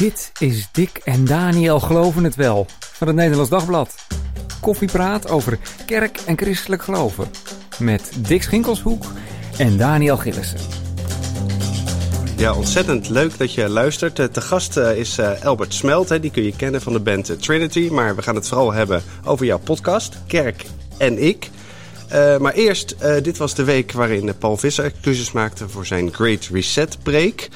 Dit 0.00 0.32
is 0.38 0.68
Dick 0.72 1.00
en 1.04 1.24
Daniel 1.24 1.80
Geloven 1.80 2.24
het 2.24 2.34
Wel 2.34 2.66
van 2.80 3.06
het 3.06 3.16
Nederlands 3.16 3.50
Dagblad. 3.50 3.94
Koffiepraat 4.60 5.30
over 5.30 5.58
kerk 5.86 6.18
en 6.26 6.38
christelijk 6.38 6.82
geloven. 6.82 7.30
Met 7.78 8.12
Dick 8.18 8.42
Schinkelshoek 8.42 9.04
en 9.58 9.76
Daniel 9.76 10.16
Gillissen. 10.16 10.58
Ja, 12.36 12.54
ontzettend 12.54 13.08
leuk 13.08 13.38
dat 13.38 13.54
je 13.54 13.68
luistert. 13.68 14.18
Eh, 14.18 14.26
Te 14.26 14.40
gast 14.40 14.76
eh, 14.76 14.96
is 14.96 15.18
eh, 15.18 15.44
Albert 15.44 15.74
Smelt. 15.74 16.22
Die 16.22 16.30
kun 16.30 16.42
je 16.42 16.56
kennen 16.56 16.82
van 16.82 16.92
de 16.92 17.00
band 17.00 17.42
Trinity. 17.42 17.88
Maar 17.92 18.16
we 18.16 18.22
gaan 18.22 18.34
het 18.34 18.48
vooral 18.48 18.72
hebben 18.72 19.02
over 19.24 19.46
jouw 19.46 19.58
podcast, 19.58 20.16
Kerk 20.26 20.64
en 20.98 21.22
ik. 21.22 21.50
Maar 22.38 22.52
eerst, 22.52 22.96
dit 23.22 23.36
was 23.36 23.54
de 23.54 23.64
week 23.64 23.92
waarin 23.92 24.34
Paul 24.38 24.56
Visser 24.56 24.84
excuses 24.84 25.32
maakte 25.32 25.68
voor 25.68 25.86
zijn 25.86 26.14
Great 26.14 26.48
Reset 26.52 26.98
break. 27.02 27.48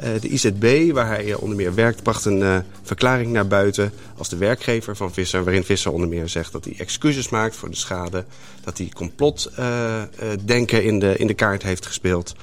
Eh, 0.00 0.20
de 0.20 0.28
IZB, 0.28 0.92
waar 0.92 1.06
hij 1.06 1.32
eh, 1.32 1.42
onder 1.42 1.56
meer 1.56 1.74
werkt, 1.74 2.02
bracht 2.02 2.24
een 2.24 2.42
eh, 2.42 2.58
verklaring 2.82 3.32
naar 3.32 3.46
buiten 3.46 3.92
als 4.16 4.28
de 4.28 4.36
werkgever 4.36 4.96
van 4.96 5.12
Visser. 5.12 5.44
Waarin 5.44 5.64
Visser 5.64 5.92
onder 5.92 6.08
meer 6.08 6.28
zegt 6.28 6.52
dat 6.52 6.64
hij 6.64 6.74
excuses 6.78 7.28
maakt 7.28 7.56
voor 7.56 7.70
de 7.70 7.76
schade. 7.76 8.24
Dat 8.64 8.78
hij 8.78 8.88
complotdenken 8.94 10.84
in, 10.84 10.98
de, 10.98 11.16
in 11.16 11.26
de 11.26 11.34
kaart 11.34 11.62
heeft 11.62 11.86
gespeeld. 11.86 12.34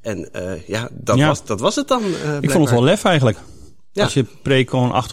En 0.00 0.28
ja, 0.66 0.88
dat, 0.92 1.16
Ja. 1.16 1.26
Was, 1.26 1.44
dat 1.44 1.60
was 1.60 1.76
het 1.76 1.88
dan. 1.88 2.02
Ik 2.40 2.50
vond 2.50 2.64
het 2.64 2.74
wel 2.74 2.82
lef 2.82 3.04
eigenlijk. 3.04 3.38
Ja. 3.92 4.04
Als 4.04 4.14
je 4.14 4.26
gewoon 4.44 5.04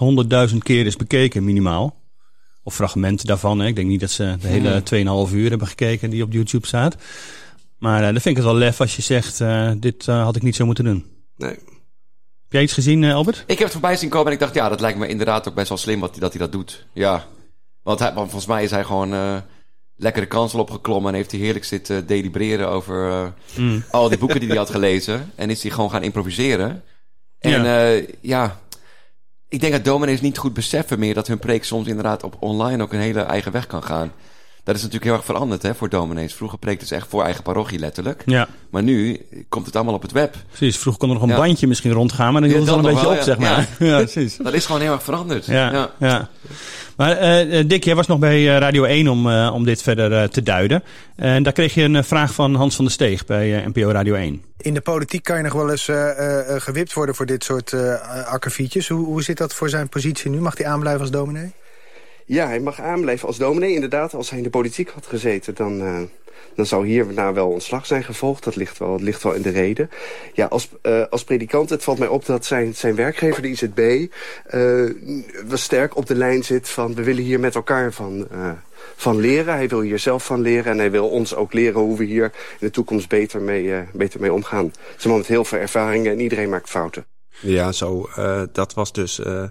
800.000 0.50 0.58
keer 0.58 0.86
is 0.86 0.96
bekeken, 0.96 1.44
minimaal. 1.44 2.02
Of 2.64 2.76
fragmenten 2.76 3.28
daarvan. 3.28 3.60
Hè. 3.60 3.68
Ik 3.68 3.76
denk 3.76 3.88
niet 3.88 4.00
dat 4.00 4.12
ze 4.12 4.36
de 4.42 4.48
hele 4.48 4.84
2,5 5.30 5.34
uur 5.34 5.50
hebben 5.50 5.68
gekeken 5.68 6.10
die 6.10 6.24
op 6.24 6.32
YouTube 6.32 6.68
staat. 6.68 6.96
Maar 7.78 8.00
eh, 8.00 8.04
dan 8.04 8.22
vind 8.22 8.26
ik 8.26 8.36
het 8.36 8.46
wel 8.46 8.56
lef 8.56 8.82
als 8.82 8.96
je 8.96 9.02
zegt, 9.02 9.42
dit 9.82 10.06
had 10.06 10.36
ik 10.36 10.42
niet 10.42 10.56
zo 10.56 10.66
moeten 10.66 10.84
doen. 10.84 11.06
Nee. 11.38 11.58
Heb 12.50 12.58
jij 12.58 12.68
iets 12.68 12.74
gezien, 12.74 13.04
eh, 13.04 13.14
Albert? 13.14 13.44
Ik 13.46 13.58
heb 13.58 13.60
het 13.60 13.72
voorbij 13.72 13.96
zien 13.96 14.10
komen 14.10 14.28
en 14.28 14.34
ik 14.34 14.40
dacht, 14.40 14.54
ja, 14.54 14.70
dat 14.70 14.80
lijkt 14.80 14.98
me 14.98 15.08
inderdaad 15.08 15.48
ook 15.48 15.54
best 15.56 15.70
wel 15.70 15.78
slim 15.78 16.00
wat, 16.00 16.16
dat 16.20 16.32
hij 16.32 16.42
dat 16.42 16.52
doet. 16.52 16.86
Ja. 16.94 17.26
Want, 17.84 18.00
hij, 18.00 18.14
want 18.14 18.30
volgens 18.30 18.46
mij 18.52 18.64
is 18.64 18.72
hij 18.72 18.84
gewoon 18.84 19.14
eh 19.14 19.38
lekker 19.96 20.22
de 20.22 20.28
kansel 20.28 20.60
opgeklommen 20.60 21.12
en 21.12 21.18
heeft 21.18 21.32
hij 21.32 21.40
heerlijk 21.40 21.66
zitten 21.66 22.08
delibereren 22.08 22.70
over 22.70 23.10
eh, 23.10 23.28
Mm. 23.56 23.84
al 23.92 24.10
die 24.10 24.18
boeken 24.18 24.40
die 24.40 24.50
hij 24.50 24.58
had 24.58 24.70
gelezen. 24.70 25.32
En 25.36 25.50
is 25.50 25.62
hij 25.62 25.72
gewoon 25.72 25.90
gaan 25.90 26.04
improviseren. 26.04 26.84
En 27.40 27.64
ja, 27.64 28.02
ja 28.22 28.60
ik 29.50 29.60
denk 29.60 29.74
dat 29.74 29.86
dominees 29.86 30.22
niet 30.22 30.38
goed 30.38 30.54
beseffen 30.54 31.00
meer 31.00 31.14
dat 31.14 31.28
hun 31.28 31.40
preek 31.40 31.64
soms 31.64 31.88
inderdaad 31.88 32.24
op 32.24 32.36
online 32.40 32.84
ook 32.84 32.94
een 32.94 33.00
hele 33.00 33.22
eigen 33.22 33.52
weg 33.52 33.68
kan 33.68 33.84
gaan. 33.84 34.12
Dat 34.64 34.76
is 34.76 34.82
natuurlijk 34.84 35.04
heel 35.12 35.20
erg 35.20 35.26
veranderd 35.26 35.62
hè, 35.62 35.76
voor 35.76 35.90
dominees. 35.90 36.34
Vroeger 36.34 36.58
preekten 36.60 36.88
ze 36.88 36.96
echt 36.96 37.08
voor 37.10 37.24
eigen 37.24 37.44
parochie 37.44 37.80
letterlijk. 37.80 38.24
Ja, 38.26 38.48
Maar 38.70 38.84
nu 38.84 39.22
komt 39.50 39.66
het 39.66 39.76
allemaal 39.76 39.94
op 39.94 40.02
het 40.02 40.12
web. 40.12 40.36
precies. 40.48 40.78
Vroeger 40.78 41.00
kon 41.02 41.10
er 41.10 41.16
nog 41.16 41.24
een 41.24 41.30
Ja. 41.30 41.36
bandje 41.38 41.68
misschien 41.68 41.92
rondgaan, 41.92 42.32
maar 42.32 42.42
dan 42.42 42.50
Ja, 42.50 42.56
hield 42.56 42.68
het 42.68 42.76
wel 42.76 42.86
een 42.86 42.92
beetje 42.96 43.08
wel, 43.10 43.18
op, 43.20 43.26
ja. 43.26 43.26
zeg 43.26 43.38
maar. 43.38 43.68
Ja, 43.90 43.98
precies. 43.98 44.38
Dat 44.38 44.54
is 44.54 44.66
gewoon 44.66 44.82
heel 44.82 44.92
erg 44.92 45.04
veranderd. 45.04 45.46
Ja, 45.46 45.90
ja. 46.00 46.30
Maar 46.98 47.18
eh, 47.18 47.60
eh, 47.60 47.68
Dick, 47.68 47.84
jij 47.84 47.96
was 47.96 48.08
nog 48.08 48.20
bij 48.20 48.38
eh, 48.54 48.58
Radio 48.58 48.84
1 48.84 49.08
om, 49.08 49.30
eh, 49.30 49.52
om 49.54 49.64
dit 49.66 49.82
verder 49.82 50.14
eh, 50.14 50.24
te 50.24 50.44
duiden. 50.44 50.84
En 51.16 51.44
daar 51.44 51.54
kreeg 51.54 51.74
je 51.74 51.84
een 51.84 52.04
vraag 52.04 52.34
van 52.34 52.56
Hans 52.56 52.76
van 52.76 52.86
der 52.86 52.94
Steeg 52.94 53.26
bij 53.26 53.64
NPO 53.74 53.90
Radio 53.92 54.14
1. 54.14 54.42
In 54.58 54.74
de 54.74 54.82
politiek 54.82 55.24
kan 55.24 55.38
je 55.38 55.44
nog 55.44 55.54
wel 55.54 55.70
eens 55.72 55.88
eh, 55.88 56.10
eh, 56.10 56.56
eh, 56.56 56.62
gewipt 56.62 56.94
worden 56.94 57.16
voor 57.16 57.26
dit 57.26 57.44
soort 57.44 57.74
eh 57.74 58.26
akkefietjes. 58.28 58.88
Hoe, 58.88 59.06
hoe 59.06 59.24
zit 59.24 59.38
dat 59.38 59.54
voor 59.54 59.70
zijn 59.70 59.90
positie 59.90 60.30
nu? 60.32 60.40
Mag 60.40 60.58
hij 60.58 60.68
aanblijven 60.68 61.02
als 61.02 61.12
dominee? 61.12 61.52
Ja, 62.30 62.48
hij 62.48 62.60
mag 62.60 62.82
aanblijven 62.82 63.28
als 63.28 63.38
dominee. 63.38 63.74
Inderdaad, 63.74 64.14
als 64.14 64.30
hij 64.30 64.38
in 64.38 64.44
de 64.44 64.50
politiek 64.50 64.90
had 64.90 65.06
gezeten, 65.06 65.56
dan, 65.56 65.82
eh, 65.82 66.02
dan 66.56 66.66
zou 66.66 66.88
hierna 66.88 67.34
wel 67.34 67.50
ontslag 67.50 67.86
zijn 67.86 68.04
gevolgd. 68.04 68.44
Dat 68.44 68.56
ligt 68.56 68.78
wel, 68.78 68.94
het 68.94 69.02
ligt 69.02 69.24
wel 69.24 69.34
in 69.34 69.42
de 69.42 69.50
reden. 69.50 69.90
Ja, 70.34 70.46
als, 70.46 70.70
eh, 70.82 71.04
als 71.10 71.24
predikant, 71.24 71.70
het 71.70 71.84
valt 71.84 72.00
mij 72.00 72.08
op 72.08 72.26
dat 72.26 72.46
zijn, 72.46 72.76
zijn 72.76 72.96
werkgever, 72.96 73.42
de 73.42 73.48
IZB... 73.48 74.08
eh 74.46 74.86
wel 75.48 75.58
sterk 75.58 75.96
op 75.96 76.06
de 76.06 76.16
lijn 76.16 76.44
zit 76.44 76.70
van... 76.70 76.96
we 76.96 77.04
willen 77.04 77.24
hier 77.24 77.40
met 77.40 77.56
elkaar 77.56 77.94
van, 77.94 78.28
eh, 78.32 78.52
van 78.96 79.20
leren. 79.20 79.54
Hij 79.54 79.68
wil 79.68 79.82
hier 79.82 80.00
zelf 80.00 80.26
van 80.26 80.42
leren 80.42 80.72
en 80.72 80.78
hij 80.78 80.92
wil 80.92 81.10
ons 81.10 81.36
ook 81.36 81.54
leren... 81.54 81.82
hoe 81.82 81.98
we 81.98 82.04
hier 82.04 82.24
in 82.24 82.32
de 82.68 82.72
toekomst 82.72 83.10
beter 83.10 83.42
mee, 83.42 83.74
eh, 83.74 83.82
beter 83.94 84.20
mee 84.20 84.34
omgaan. 84.34 84.66
Het 84.66 84.98
is 84.98 85.04
een 85.04 85.10
man 85.10 85.20
met 85.20 85.28
heel 85.28 85.46
veel 85.46 85.60
ervaringen 85.60 86.12
en 86.12 86.20
iedereen 86.20 86.50
maakt 86.50 86.70
fouten. 86.70 87.06
Ja, 87.42 87.72
zo, 87.72 88.10
eh, 88.16 88.42
dat 88.52 88.74
was 88.74 88.92
dus... 88.92 89.20
eh, 89.20 89.44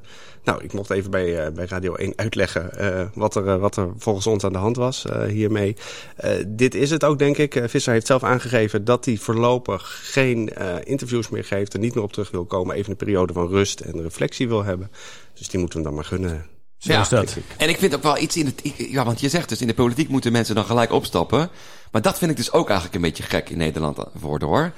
nou, 0.45 0.65
ik 0.65 0.73
mocht 0.73 0.91
even 0.91 1.11
bij, 1.11 1.45
eh, 1.47 1.53
bij 1.53 1.67
Radio 1.67 1.95
1 1.95 2.13
uitleggen 2.17 2.79
eh, 2.79 3.07
wat, 3.15 3.35
er, 3.35 3.59
wat 3.59 3.77
er 3.77 3.89
volgens 3.99 4.27
ons 4.27 4.45
aan 4.45 4.53
de 4.53 4.59
hand 4.59 4.77
was 4.77 5.05
eh, 5.07 5.23
hiermee. 5.23 5.77
Eh, 6.17 6.31
dit 6.47 6.75
is 6.75 6.91
het 6.91 7.05
ook, 7.05 7.19
denk 7.19 7.37
ik. 7.37 7.55
Eh, 7.55 7.69
Visser 7.69 7.93
heeft 7.93 8.07
zelf 8.07 8.23
aangegeven 8.25 8.85
dat 8.85 9.05
hij 9.05 9.17
voorlopig 9.17 10.01
geen 10.03 10.49
eh, 10.55 10.75
interviews 10.85 11.29
meer 11.29 11.45
geeft... 11.45 11.75
en 11.75 11.81
niet 11.81 11.95
meer 11.95 12.05
op 12.05 12.13
terug 12.13 12.31
wil 12.31 12.45
komen. 12.45 12.77
Even 12.77 12.91
een 12.91 12.97
periode 12.97 13.33
van 13.33 13.49
rust 13.49 13.81
en 13.81 14.03
reflectie 14.03 14.49
wil 14.49 14.65
hebben. 14.65 14.91
Dus 15.35 15.49
die 15.49 15.61
moeten 15.61 15.79
we 15.79 15.85
dan 15.85 15.95
maar 15.95 16.05
gunnen. 16.05 16.47
Zo 16.79 16.93
Ja. 16.93 17.01
is 17.01 17.09
dat. 17.09 17.37
En 17.57 17.69
ik 17.69 17.77
vind 17.79 17.95
ook 17.95 18.03
wel 18.03 18.19
iets 18.19 18.37
in 18.37 18.47
het... 18.47 18.63
Ja, 18.77 19.05
want 19.05 19.21
je 19.21 19.29
zegt 19.29 19.49
dus 19.49 19.61
in 19.61 19.67
de 19.67 19.75
politiek 19.75 20.09
moeten 20.09 20.33
mensen 20.33 20.55
dan 20.55 20.65
gelijk 20.65 20.93
opstappen. 20.93 21.51
Maar 21.93 22.03
dat 22.03 22.19
vind 22.19 22.31
ik 22.31 22.37
dus 22.37 22.53
ook 22.53 22.67
eigenlijk 22.67 22.95
een 22.97 23.03
beetje 23.03 23.23
gek 23.23 23.51
in 23.51 23.59
Nederland 23.59 23.99
worden 24.13 24.49
hoor. 24.49 24.73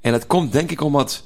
En 0.00 0.12
dat 0.12 0.26
komt 0.26 0.52
denk 0.52 0.70
ik 0.70 0.80
omdat 0.80 1.24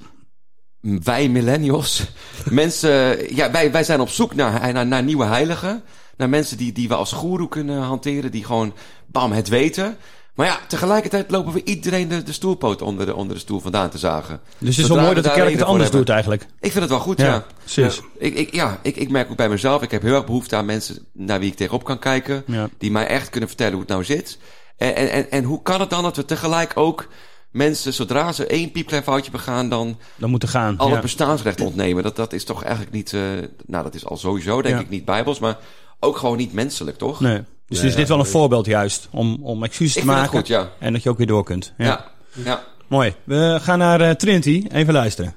wij 0.80 1.28
millennials, 1.28 2.06
mensen... 2.44 3.34
Ja, 3.34 3.50
wij, 3.50 3.72
wij 3.72 3.84
zijn 3.84 4.00
op 4.00 4.08
zoek 4.08 4.34
naar, 4.34 4.72
naar, 4.72 4.86
naar 4.86 5.02
nieuwe 5.02 5.24
heiligen. 5.24 5.82
Naar 6.16 6.28
mensen 6.28 6.56
die, 6.56 6.72
die 6.72 6.88
we 6.88 6.94
als 6.94 7.12
goeroe 7.12 7.48
kunnen 7.48 7.82
hanteren. 7.82 8.30
Die 8.30 8.44
gewoon, 8.44 8.74
bam, 9.06 9.32
het 9.32 9.48
weten. 9.48 9.96
Maar 10.34 10.46
ja, 10.46 10.58
tegelijkertijd 10.68 11.30
lopen 11.30 11.52
we 11.52 11.64
iedereen 11.64 12.08
de, 12.08 12.22
de 12.22 12.32
stoelpoot 12.32 12.82
onder 12.82 13.06
de, 13.06 13.14
onder 13.14 13.34
de 13.34 13.40
stoel 13.40 13.60
vandaan 13.60 13.90
te 13.90 13.98
zagen. 13.98 14.40
Dus 14.58 14.76
het 14.76 14.84
is 14.84 14.92
wel 14.92 15.02
mooi 15.02 15.14
dat 15.14 15.24
de 15.24 15.30
kerk 15.30 15.52
het 15.52 15.62
anders 15.62 15.82
hebben. 15.82 15.98
doet 16.00 16.08
eigenlijk. 16.08 16.42
Ik 16.42 16.70
vind 16.70 16.80
het 16.80 16.88
wel 16.88 17.00
goed, 17.00 17.18
ja. 17.18 17.26
Ja, 17.26 17.46
precies. 17.58 17.96
Ja. 17.96 18.02
Ik, 18.18 18.34
ik, 18.34 18.54
ja, 18.54 18.78
ik, 18.82 18.96
ik 18.96 19.10
merk 19.10 19.30
ook 19.30 19.36
bij 19.36 19.48
mezelf, 19.48 19.82
ik 19.82 19.90
heb 19.90 20.02
heel 20.02 20.14
erg 20.14 20.26
behoefte 20.26 20.56
aan 20.56 20.64
mensen 20.64 21.06
naar 21.12 21.40
wie 21.40 21.50
ik 21.50 21.56
tegenop 21.56 21.84
kan 21.84 21.98
kijken. 21.98 22.42
Ja. 22.46 22.68
Die 22.78 22.90
mij 22.90 23.06
echt 23.06 23.30
kunnen 23.30 23.48
vertellen 23.48 23.72
hoe 23.72 23.82
het 23.82 23.90
nou 23.90 24.04
zit. 24.04 24.38
En, 24.76 24.94
en, 24.94 25.10
en, 25.10 25.30
en 25.30 25.44
hoe 25.44 25.62
kan 25.62 25.80
het 25.80 25.90
dan 25.90 26.02
dat 26.02 26.16
we 26.16 26.24
tegelijk 26.24 26.72
ook 26.74 27.08
mensen, 27.50 27.94
zodra 27.94 28.32
ze 28.32 28.46
één 28.46 28.70
piepklein 28.70 29.02
foutje 29.02 29.30
begaan, 29.30 29.68
dan 29.68 29.98
Dan 30.16 30.30
moeten 30.30 30.48
gaan. 30.48 30.78
al 30.78 30.86
ja. 30.86 30.92
het 30.92 31.02
bestaansrecht 31.02 31.60
ontnemen? 31.60 32.02
Dat, 32.02 32.16
dat 32.16 32.32
is 32.32 32.44
toch 32.44 32.62
eigenlijk 32.62 32.92
niet, 32.94 33.12
eh, 33.12 33.20
nou 33.66 33.84
dat 33.84 33.94
is 33.94 34.04
al 34.06 34.16
sowieso 34.16 34.62
denk 34.62 34.74
Ja. 34.74 34.80
ik 34.80 34.88
niet 34.90 35.04
bijbels, 35.04 35.38
maar 35.38 35.58
ook 36.00 36.16
gewoon 36.16 36.36
niet 36.36 36.52
menselijk, 36.52 36.98
toch? 36.98 37.20
Nee. 37.20 37.42
Dus 37.66 37.82
is 37.82 37.94
dit 37.94 38.08
wel 38.08 38.18
een 38.18 38.26
voorbeeld 38.26 38.66
juist 38.66 39.08
om, 39.10 39.38
om 39.42 39.64
excuses 39.64 39.96
Ik 39.96 40.00
te 40.02 40.06
maken. 40.08 40.28
goed, 40.28 40.46
ja. 40.46 40.68
En 40.78 40.92
dat 40.92 41.02
je 41.02 41.08
ook 41.10 41.18
weer 41.18 41.26
door 41.26 41.44
kunt. 41.44 41.72
Ja. 41.78 41.84
Ja. 41.84 42.04
ja. 42.44 42.64
Mooi. 42.86 43.14
We 43.24 43.58
gaan 43.62 43.78
naar 43.78 44.00
eh, 44.00 44.10
Trinity. 44.10 44.64
Even 44.72 44.92
luisteren. 44.92 45.34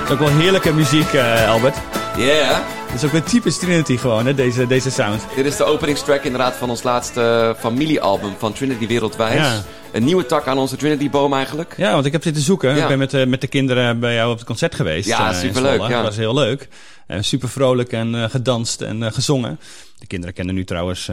Het 0.00 0.10
is 0.10 0.10
ook 0.10 0.18
wel 0.18 0.38
heerlijke 0.38 0.72
muziek, 0.72 1.12
eh, 1.12 1.48
Albert. 1.50 1.76
Yeah. 2.16 2.58
Het 2.86 2.94
is 2.94 3.04
ook 3.04 3.12
weer 3.12 3.22
typisch 3.22 3.58
Trinity 3.58 3.96
gewoon, 3.96 4.26
hè, 4.26 4.34
deze, 4.34 4.66
deze 4.66 4.90
sound. 4.90 5.22
Dit 5.36 5.46
is 5.46 5.56
de 5.56 5.64
openingstrack 5.64 6.22
inderdaad 6.22 6.54
van 6.54 6.70
ons 6.70 6.82
laatste 6.82 7.20
eh, 7.20 7.60
familiealbum 7.60 8.34
van 8.38 8.52
Trinity 8.52 8.86
Wereldwijd. 8.86 9.38
Ja. 9.38 9.62
Een 9.92 10.04
nieuwe 10.04 10.26
tak 10.26 10.46
aan 10.46 10.58
onze 10.58 10.76
Trinity-boom 10.76 11.34
eigenlijk. 11.34 11.74
Ja, 11.76 11.92
want 11.92 12.06
ik 12.06 12.12
heb 12.12 12.22
zitten 12.22 12.42
zoeken. 12.42 12.76
Ja. 12.76 12.82
Ik 12.82 12.88
ben 12.88 12.98
met, 12.98 13.14
eh, 13.14 13.26
met 13.26 13.40
de 13.40 13.46
kinderen 13.46 14.00
bij 14.00 14.14
jou 14.14 14.30
op 14.30 14.36
het 14.36 14.46
concert 14.46 14.74
geweest. 14.74 15.08
Ja, 15.08 15.30
eh, 15.30 15.38
superleuk, 15.38 15.80
ja. 15.80 15.88
Dat 15.88 16.04
was 16.04 16.16
heel 16.16 16.34
leuk. 16.34 16.68
En 17.06 17.24
super 17.24 17.48
vrolijk 17.48 17.92
en 17.92 18.30
gedanst 18.30 18.80
en 18.80 19.12
gezongen. 19.12 19.58
De 19.98 20.06
kinderen 20.06 20.34
kennen 20.34 20.54
nu 20.54 20.64
trouwens 20.64 21.10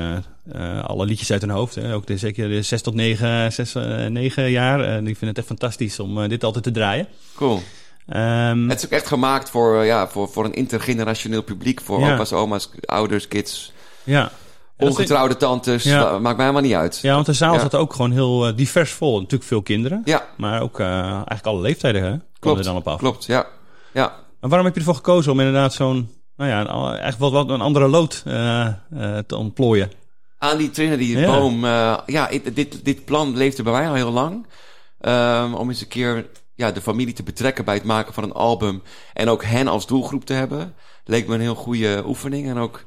alle 0.82 1.06
liedjes 1.06 1.32
uit 1.32 1.42
hun 1.42 1.50
hoofd. 1.50 1.76
Hè. 1.76 1.94
Ook 1.94 2.08
de, 2.08 2.18
zeker 2.18 2.50
de 2.50 2.62
6 2.62 2.82
tot 2.82 2.94
9, 2.94 3.52
6, 3.52 3.76
eh, 3.76 4.06
9 4.06 4.52
jaar. 4.52 4.78
Die 4.78 5.06
vinden 5.06 5.28
het 5.28 5.38
echt 5.38 5.48
fantastisch 5.48 6.00
om 6.00 6.28
dit 6.28 6.44
altijd 6.44 6.64
te 6.64 6.72
draaien. 6.72 7.08
Cool. 7.36 7.62
Ehm, 8.10 8.70
Het 8.70 8.78
is 8.80 8.86
ook 8.86 8.92
echt 8.92 9.08
gemaakt 9.08 9.50
voor, 9.50 9.80
eh, 9.80 9.86
ja, 9.86 10.08
voor, 10.08 10.30
voor 10.30 10.46
een 10.46 10.54
intergenerationeel 10.54 11.42
publiek. 11.44 11.82
Voor 11.82 12.00
Ja. 12.00 12.14
opa's, 12.14 12.32
oma's, 12.34 12.70
ouders, 12.86 13.28
kids, 13.28 13.72
ja. 14.04 14.32
En 14.78 14.88
ongetrouwde 14.88 15.38
tantes. 15.38 15.84
Ja. 15.84 16.20
Maakt 16.20 16.36
mij 16.38 16.46
helemaal 16.46 16.62
niet 16.70 16.74
uit. 16.78 17.00
Ja, 17.02 17.14
want 17.14 17.26
de 17.26 17.34
zaal 17.34 17.54
Ja. 17.54 17.60
zat 17.60 17.76
ook 17.76 17.94
gewoon 17.94 18.12
heel 18.12 18.48
eh, 18.48 18.56
divers 18.56 18.92
vol. 18.92 19.16
Natuurlijk 19.16 19.44
veel 19.44 19.62
kinderen. 19.62 20.02
Ja, 20.06 20.26
Maar 20.38 20.62
ook 20.62 20.80
eh, 20.80 20.88
eigenlijk 21.04 21.46
alle 21.46 21.62
leeftijden, 21.62 22.04
hè? 22.04 22.16
Klopt. 22.40 22.60
er 22.60 22.66
dan 22.66 22.76
op 22.76 22.88
af. 22.88 23.00
Klopt, 23.00 23.26
ja. 23.26 23.46
ja. 23.94 24.06
Maar 24.40 24.50
waarom 24.50 24.66
heb 24.66 24.74
je 24.74 24.80
ervoor 24.80 24.96
gekozen 24.96 25.32
om 25.32 25.40
inderdaad 25.40 25.74
zo'n... 25.74 26.10
Nou 26.38 26.50
ja, 26.50 26.70
een, 26.70 26.98
echt 27.00 27.18
wat, 27.18 27.32
wat 27.32 27.50
een 27.50 27.62
andere 27.62 27.88
lood 27.88 28.22
te 29.28 29.36
ontplooien? 29.36 29.92
Aan 30.38 30.58
die 30.58 30.70
Trinity 30.70 31.04
Ja. 31.04 31.26
boom. 31.40 31.66
ja, 32.06 32.30
dit, 32.54 32.86
dit 32.86 33.06
plan 33.06 33.38
leefde 33.38 33.64
bij 33.64 33.74
mij 33.74 33.88
al 33.88 33.94
heel 33.94 34.12
lang. 34.12 34.46
Ehm, 35.00 35.54
om 35.54 35.70
eens 35.70 35.82
een 35.82 35.88
keer 35.88 36.26
ja, 36.60 36.72
de 36.72 36.82
familie 36.82 37.14
te 37.14 37.24
betrekken 37.24 37.66
bij 37.66 37.74
het 37.76 37.84
maken 37.84 38.14
van 38.14 38.24
een 38.24 38.32
album. 38.32 38.82
En 39.14 39.30
ook 39.30 39.44
hen 39.44 39.68
als 39.68 39.88
doelgroep 39.88 40.26
te 40.26 40.34
hebben. 40.34 40.74
Leek 41.04 41.28
me 41.28 41.34
een 41.34 41.42
heel 41.42 41.56
goede 41.56 42.04
oefening. 42.06 42.50
En 42.50 42.58
ook, 42.58 42.84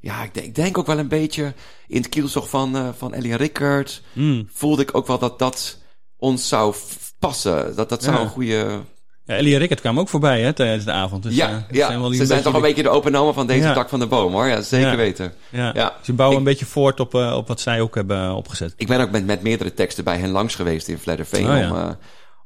ja, 0.00 0.22
ik 0.22 0.34
denk, 0.34 0.46
ik 0.46 0.54
denk 0.54 0.78
ook 0.78 0.86
wel 0.86 0.98
een 0.98 1.08
beetje 1.08 1.54
in 1.86 1.96
het 1.96 2.08
kielzog 2.08 2.48
van, 2.48 2.76
eh 2.76 2.88
van 2.96 3.14
Ellie 3.14 3.36
Rickert. 3.36 4.02
Hmm. 4.12 4.48
Voelde 4.52 4.82
ik 4.82 4.94
ook 4.96 5.06
wel 5.06 5.18
dat 5.18 5.38
dat 5.38 5.78
ons 6.16 6.48
zou 6.48 6.74
passen. 7.18 7.76
Dat 7.76 7.88
dat 7.88 8.02
zou 8.02 8.16
Ja. 8.16 8.22
een 8.22 8.28
goede 8.28 8.80
Ja, 9.26 9.34
Ellie 9.36 9.52
en 9.52 9.58
Rickert 9.58 9.80
kwamen 9.80 10.00
ook 10.00 10.08
voorbij 10.08 10.40
hè, 10.42 10.52
tijdens 10.52 10.84
de 10.84 10.90
avond. 10.92 11.22
Dus, 11.22 11.34
ja, 11.34 11.48
eh, 11.48 11.76
ja. 11.76 11.86
zijn 11.86 12.00
wel 12.00 12.12
ze 12.12 12.26
zijn 12.26 12.42
toch 12.42 12.54
een 12.54 12.60
beetje 12.60 12.82
de 12.82 12.88
openomen 12.88 13.34
van 13.34 13.46
deze 13.46 13.66
Ja. 13.66 13.74
tak 13.74 13.88
van 13.88 13.98
de 13.98 14.06
boom, 14.06 14.32
hoor. 14.32 14.46
Ja, 14.46 14.60
zeker 14.60 14.88
Ja. 14.90 14.96
weten. 14.96 15.32
Ja. 15.50 15.70
Ja. 15.74 15.92
Ze 16.02 16.12
bouwen 16.12 16.38
Ik- 16.40 16.44
een 16.46 16.50
beetje 16.52 16.66
voort 16.66 17.00
op, 17.00 17.14
eh, 17.14 17.34
op 17.36 17.48
wat 17.48 17.60
zij 17.60 17.80
ook 17.80 17.94
hebben 17.94 18.34
opgezet. 18.34 18.74
Ik 18.76 18.86
ben 18.86 19.00
ook 19.00 19.10
met, 19.10 19.26
met 19.26 19.42
meerdere 19.42 19.74
teksten 19.74 20.04
bij 20.04 20.18
hen 20.18 20.30
langs 20.30 20.54
geweest 20.54 20.88
in 20.88 20.98
Vledderveen. 20.98 21.50
Oh, 21.70 21.72
om, 21.72 21.96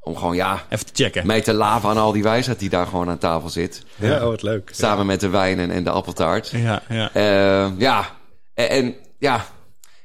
om 0.01 0.17
gewoon, 0.17 0.37
ja, 0.37 0.65
Even 0.69 0.87
te 0.87 1.03
checken. 1.03 1.27
mij 1.27 1.41
te 1.41 1.53
laven 1.53 1.89
aan 1.89 1.97
al 1.97 2.13
die 2.13 2.23
wijsheid 2.23 2.59
die 2.59 2.69
daar 2.69 2.87
gewoon 2.87 3.09
aan 3.09 3.19
tafel 3.19 3.49
zit. 3.49 3.85
Ja, 3.97 4.17
oh, 4.17 4.25
wat 4.29 4.43
leuk. 4.43 4.71
Samen 4.73 5.07
met 5.07 5.21
de 5.21 5.29
wijn 5.29 5.59
en, 5.59 5.71
en 5.71 5.85
de 5.85 5.91
appeltaart. 5.91 6.49
Ja, 6.51 6.83
ja. 6.89 7.11
Eh, 7.13 7.79
ja, 7.79 8.17
en, 8.55 8.69
en 8.69 8.95
ja, 9.19 9.45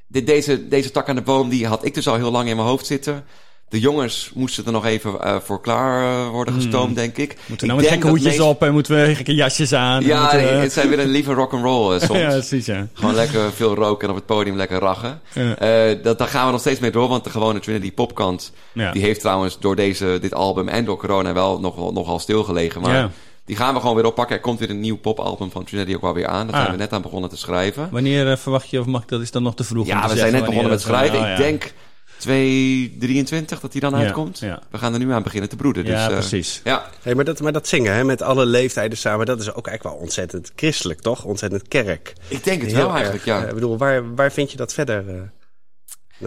dit, 0.08 0.26
deze, 0.26 0.68
deze 0.68 0.92
tak 0.92 1.10
aan 1.10 1.16
de 1.16 1.22
boom 1.22 1.50
die 1.50 1.68
had 1.68 1.86
ik 1.86 1.94
dus 1.94 2.08
al 2.08 2.16
heel 2.16 2.32
lang 2.32 2.50
in 2.50 2.56
mijn 2.56 2.68
hoofd 2.68 2.86
zitten. 2.86 3.26
De 3.74 3.80
jongens 3.80 4.32
moesten 4.34 4.66
er 4.66 4.72
nog 4.72 4.86
even 4.86 5.22
eh, 5.22 5.36
voor 5.44 5.62
klaar 5.62 6.04
eh, 6.04 6.30
worden 6.30 6.54
gestoomd, 6.54 6.96
denk 6.96 7.18
ik. 7.18 7.32
Hmm. 7.32 7.40
Moeten 7.48 7.54
Ik 7.54 7.60
we 7.60 7.66
nou 7.66 7.80
met 7.80 7.90
denk 7.90 7.94
gekke 8.02 8.08
hoedjes 8.08 8.38
meest- 8.38 8.50
op 8.50 8.62
en 8.64 8.74
moeten 8.74 8.96
we 9.08 9.16
gekke 9.16 9.34
jasjes 9.36 9.74
aan. 9.74 10.04
Ja, 10.04 10.22
moeten 10.22 10.60
het 10.62 10.74
zijn 10.74 10.90
weer 10.90 11.00
een 11.00 11.10
lieve 11.10 11.34
rock'n'roll 11.34 11.96
eh, 11.96 12.02
soms. 12.08 12.20
ja, 12.20 12.30
precies, 12.30 12.66
ja. 12.66 12.88
Gewoon 12.94 13.16
lekker 13.16 13.52
veel 13.54 13.76
roken 13.76 14.04
en 14.04 14.10
op 14.10 14.16
het 14.16 14.26
podium 14.26 14.56
lekker 14.56 14.80
rachen. 14.80 15.22
Ja. 15.34 15.56
Eh, 15.58 16.04
dat, 16.04 16.18
daar 16.18 16.28
gaan 16.28 16.46
we 16.46 16.52
nog 16.52 16.60
steeds 16.60 16.80
mee 16.80 16.92
door, 16.92 17.08
want 17.08 17.24
de 17.24 17.30
gewone 17.30 17.60
Trinity 17.60 17.92
popkant... 17.92 18.52
Ja. 18.74 18.92
die 18.92 19.02
heeft 19.02 19.20
trouwens 19.20 19.60
door 19.60 19.76
deze, 19.76 20.18
dit 20.22 20.34
album 20.34 20.68
en 20.68 20.86
door 20.86 20.98
corona 20.98 21.34
wel 21.34 21.60
nog, 21.60 21.92
nogal 21.94 22.20
stilgelegen. 22.20 22.82
Maar 22.82 22.96
Ja. 22.96 23.10
die 23.46 23.56
gaan 23.56 23.74
we 23.74 23.80
gewoon 23.80 23.96
weer 23.96 24.06
oppakken. 24.06 24.36
Er 24.36 24.42
komt 24.42 24.60
weer 24.60 24.70
een 24.70 24.80
nieuw 24.80 24.98
popalbum 24.98 25.52
van 25.52 25.64
Trinity 25.64 25.94
ook 25.96 26.02
wel 26.02 26.14
weer 26.14 26.28
aan. 26.28 26.46
Dat 26.46 26.56
Ah. 26.56 26.62
zijn 26.62 26.72
we 26.74 26.80
net 26.82 26.94
aan 26.94 27.02
begonnen 27.02 27.30
te 27.30 27.38
schrijven. 27.38 27.88
Wanneer 27.92 28.38
verwacht 28.38 28.70
je, 28.70 28.80
of 28.80 28.86
mag 28.86 29.02
ik 29.02 29.08
dat 29.10 29.22
is 29.22 29.32
dan 29.32 29.44
nog 29.44 29.56
te 29.56 29.64
vroeg? 29.64 29.88
Ja, 29.88 30.10
we 30.10 30.16
zijn 30.18 30.32
net 30.32 30.46
begonnen 30.46 30.70
met 30.72 30.82
schrijven. 30.82 31.18
Ik 31.18 31.24
oh, 31.24 31.30
ja. 31.30 31.36
denk 31.36 31.74
223 32.18 33.60
dat 33.60 33.72
die 33.72 33.82
dan 33.82 33.92
Ja, 33.92 33.98
uitkomt. 34.06 34.40
ja. 34.40 34.62
We 34.72 34.78
gaan 34.78 34.94
er 34.94 35.00
nu 35.00 35.12
aan 35.12 35.24
beginnen 35.24 35.50
te 35.50 35.56
broeden. 35.56 35.84
Dus, 35.86 35.94
Ja, 35.94 36.08
eh, 36.08 36.14
precies. 36.14 36.62
ja. 36.64 36.90
Hey, 37.02 37.16
maar, 37.16 37.26
dat, 37.26 37.40
maar 37.42 37.52
dat 37.54 37.68
zingen 37.68 37.94
hè, 37.94 38.04
met 38.04 38.22
alle 38.22 38.46
leeftijden 38.46 38.98
samen, 38.98 39.26
dat 39.26 39.40
is 39.40 39.54
ook 39.54 39.68
eigenlijk 39.68 39.96
wel 39.96 40.06
ontzettend 40.06 40.52
christelijk, 40.56 41.00
toch? 41.02 41.24
Ontzettend 41.24 41.68
kerk. 41.68 42.14
Ik 42.28 42.44
denk 42.44 42.62
het 42.62 42.72
Heel 42.72 42.86
wel 42.86 42.94
eigenlijk, 42.96 43.26
ja. 43.26 43.42
Eh, 43.42 43.48
Ik 43.48 43.54
bedoel, 43.54 43.78
waar, 43.78 44.16
waar 44.16 44.32
vind 44.32 44.52
je 44.52 44.58
dat 44.58 44.74
verder? 44.74 45.10
eh? 45.10 45.22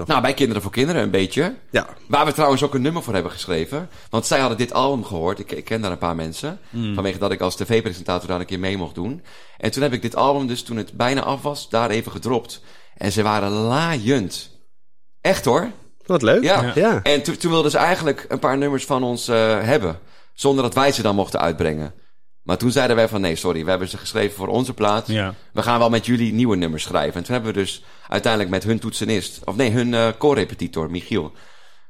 Nou, 0.07 0.23
bij 0.23 0.35
Kinderen 0.35 0.63
voor 0.63 0.71
Kinderen 0.71 1.03
een 1.03 1.11
beetje. 1.11 1.55
Ja, 1.71 1.87
Waar 2.09 2.27
we 2.27 2.33
trouwens 2.33 2.63
ook 2.63 2.75
een 2.75 2.83
nummer 2.83 3.03
voor 3.03 3.15
hebben 3.15 3.33
geschreven. 3.33 3.89
Want 4.11 4.27
zij 4.27 4.39
hadden 4.41 4.59
dit 4.59 4.73
album 4.73 5.05
gehoord. 5.05 5.39
Ik, 5.39 5.53
ik 5.53 5.65
ken 5.65 5.81
daar 5.81 5.91
een 5.91 5.99
paar 5.99 6.15
mensen. 6.17 6.59
Vanwege 6.95 7.19
dat 7.19 7.33
ik 7.33 7.41
als 7.41 7.57
tv-presentator 7.57 8.29
daar 8.29 8.41
een 8.41 8.47
keer 8.47 8.59
mee 8.59 8.77
mocht 8.77 8.95
doen. 8.95 9.23
En 9.59 9.71
toen 9.71 9.83
heb 9.83 9.93
ik 9.93 10.03
dit 10.03 10.17
album 10.17 10.47
dus, 10.47 10.63
toen 10.63 10.77
het 10.77 10.93
bijna 10.93 11.21
af 11.23 11.43
was, 11.43 11.69
daar 11.69 11.91
even 11.91 12.13
gedropt. 12.13 12.63
En 12.97 13.13
ze 13.13 13.23
waren 13.23 13.51
laaiend. 13.51 14.56
Echt 15.27 15.45
hoor. 15.45 15.71
wat 16.07 16.23
leuk. 16.23 16.43
Ja. 16.43 16.73
ja. 16.75 17.03
En 17.03 17.23
toen 17.23 17.37
toen 17.37 17.51
wilden 17.51 17.71
ze 17.71 17.79
eigenlijk 17.79 18.25
een 18.29 18.39
paar 18.39 18.59
nummers 18.59 18.85
van 18.85 19.03
ons 19.03 19.29
eh, 19.29 19.61
hebben. 19.61 19.99
Zonder 20.35 20.65
dat 20.65 20.75
wij 20.75 20.93
ze 20.93 21.03
dan 21.03 21.15
mochten 21.15 21.41
uitbrengen. 21.41 21.95
Maar 22.43 22.57
toen 22.57 22.71
zeiden 22.71 22.97
wij 22.97 23.09
van 23.09 23.21
nee, 23.21 23.37
sorry, 23.37 23.65
we 23.65 23.71
hebben 23.71 23.89
ze 23.89 23.97
geschreven 23.97 24.37
voor 24.37 24.49
onze 24.49 24.75
plaat. 24.75 25.07
Ja. 25.07 25.35
We 25.53 25.63
gaan 25.63 25.79
wel 25.79 25.91
met 25.91 26.07
jullie 26.07 26.33
nieuwe 26.33 26.57
nummers 26.57 26.83
schrijven. 26.83 27.15
En 27.15 27.23
toen 27.23 27.35
hebben 27.35 27.53
we 27.53 27.59
dus 27.59 27.85
uiteindelijk 28.09 28.53
met 28.53 28.65
hun 28.65 28.79
toetsenist, 28.79 29.41
of 29.45 29.57
nee, 29.57 29.71
hun 29.71 29.95
eh 29.95 30.09
co-repetitor, 30.19 30.91
Michiel, 30.91 31.33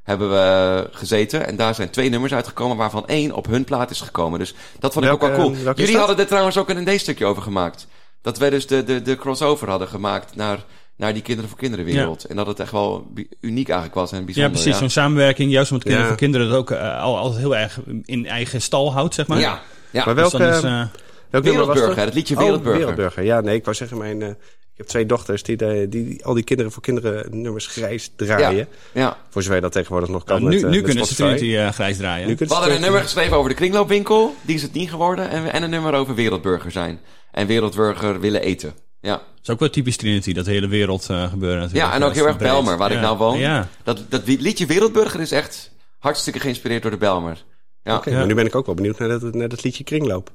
hebben 0.02 0.30
we 0.30 0.88
gezeten. 0.90 1.46
En 1.46 1.56
daar 1.56 1.74
zijn 1.74 1.90
twee 1.90 2.08
nummers 2.08 2.32
uitgekomen, 2.32 2.76
waarvan 2.76 3.06
één 3.06 3.32
op 3.32 3.46
hun 3.46 3.64
plaat 3.64 3.90
is 3.90 4.00
gekomen. 4.00 4.38
Dus 4.38 4.54
dat 4.78 4.92
vond 4.92 5.04
ik 5.04 5.10
Welke, 5.10 5.24
ook 5.24 5.36
wel 5.36 5.50
cool. 5.50 5.74
Jullie 5.74 5.98
hadden 5.98 6.18
er 6.18 6.26
trouwens 6.26 6.56
ook 6.56 6.68
een 6.68 6.82
ND-stukje 6.82 7.26
over 7.26 7.42
gemaakt. 7.42 7.86
Dat 8.22 8.38
wij 8.38 8.50
dus 8.50 8.66
de, 8.66 8.84
de, 8.84 9.02
de 9.02 9.16
crossover 9.16 9.68
hadden 9.68 9.88
gemaakt 9.88 10.36
naar, 10.36 10.64
naar 10.96 11.12
die 11.12 11.22
Kinderen 11.22 11.50
voor 11.50 11.58
Kinderen 11.58 11.84
wereld. 11.84 12.24
En 12.24 12.36
dat 12.36 12.46
het 12.46 12.60
echt 12.60 12.72
wel 12.72 13.12
uniek 13.40 13.66
eigenlijk 13.68 13.98
was 13.98 14.12
en 14.12 14.18
Ja, 14.18 14.24
bijzonder. 14.24 14.50
precies. 14.52 14.76
Zo'n 14.78 14.90
samenwerking, 14.90 15.50
juist 15.50 15.70
met 15.70 15.80
kinderen 15.82 16.02
Ja. 16.06 16.10
voor 16.12 16.20
kinderen, 16.20 16.48
dat 16.48 16.58
ook 16.58 16.70
eh, 16.70 17.02
al, 17.02 17.16
altijd 17.18 17.40
heel 17.40 17.56
erg 17.56 17.78
in 18.04 18.26
eigen 18.26 18.62
stal 18.62 18.92
houdt, 18.92 19.14
zeg 19.14 19.26
maar. 19.26 19.38
Ja, 19.38 19.60
ja. 19.90 20.04
Maar 20.04 20.14
Dus 20.14 20.30
welke, 20.30 20.38
dan 20.38 20.48
is, 20.56 20.62
eh, 20.62 20.70
welk 20.70 20.88
was 21.30 21.42
Wereldburger, 21.42 21.94
dat? 21.96 22.04
het 22.04 22.14
liedje 22.14 22.34
Oh, 22.34 22.40
Wereldburger. 22.40 22.78
Wereldburger. 22.80 23.24
Ja, 23.24 23.40
nee, 23.40 23.54
ik 23.56 23.64
wou 23.64 23.76
zeggen, 23.76 23.98
mijn, 23.98 24.22
eh, 24.22 24.28
ik 24.28 24.82
heb 24.82 24.86
twee 24.86 25.06
dochters 25.06 25.42
die, 25.42 25.56
de, 25.56 25.86
die, 25.88 26.04
die 26.04 26.24
al 26.24 26.34
die 26.34 26.44
kinderen 26.44 26.72
voor 26.72 26.82
kinderen 26.82 27.40
nummers 27.40 27.66
grijs 27.66 28.10
draaien. 28.16 28.68
ja. 28.92 29.16
Voor 29.30 29.42
zover 29.42 29.56
je 29.56 29.62
dat 29.62 29.72
tegenwoordig 29.72 30.08
nog 30.08 30.24
kan 30.24 30.42
nu 30.42 30.48
met, 30.60 30.70
nu 30.70 30.76
met 30.76 30.82
kunnen 30.84 31.06
ze 31.06 31.14
Spotify. 31.14 31.36
Trinity 31.36 31.56
eh, 31.58 31.72
grijs 31.72 31.96
draaien. 31.96 32.24
Nu 32.26 32.30
We 32.32 32.36
kunnen 32.36 32.54
ze 32.54 32.60
hadden 32.60 32.74
een 32.76 32.82
nummer 32.84 33.00
geschreven 33.02 33.36
over 33.36 33.48
de 33.50 33.56
kringloopwinkel. 33.56 34.34
Die 34.42 34.54
is 34.54 34.62
het 34.62 34.72
niet 34.72 34.90
geworden. 34.90 35.30
En, 35.30 35.52
en 35.52 35.62
een 35.62 35.70
nummer 35.70 35.94
over 35.94 36.14
wereldburger 36.14 36.70
zijn. 36.70 37.00
En 37.32 37.46
wereldburger 37.46 38.20
willen 38.20 38.40
eten. 38.42 38.74
Ja, 39.00 39.12
Dat 39.12 39.22
is 39.42 39.50
ook 39.50 39.58
wel 39.60 39.70
typisch 39.70 39.96
Trinity, 39.96 40.32
dat 40.32 40.46
hele 40.46 40.66
wereld 40.68 41.10
eh, 41.10 41.28
gebeuren 41.28 41.60
natuurlijk. 41.60 41.88
ja 41.90 41.94
en 41.96 42.02
ook 42.02 42.14
heel 42.14 42.26
erg 42.26 42.36
breed. 42.36 42.50
Belmer, 42.50 42.76
waar 42.76 42.90
Ja. 42.90 42.96
ik 42.96 43.02
nou 43.02 43.16
woon. 43.16 43.38
Ja, 43.38 43.68
Dat, 43.82 44.00
dat 44.08 44.22
liedje 44.26 44.66
Wereldburger 44.66 45.20
is 45.20 45.32
echt 45.32 45.70
hartstikke 45.98 46.40
geïnspireerd 46.40 46.82
door 46.82 46.90
de 46.90 46.96
Belmer. 46.96 47.44
Ja, 47.82 47.96
Oké, 47.96 48.10
Ja. 48.10 48.16
maar 48.16 48.26
nu 48.26 48.34
ben 48.34 48.46
ik 48.46 48.54
ook 48.54 48.66
wel 48.66 48.74
benieuwd 48.74 48.98
naar 48.98 49.08
dat, 49.08 49.34
naar 49.34 49.48
dat 49.48 49.62
liedje 49.64 49.84
Kringloop. 49.84 50.30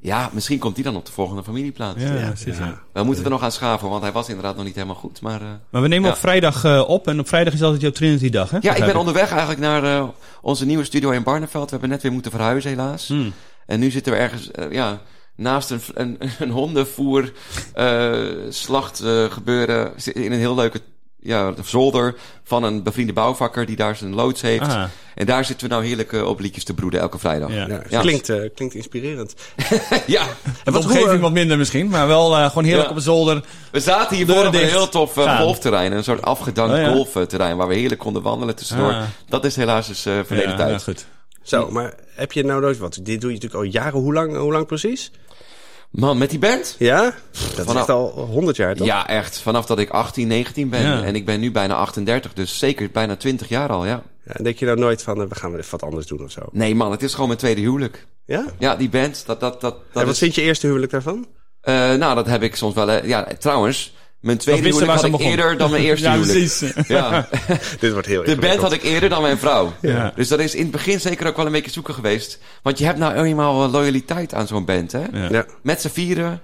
ja 0.00 0.30
misschien 0.32 0.58
komt 0.58 0.74
die 0.74 0.84
dan 0.84 0.96
op 0.96 1.06
de 1.06 1.12
volgende 1.12 1.42
familieplaat. 1.42 1.94
ja, 2.00 2.26
precies, 2.26 2.58
ja. 2.58 2.80
We 2.92 3.02
moeten 3.02 3.24
er 3.24 3.30
nog 3.30 3.42
aan 3.42 3.52
schaven, 3.52 3.88
want 3.88 4.02
hij 4.02 4.12
was 4.12 4.28
inderdaad 4.28 4.56
nog 4.56 4.64
niet 4.64 4.74
helemaal 4.74 4.96
goed. 4.96 5.20
Maar 5.20 5.40
eh, 5.40 5.46
Maar 5.70 5.82
we 5.82 5.88
nemen 5.88 6.08
Ja. 6.08 6.14
op 6.14 6.20
vrijdag 6.20 6.64
eh, 6.64 6.84
op 6.88 7.06
en 7.08 7.20
op 7.20 7.28
vrijdag 7.28 7.52
is 7.52 7.62
altijd 7.62 7.80
jouw 7.80 7.90
Trinity-dag, 7.90 8.50
hè? 8.50 8.58
ja, 8.60 8.74
ik 8.74 8.84
ben 8.84 8.96
onderweg 8.96 9.30
eigenlijk 9.30 9.60
naar 9.60 9.84
eh, 9.84 10.08
onze 10.40 10.66
nieuwe 10.66 10.84
studio 10.84 11.10
in 11.10 11.22
Barneveld. 11.22 11.64
We 11.64 11.70
hebben 11.70 11.88
net 11.88 12.02
weer 12.02 12.12
moeten 12.12 12.30
verhuizen 12.30 12.70
helaas. 12.70 13.08
Hmm. 13.08 13.32
En 13.66 13.80
nu 13.80 13.90
zitten 13.90 14.12
we 14.12 14.18
ergens, 14.18 14.50
ja, 14.70 15.00
naast 15.36 15.70
een, 15.70 15.80
een, 15.94 16.18
een 16.38 16.50
hondenvoer 16.50 17.32
eh, 17.74 18.12
slacht 18.48 19.00
eh, 19.00 19.24
gebeuren 19.24 19.92
in 20.12 20.32
een 20.32 20.38
heel 20.38 20.54
leuke 20.54 20.80
ja, 21.24 21.54
zolder 21.64 22.14
van 22.44 22.62
een 22.62 22.82
bevriende 22.82 23.12
bouwvakker 23.12 23.66
die 23.66 23.76
daar 23.76 23.96
zijn 23.96 24.14
loods 24.14 24.40
heeft. 24.40 24.62
Ah, 24.68 24.84
En 25.14 25.26
daar 25.26 25.44
zitten 25.44 25.66
we 25.68 25.72
nou 25.74 25.86
heerlijk 25.86 26.12
eh, 26.12 26.28
op 26.28 26.40
liedjes 26.40 26.64
te 26.64 26.74
broeden 26.74 27.00
elke 27.00 27.18
vrijdag. 27.18 27.52
ja. 27.52 27.66
Ja, 27.68 27.82
Ja. 27.88 28.00
Klinkt, 28.00 28.32
klinkt 28.54 28.74
inspirerend. 28.74 29.34
Ja, 30.06 30.26
En 30.64 30.72
wat 30.72 30.84
omgeving 30.84 31.20
wat 31.20 31.32
minder 31.32 31.58
misschien, 31.58 31.88
maar 31.88 32.06
wel 32.06 32.36
eh, 32.36 32.48
gewoon 32.48 32.64
heerlijk 32.64 32.84
Ja. 32.84 32.90
op 32.90 32.96
een 32.96 33.02
zolder. 33.02 33.44
we 33.72 33.80
zaten 33.80 34.16
hier 34.16 34.26
voor 34.26 34.46
op 34.46 34.54
een 34.54 34.60
heel 34.60 34.88
tof 34.88 35.12
golfterrein. 35.14 35.92
Een 35.92 36.04
soort 36.04 36.22
afgedankt 36.22 36.74
Oh, 36.74 36.80
ja. 36.80 36.92
golfterrein 36.92 37.56
waar 37.56 37.68
we 37.68 37.74
heerlijk 37.74 38.00
konden 38.00 38.22
wandelen 38.22 38.56
tussendoor. 38.56 38.92
Ah. 38.92 39.02
Dat 39.28 39.44
is 39.44 39.56
helaas 39.56 39.86
dus 39.86 40.02
verleden 40.02 40.50
ja, 40.50 40.56
tijd. 40.56 40.70
ja, 40.70 40.78
goed. 40.78 41.06
Zo, 41.42 41.70
maar 41.70 41.94
heb 42.14 42.32
je 42.32 42.44
nou 42.44 42.60
nooit 42.60 42.78
wat? 42.78 42.98
Dit 43.02 43.20
doe 43.20 43.30
je 43.32 43.36
natuurlijk 43.38 43.54
al 43.64 43.70
jaren. 43.70 44.00
Hoe 44.00 44.12
lang, 44.12 44.36
hoe 44.36 44.52
lang 44.52 44.66
precies? 44.66 45.10
Man, 45.90 46.18
met 46.18 46.30
die 46.30 46.38
band? 46.38 46.76
Ja? 46.78 47.02
Dat 47.02 47.12
is 47.58 47.64
Vanaf- 47.64 47.76
echt 47.76 47.88
al 47.88 48.10
100 48.10 48.56
jaar, 48.56 48.74
toch? 48.76 48.86
Ja, 48.86 49.08
echt. 49.08 49.38
Vanaf 49.38 49.66
dat 49.66 49.78
ik 49.78 49.90
18, 49.90 50.26
19 50.28 50.68
ben. 50.68 50.82
Ja. 50.82 51.02
En 51.02 51.14
ik 51.14 51.24
ben 51.26 51.40
nu 51.40 51.50
bijna 51.52 51.74
38, 51.74 52.32
dus 52.32 52.58
zeker 52.58 52.90
bijna 52.92 53.16
20 53.16 53.48
jaar 53.48 53.68
al, 53.68 53.84
ja. 53.86 54.02
Ja, 54.24 54.32
en 54.32 54.44
denk 54.44 54.58
je 54.58 54.64
nou 54.64 54.78
nooit 54.78 55.02
van, 55.02 55.22
eh, 55.22 55.28
we 55.28 55.34
gaan 55.34 55.56
even 55.56 55.70
wat 55.70 55.82
anders 55.82 56.06
doen 56.06 56.22
of 56.24 56.30
zo? 56.30 56.40
Nee 56.52 56.74
man, 56.74 56.90
het 56.90 57.02
is 57.02 57.12
gewoon 57.12 57.26
mijn 57.26 57.38
tweede 57.38 57.60
huwelijk. 57.60 58.06
Ja? 58.26 58.44
Ja, 58.58 58.76
die 58.76 58.88
band, 58.88 59.26
dat, 59.26 59.40
dat, 59.40 59.60
dat, 59.60 59.74
en 59.74 59.80
dat 59.92 60.02
wat 60.02 60.12
is... 60.12 60.18
vind 60.18 60.34
je 60.34 60.42
eerste 60.42 60.66
huwelijk 60.66 60.92
daarvan? 60.92 61.26
Eh, 61.60 61.74
nou, 61.94 62.14
dat 62.14 62.26
heb 62.26 62.42
ik 62.42 62.56
soms 62.56 62.74
wel... 62.74 62.90
eh, 62.90 63.08
ja, 63.08 63.26
trouwens, 63.38 63.94
mijn 64.22 64.38
tweede 64.38 64.62
huwelijk 64.68 64.90
had 64.92 65.04
ik 65.04 65.10
begon. 65.10 65.26
eerder 65.26 65.56
dan 65.56 65.70
mijn 65.70 65.82
eerste 65.88 66.04
Ja, 66.06 66.12
huwelijk. 66.12 66.38
precies. 66.38 66.72
Ja, 66.88 67.28
Dit 67.80 67.92
wordt 67.92 68.06
heel 68.06 68.24
de 68.24 68.36
band 68.36 68.60
had 68.60 68.72
ik 68.72 68.82
eerder 68.82 69.08
dan 69.08 69.22
mijn 69.22 69.38
vrouw. 69.38 69.72
Ja. 69.80 70.12
Dus 70.16 70.28
dat 70.28 70.38
is 70.38 70.54
in 70.54 70.62
het 70.62 70.70
begin 70.70 71.00
zeker 71.00 71.26
ook 71.26 71.36
wel 71.36 71.46
een 71.46 71.52
beetje 71.52 71.70
zoeken 71.70 71.94
geweest. 71.94 72.38
Want 72.62 72.78
je 72.78 72.84
hebt 72.84 72.98
nou 72.98 73.14
eenmaal 73.14 73.70
loyaliteit 73.70 74.34
aan 74.34 74.46
zo'n 74.46 74.64
band, 74.64 74.92
hè? 74.92 75.02
Ja. 75.12 75.28
Ja. 75.30 75.46
Met 75.62 75.80
z'n 75.80 75.88
vieren, 75.88 76.40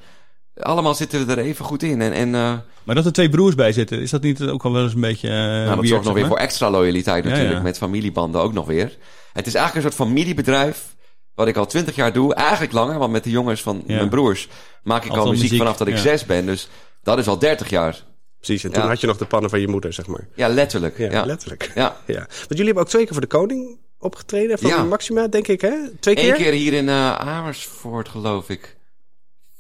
allemaal 0.61 0.95
zitten 0.95 1.27
we 1.27 1.33
er 1.33 1.39
even 1.39 1.65
goed 1.65 1.83
in. 1.83 2.01
En, 2.03 2.13
en 2.13 2.35
eh, 2.35 2.53
Maar 2.85 2.95
dat 2.95 3.07
er 3.07 3.13
twee 3.13 3.29
broers 3.29 3.55
bij 3.55 3.73
zitten, 3.73 4.01
is 4.01 4.11
dat 4.11 4.23
niet 4.23 4.43
ook 4.43 4.63
al 4.65 4.73
wel 4.73 4.83
eens 4.83 4.95
een 4.95 5.01
beetje. 5.01 5.29
eh 5.29 5.35
Nou, 5.35 5.65
dat 5.67 5.75
weird, 5.75 5.89
zorgt 5.89 6.05
nog 6.05 6.15
weer 6.15 6.27
voor 6.27 6.39
extra 6.39 6.71
loyaliteit 6.71 7.25
natuurlijk. 7.25 7.53
ja. 7.57 7.63
Met 7.63 7.79
familiebanden 7.79 8.41
ook 8.41 8.53
nog 8.53 8.67
weer. 8.67 8.97
Het 9.33 9.47
is 9.47 9.55
eigenlijk 9.55 9.75
een 9.87 9.93
soort 9.93 10.09
familiebedrijf. 10.09 10.97
Wat 11.35 11.49
ik 11.49 11.57
al 11.57 11.67
twintig 11.67 11.95
jaar 11.95 12.13
doe. 12.13 12.35
Eigenlijk 12.35 12.73
langer, 12.73 12.99
want 12.99 13.13
met 13.13 13.25
de 13.25 13.31
jongens 13.31 13.63
van 13.63 13.83
Ja. 13.87 13.95
mijn 13.97 14.09
broers 14.09 14.49
maak 14.83 14.97
ik 14.97 15.03
Altijd 15.03 15.19
al 15.21 15.25
al 15.25 15.29
muziek, 15.31 15.43
muziek, 15.45 15.59
vanaf 15.59 15.77
dat 15.77 15.87
ik 15.89 15.95
ja. 15.95 16.01
zes 16.01 16.25
ben. 16.27 16.47
Dus 16.47 16.69
dat 17.03 17.19
is 17.19 17.27
al 17.29 17.39
dertig 17.39 17.71
jaar. 17.71 18.05
Precies, 18.37 18.65
en 18.65 18.73
toen 18.73 18.83
Ja. 18.83 18.89
had 18.89 19.01
je 19.01 19.07
nog 19.07 19.17
de 19.17 19.25
pannen 19.27 19.51
van 19.51 19.61
je 19.61 19.69
moeder, 19.69 19.93
zeg 19.93 20.07
maar. 20.07 20.29
Ja, 20.35 20.49
letterlijk. 20.49 20.99
Ja, 20.99 21.11
Ja, 21.11 21.25
letterlijk. 21.25 21.71
ja. 21.75 21.97
Ja. 22.07 22.15
Want 22.19 22.29
jullie 22.49 22.65
hebben 22.65 22.83
ook 22.83 22.89
twee 22.89 23.03
keer 23.05 23.13
voor 23.13 23.21
de 23.21 23.27
koning 23.29 23.79
opgetreden. 23.99 24.59
Van 24.59 24.71
Ja. 24.71 24.85
Maxima, 24.85 25.29
denk 25.29 25.49
ik, 25.49 25.61
hè? 25.61 25.75
Twee 26.01 26.15
keer? 26.15 26.29
Eén 26.31 26.37
keer 26.37 26.53
hier 26.53 26.73
in 26.73 26.89
eh, 26.89 27.15
Amersfoort, 27.15 28.09
geloof 28.09 28.49
ik. 28.49 28.77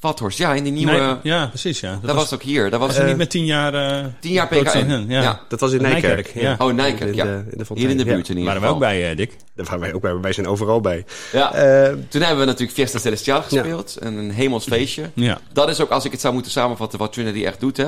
Vathorst, 0.01 0.39
ja, 0.39 0.55
in 0.55 0.65
die 0.65 0.73
nieuwe... 0.73 0.93
Nee, 0.93 1.15
ja, 1.23 1.47
precies. 1.47 1.81
Ja. 1.81 1.91
Dat, 1.93 2.03
dat 2.03 2.15
was 2.15 2.33
ook 2.35 2.43
hier. 2.43 2.71
Dat 2.71 2.81
was 2.81 2.97
was 2.97 3.07
niet 3.07 3.17
met 3.17 3.31
tien 3.31 3.45
jaar. 3.45 3.75
eh 3.75 4.05
tien 4.21 4.33
jaar 4.33 4.47
PKN. 4.49 5.05
Ja. 5.09 5.23
ja. 5.23 5.41
Dat 5.49 5.61
was 5.61 5.73
in 5.73 5.83
Nijkerk, 5.83 6.15
Nijkerk. 6.15 6.43
ja. 6.43 6.67
Oh, 6.67 6.73
Nijkerk, 6.75 7.09
in 7.11 7.15
ja. 7.17 7.25
De, 7.25 7.45
in 7.51 7.59
de 7.59 7.65
Hier 7.75 7.89
in 7.91 7.97
de 7.97 8.05
ja. 8.05 8.15
buurt 8.15 8.29
in 8.29 8.37
ieder 8.39 8.53
waren 8.53 8.69
we 8.69 8.75
ook 8.75 8.79
bij, 8.79 9.11
eh, 9.11 9.17
Dick. 9.17 9.37
Daar 9.55 9.65
waren 9.67 9.81
wij 9.81 9.93
ook 9.95 10.01
bij. 10.03 10.21
Wij 10.21 10.33
zijn 10.33 10.47
overal 10.47 10.81
bij. 10.81 11.05
Ja. 11.33 11.55
Eh, 11.55 11.93
Toen 12.09 12.21
hebben 12.23 12.39
we 12.39 12.45
natuurlijk 12.45 12.73
Fiesta 12.79 12.99
Celestial 12.99 13.43
gespeeld. 13.43 13.97
En 13.97 14.15
een 14.15 14.31
hemelsfeestje. 14.31 15.11
Ja. 15.29 15.39
Dat 15.53 15.69
is 15.69 15.81
ook, 15.81 15.91
als 15.91 16.05
ik 16.05 16.13
het 16.13 16.21
zou 16.21 16.35
moeten 16.35 16.53
samenvatten, 16.53 16.99
wat 16.99 17.13
Trinity 17.13 17.45
echt 17.45 17.61
doet, 17.61 17.77
hè. 17.77 17.87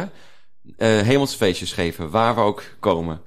Eh 0.77 1.01
hemelsfeestjes 1.01 1.73
geven, 1.73 2.11
waar 2.11 2.35
we 2.35 2.41
ook 2.41 2.63
komen. 2.81 3.21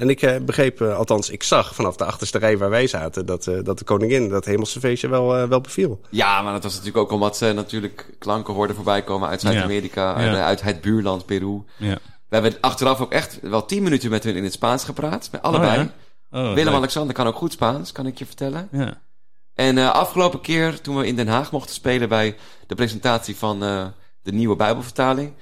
En 0.00 0.08
ik 0.08 0.22
eh, 0.22 0.40
begreep, 0.40 0.80
eh, 0.80 0.96
althans, 0.96 1.30
ik 1.30 1.42
zag 1.42 1.74
vanaf 1.74 1.96
de 1.96 2.04
achterste 2.04 2.38
rij 2.38 2.58
waar 2.58 2.70
wij 2.70 2.86
zaten... 2.86 3.26
dat, 3.26 3.46
eh, 3.46 3.58
dat 3.62 3.78
de 3.78 3.84
koningin 3.84 4.28
dat 4.28 4.44
hemelse 4.44 4.80
feestje 4.80 5.08
wel, 5.08 5.48
wel 5.48 5.60
beviel. 5.60 6.00
Ja, 6.10 6.42
maar 6.42 6.52
dat 6.52 6.62
was 6.62 6.72
natuurlijk 6.72 7.04
ook 7.04 7.10
omdat 7.10 7.36
ze 7.36 7.52
natuurlijk 7.52 8.14
klanken 8.18 8.54
hoorden 8.54 8.76
voorbij 8.76 9.02
komen 9.02 9.28
uit 9.28 9.40
Zuid-Amerika, 9.40 10.20
Ja. 10.20 10.44
uit 10.44 10.62
het 10.62 10.80
buurland 10.80 11.26
Peru. 11.26 11.62
Ja. 11.76 11.98
We 12.28 12.36
hebben 12.36 12.60
achteraf 12.60 13.00
ook 13.00 13.12
echt 13.12 13.38
wel 13.42 13.66
tien 13.66 13.82
minuten 13.82 14.10
met 14.10 14.24
hun 14.24 14.36
in 14.36 14.44
het 14.44 14.52
Spaans 14.52 14.84
gepraat, 14.84 15.28
met 15.32 15.42
allebei. 15.42 15.80
Oh, 15.80 15.86
ja? 16.30 16.38
Oh, 16.38 16.54
Willem 16.54 16.64
leuk. 16.64 16.74
Alexander 16.74 17.14
kan 17.14 17.26
ook 17.26 17.36
goed 17.36 17.52
Spaans, 17.52 17.92
kan 17.92 18.06
ik 18.06 18.18
je 18.18 18.26
vertellen. 18.26 18.68
Ja. 18.72 19.00
En 19.54 19.78
eh, 19.78 19.90
afgelopen 19.90 20.40
keer, 20.40 20.80
toen 20.80 20.96
we 20.96 21.06
in 21.06 21.16
Den 21.16 21.28
Haag 21.28 21.52
mochten 21.52 21.74
spelen 21.74 22.08
bij 22.08 22.36
de 22.66 22.74
presentatie 22.74 23.36
van 23.36 23.62
eh, 23.62 23.86
de 24.22 24.32
nieuwe 24.32 24.56
Bijbelvertaling. 24.56 25.32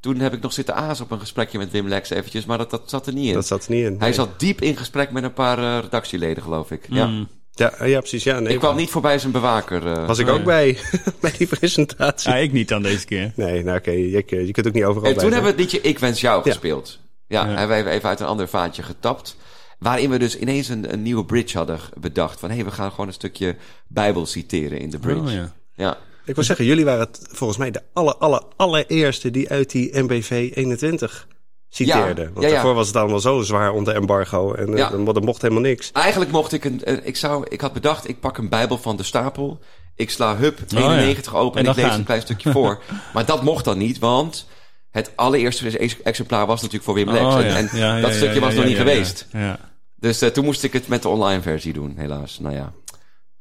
Toen 0.00 0.18
heb 0.18 0.32
ik 0.34 0.40
nog 0.40 0.52
zitten 0.52 0.74
aas 0.74 1.00
op 1.00 1.10
een 1.10 1.20
gesprekje 1.20 1.58
met 1.58 1.70
Wim 1.70 1.88
Lex 1.88 2.10
eventjes, 2.10 2.44
maar 2.44 2.58
dat, 2.58 2.70
dat 2.70 2.82
zat 2.90 3.06
er 3.06 3.12
niet 3.12 3.26
in. 3.28 3.34
Dat 3.34 3.46
zat 3.46 3.64
er 3.66 3.70
niet 3.72 3.84
in. 3.84 3.96
Hij 3.98 4.12
zat 4.12 4.40
diep 4.40 4.60
in 4.60 4.76
gesprek 4.76 5.10
met 5.10 5.22
een 5.22 5.32
paar 5.32 5.58
eh, 5.58 5.78
redactieleden, 5.82 6.42
geloof 6.42 6.70
ik. 6.70 6.86
Ja. 6.88 7.06
Mm. 7.06 7.28
Ja, 7.52 7.84
ja, 7.84 7.98
precies. 7.98 8.24
Ja, 8.24 8.40
nee, 8.40 8.52
Ik 8.52 8.58
kwam 8.58 8.76
niet 8.76 8.90
voorbij 8.90 9.18
zijn 9.18 9.32
bewaker. 9.32 9.86
eh. 9.86 10.06
Was 10.06 10.18
ik 10.18 10.26
Nee. 10.26 10.34
ook 10.34 10.44
bij, 10.44 10.78
bij 11.20 11.32
die 11.38 11.46
presentatie. 11.46 12.30
Ja, 12.30 12.36
ik 12.36 12.52
niet 12.52 12.68
dan 12.68 12.82
deze 12.82 13.04
keer. 13.04 13.32
Nee, 13.36 13.64
nou 13.64 13.78
oké, 13.78 13.90
je, 13.90 14.24
je 14.28 14.50
kunt 14.50 14.66
ook 14.66 14.72
niet 14.72 14.84
overal 14.84 15.08
En 15.08 15.14
bij 15.14 15.22
toen 15.22 15.32
hebben 15.32 15.54
we 15.54 15.62
het 15.62 15.72
liedje 15.72 15.88
Ik 15.88 15.98
Wens 15.98 16.20
Jou 16.20 16.42
Ja. 16.44 16.50
gespeeld. 16.50 16.98
Ja, 17.26 17.42
Ja. 17.42 17.48
hebben 17.48 17.68
we 17.76 17.82
even- 17.82 17.92
even 17.92 18.08
uit 18.08 18.20
een 18.20 18.26
ander 18.26 18.48
vaatje 18.48 18.82
getapt. 18.82 19.36
Waarin 19.78 20.10
we 20.10 20.18
dus 20.18 20.38
ineens 20.38 20.68
een, 20.68 20.92
een 20.92 21.02
nieuwe 21.02 21.24
bridge 21.24 21.56
hadden 21.56 21.78
bedacht. 22.00 22.40
Van 22.40 22.48
hé, 22.48 22.54
hey, 22.54 22.64
we 22.64 22.70
gaan 22.70 22.90
gewoon 22.90 23.06
een 23.06 23.12
stukje 23.12 23.56
Bijbel 23.88 24.26
citeren 24.26 24.78
in 24.78 24.90
de 24.90 24.98
bridge. 24.98 25.20
Oh, 25.22 25.32
ja. 25.32 25.52
ja. 25.74 25.98
Ik 26.28 26.34
wil 26.34 26.44
zeggen, 26.44 26.64
jullie 26.64 26.84
waren 26.84 27.00
het 27.00 27.20
volgens 27.30 27.58
mij 27.58 27.70
de 27.70 27.82
aller, 27.92 28.14
aller, 28.16 28.42
allereerste 28.56 29.30
die 29.30 29.48
uit 29.50 29.70
die 29.70 29.98
MBV 30.02 30.50
21 30.54 31.26
citeerden. 31.68 32.24
Ja, 32.24 32.30
Want 32.32 32.40
ja, 32.40 32.46
ja. 32.48 32.54
daarvoor 32.54 32.74
was 32.74 32.86
het 32.86 32.96
allemaal 32.96 33.20
zo 33.20 33.40
zwaar 33.40 33.72
onder 33.72 33.94
embargo 33.94 34.52
en 34.54 34.70
Ja. 34.76 34.76
ja. 34.76 35.12
er 35.14 35.22
mocht 35.22 35.42
helemaal 35.42 35.62
niks. 35.62 35.92
Eigenlijk 35.92 36.30
mocht 36.30 36.52
ik 36.52 36.64
een, 36.64 36.84
eh, 36.84 36.96
ik 37.06 37.16
zou, 37.16 37.46
ik 37.48 37.60
had 37.60 37.72
bedacht, 37.72 38.08
ik 38.08 38.20
pak 38.20 38.38
een 38.38 38.48
Bijbel 38.48 38.78
van 38.78 38.96
de 38.96 39.02
stapel. 39.02 39.60
Ik 39.94 40.10
sla 40.10 40.36
hup 40.36 40.58
ja. 40.66 40.78
91 40.78 41.34
open 41.34 41.58
en, 41.60 41.64
En 41.64 41.70
ik 41.70 41.76
dan 41.76 41.76
lees 41.76 41.90
gaan. 41.92 41.98
een 42.00 42.06
klein 42.06 42.20
stukje 42.22 42.52
voor. 42.52 42.80
maar 43.14 43.24
dat 43.26 43.42
mocht 43.42 43.64
dan 43.64 43.78
niet, 43.78 43.98
want 43.98 44.46
het 44.90 45.12
allereerste 45.16 45.78
ex- 45.78 46.02
exemplaar 46.02 46.46
was 46.46 46.56
natuurlijk 46.56 46.84
voor 46.84 46.94
Wim 46.94 47.10
Lex. 47.10 47.24
Oh, 47.24 47.38
en 47.38 47.44
ja. 47.46 47.56
en 47.56 47.68
Ja, 47.72 47.96
ja, 47.96 48.00
dat 48.00 48.10
ja, 48.10 48.16
stukje 48.16 48.34
ja, 48.34 48.40
was 48.40 48.50
ja, 48.52 48.56
nog 48.56 48.64
niet 48.68 48.76
ja, 48.76 48.82
geweest. 48.82 49.26
Ja. 49.32 49.40
Ja. 49.40 49.58
Dus 49.96 50.20
eh, 50.22 50.28
toen 50.30 50.44
moest 50.44 50.62
ik 50.62 50.72
het 50.72 50.88
met 50.88 51.02
de 51.02 51.08
online 51.08 51.42
versie 51.42 51.72
doen, 51.72 51.94
helaas. 51.96 52.38
Nou 52.38 52.54
ja. 52.54 52.72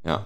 Ja, 0.02 0.12
dat 0.14 0.26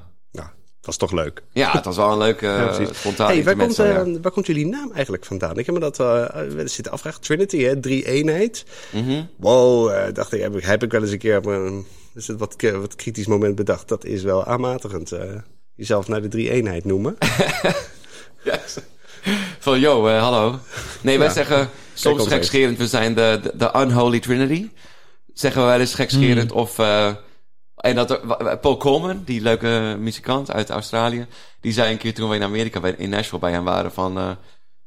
was 0.86 0.98
toch 0.98 1.12
leuk. 1.12 1.42
ja 1.52 1.72
het 1.72 1.86
was 1.86 1.96
wel 1.96 2.12
een 2.12 2.18
leuke, 2.18 2.46
Ja, 2.58 2.60
uh, 2.70 2.76
precies. 2.76 2.98
spontane 2.98 3.34
hey, 3.34 3.44
waar, 3.44 3.56
komt, 3.56 3.76
ja. 3.76 3.84
eh, 4.04 4.16
waar 4.22 4.32
komt 4.32 4.46
jullie 4.48 4.66
naam 4.66 4.92
eigenlijk 4.94 5.26
vandaan? 5.26 5.58
Ik 5.58 5.66
heb 5.66 5.76
me 5.76 5.82
dat 5.82 6.00
eh, 6.00 6.06
wel 6.30 6.58
eens 6.58 6.74
zitten 6.74 6.94
afvragen. 6.94 7.22
Trinity, 7.22 7.58
hè? 7.64 7.80
Drie 7.80 8.06
eenheid. 8.08 8.66
Mhm. 8.92 9.24
Wow, 9.38 9.90
eh, 9.92 10.14
dacht 10.14 10.34
ik, 10.34 10.42
heb, 10.42 10.56
ik, 10.58 10.64
heb 10.64 10.84
ik 10.84 10.92
wel 10.92 11.02
eens 11.02 11.12
een 11.12 11.18
keer 11.18 11.38
op 11.38 11.46
een 11.46 11.86
is 12.16 12.28
het 12.28 12.40
wat, 12.40 12.56
wat 12.62 12.96
kritisch 12.96 13.28
moment 13.28 13.56
bedacht. 13.56 13.88
Dat 13.88 14.06
is 14.06 14.24
wel 14.24 14.46
aanmatigend. 14.46 15.12
eh, 15.12 15.24
jezelf 15.76 16.08
naar 16.08 16.22
de 16.22 16.28
drie 16.28 16.50
eenheid 16.52 16.86
noemen. 16.86 17.18
Van, 19.60 19.80
yo, 19.80 20.08
eh, 20.08 20.22
hallo. 20.22 20.60
Nee, 21.02 21.18
wij 21.18 21.28
Ja. 21.28 21.34
zeggen 21.34 21.70
soms 21.94 22.28
gekscherend, 22.28 22.78
we 22.78 22.88
zijn 22.88 23.14
de, 23.14 23.40
de, 23.44 23.52
de 23.58 23.72
unholy 23.76 24.20
trinity. 24.20 24.70
Zeggen 25.34 25.62
we 25.62 25.68
wel 25.68 25.80
eens 25.80 25.94
gekscherend. 25.94 26.52
Of, 26.52 26.80
eh, 26.80 27.14
en 27.82 27.96
dat, 27.96 28.22
Paul 28.62 28.78
Coleman, 28.78 29.22
die 29.26 29.42
leuke 29.42 29.96
muzikant 30.00 30.52
uit 30.52 30.70
Australië, 30.70 31.26
die 31.62 31.74
zei 31.74 31.92
een 31.92 31.98
keer 31.98 32.14
toen 32.14 32.30
we 32.30 32.36
in 32.36 32.44
Amerika 32.44 32.82
in 32.98 33.10
Nashville 33.10 33.40
bij 33.40 33.52
hem 33.52 33.64
waren 33.64 33.92
van, 33.92 34.18
eh, 34.18 34.30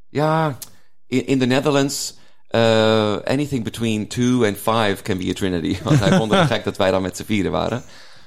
ja, 0.09 0.59
in, 1.07 1.27
in 1.27 1.39
the 1.39 1.45
Netherlands, 1.45 2.17
eh, 2.49 3.17
anything 3.25 3.65
between 3.65 4.07
two 4.07 4.45
and 4.45 4.57
five 4.57 4.97
can 5.03 5.19
be 5.19 5.31
a 5.31 5.33
trinity. 5.33 5.77
Want 5.85 6.01
hij 6.01 6.17
vond 6.17 6.33
het 6.33 6.47
gek 6.47 6.65
dat 6.65 6.77
wij 6.77 6.91
dan 6.91 7.03
met 7.03 7.17
z'n 7.17 7.25
vieren 7.25 7.53
waren. 7.53 7.83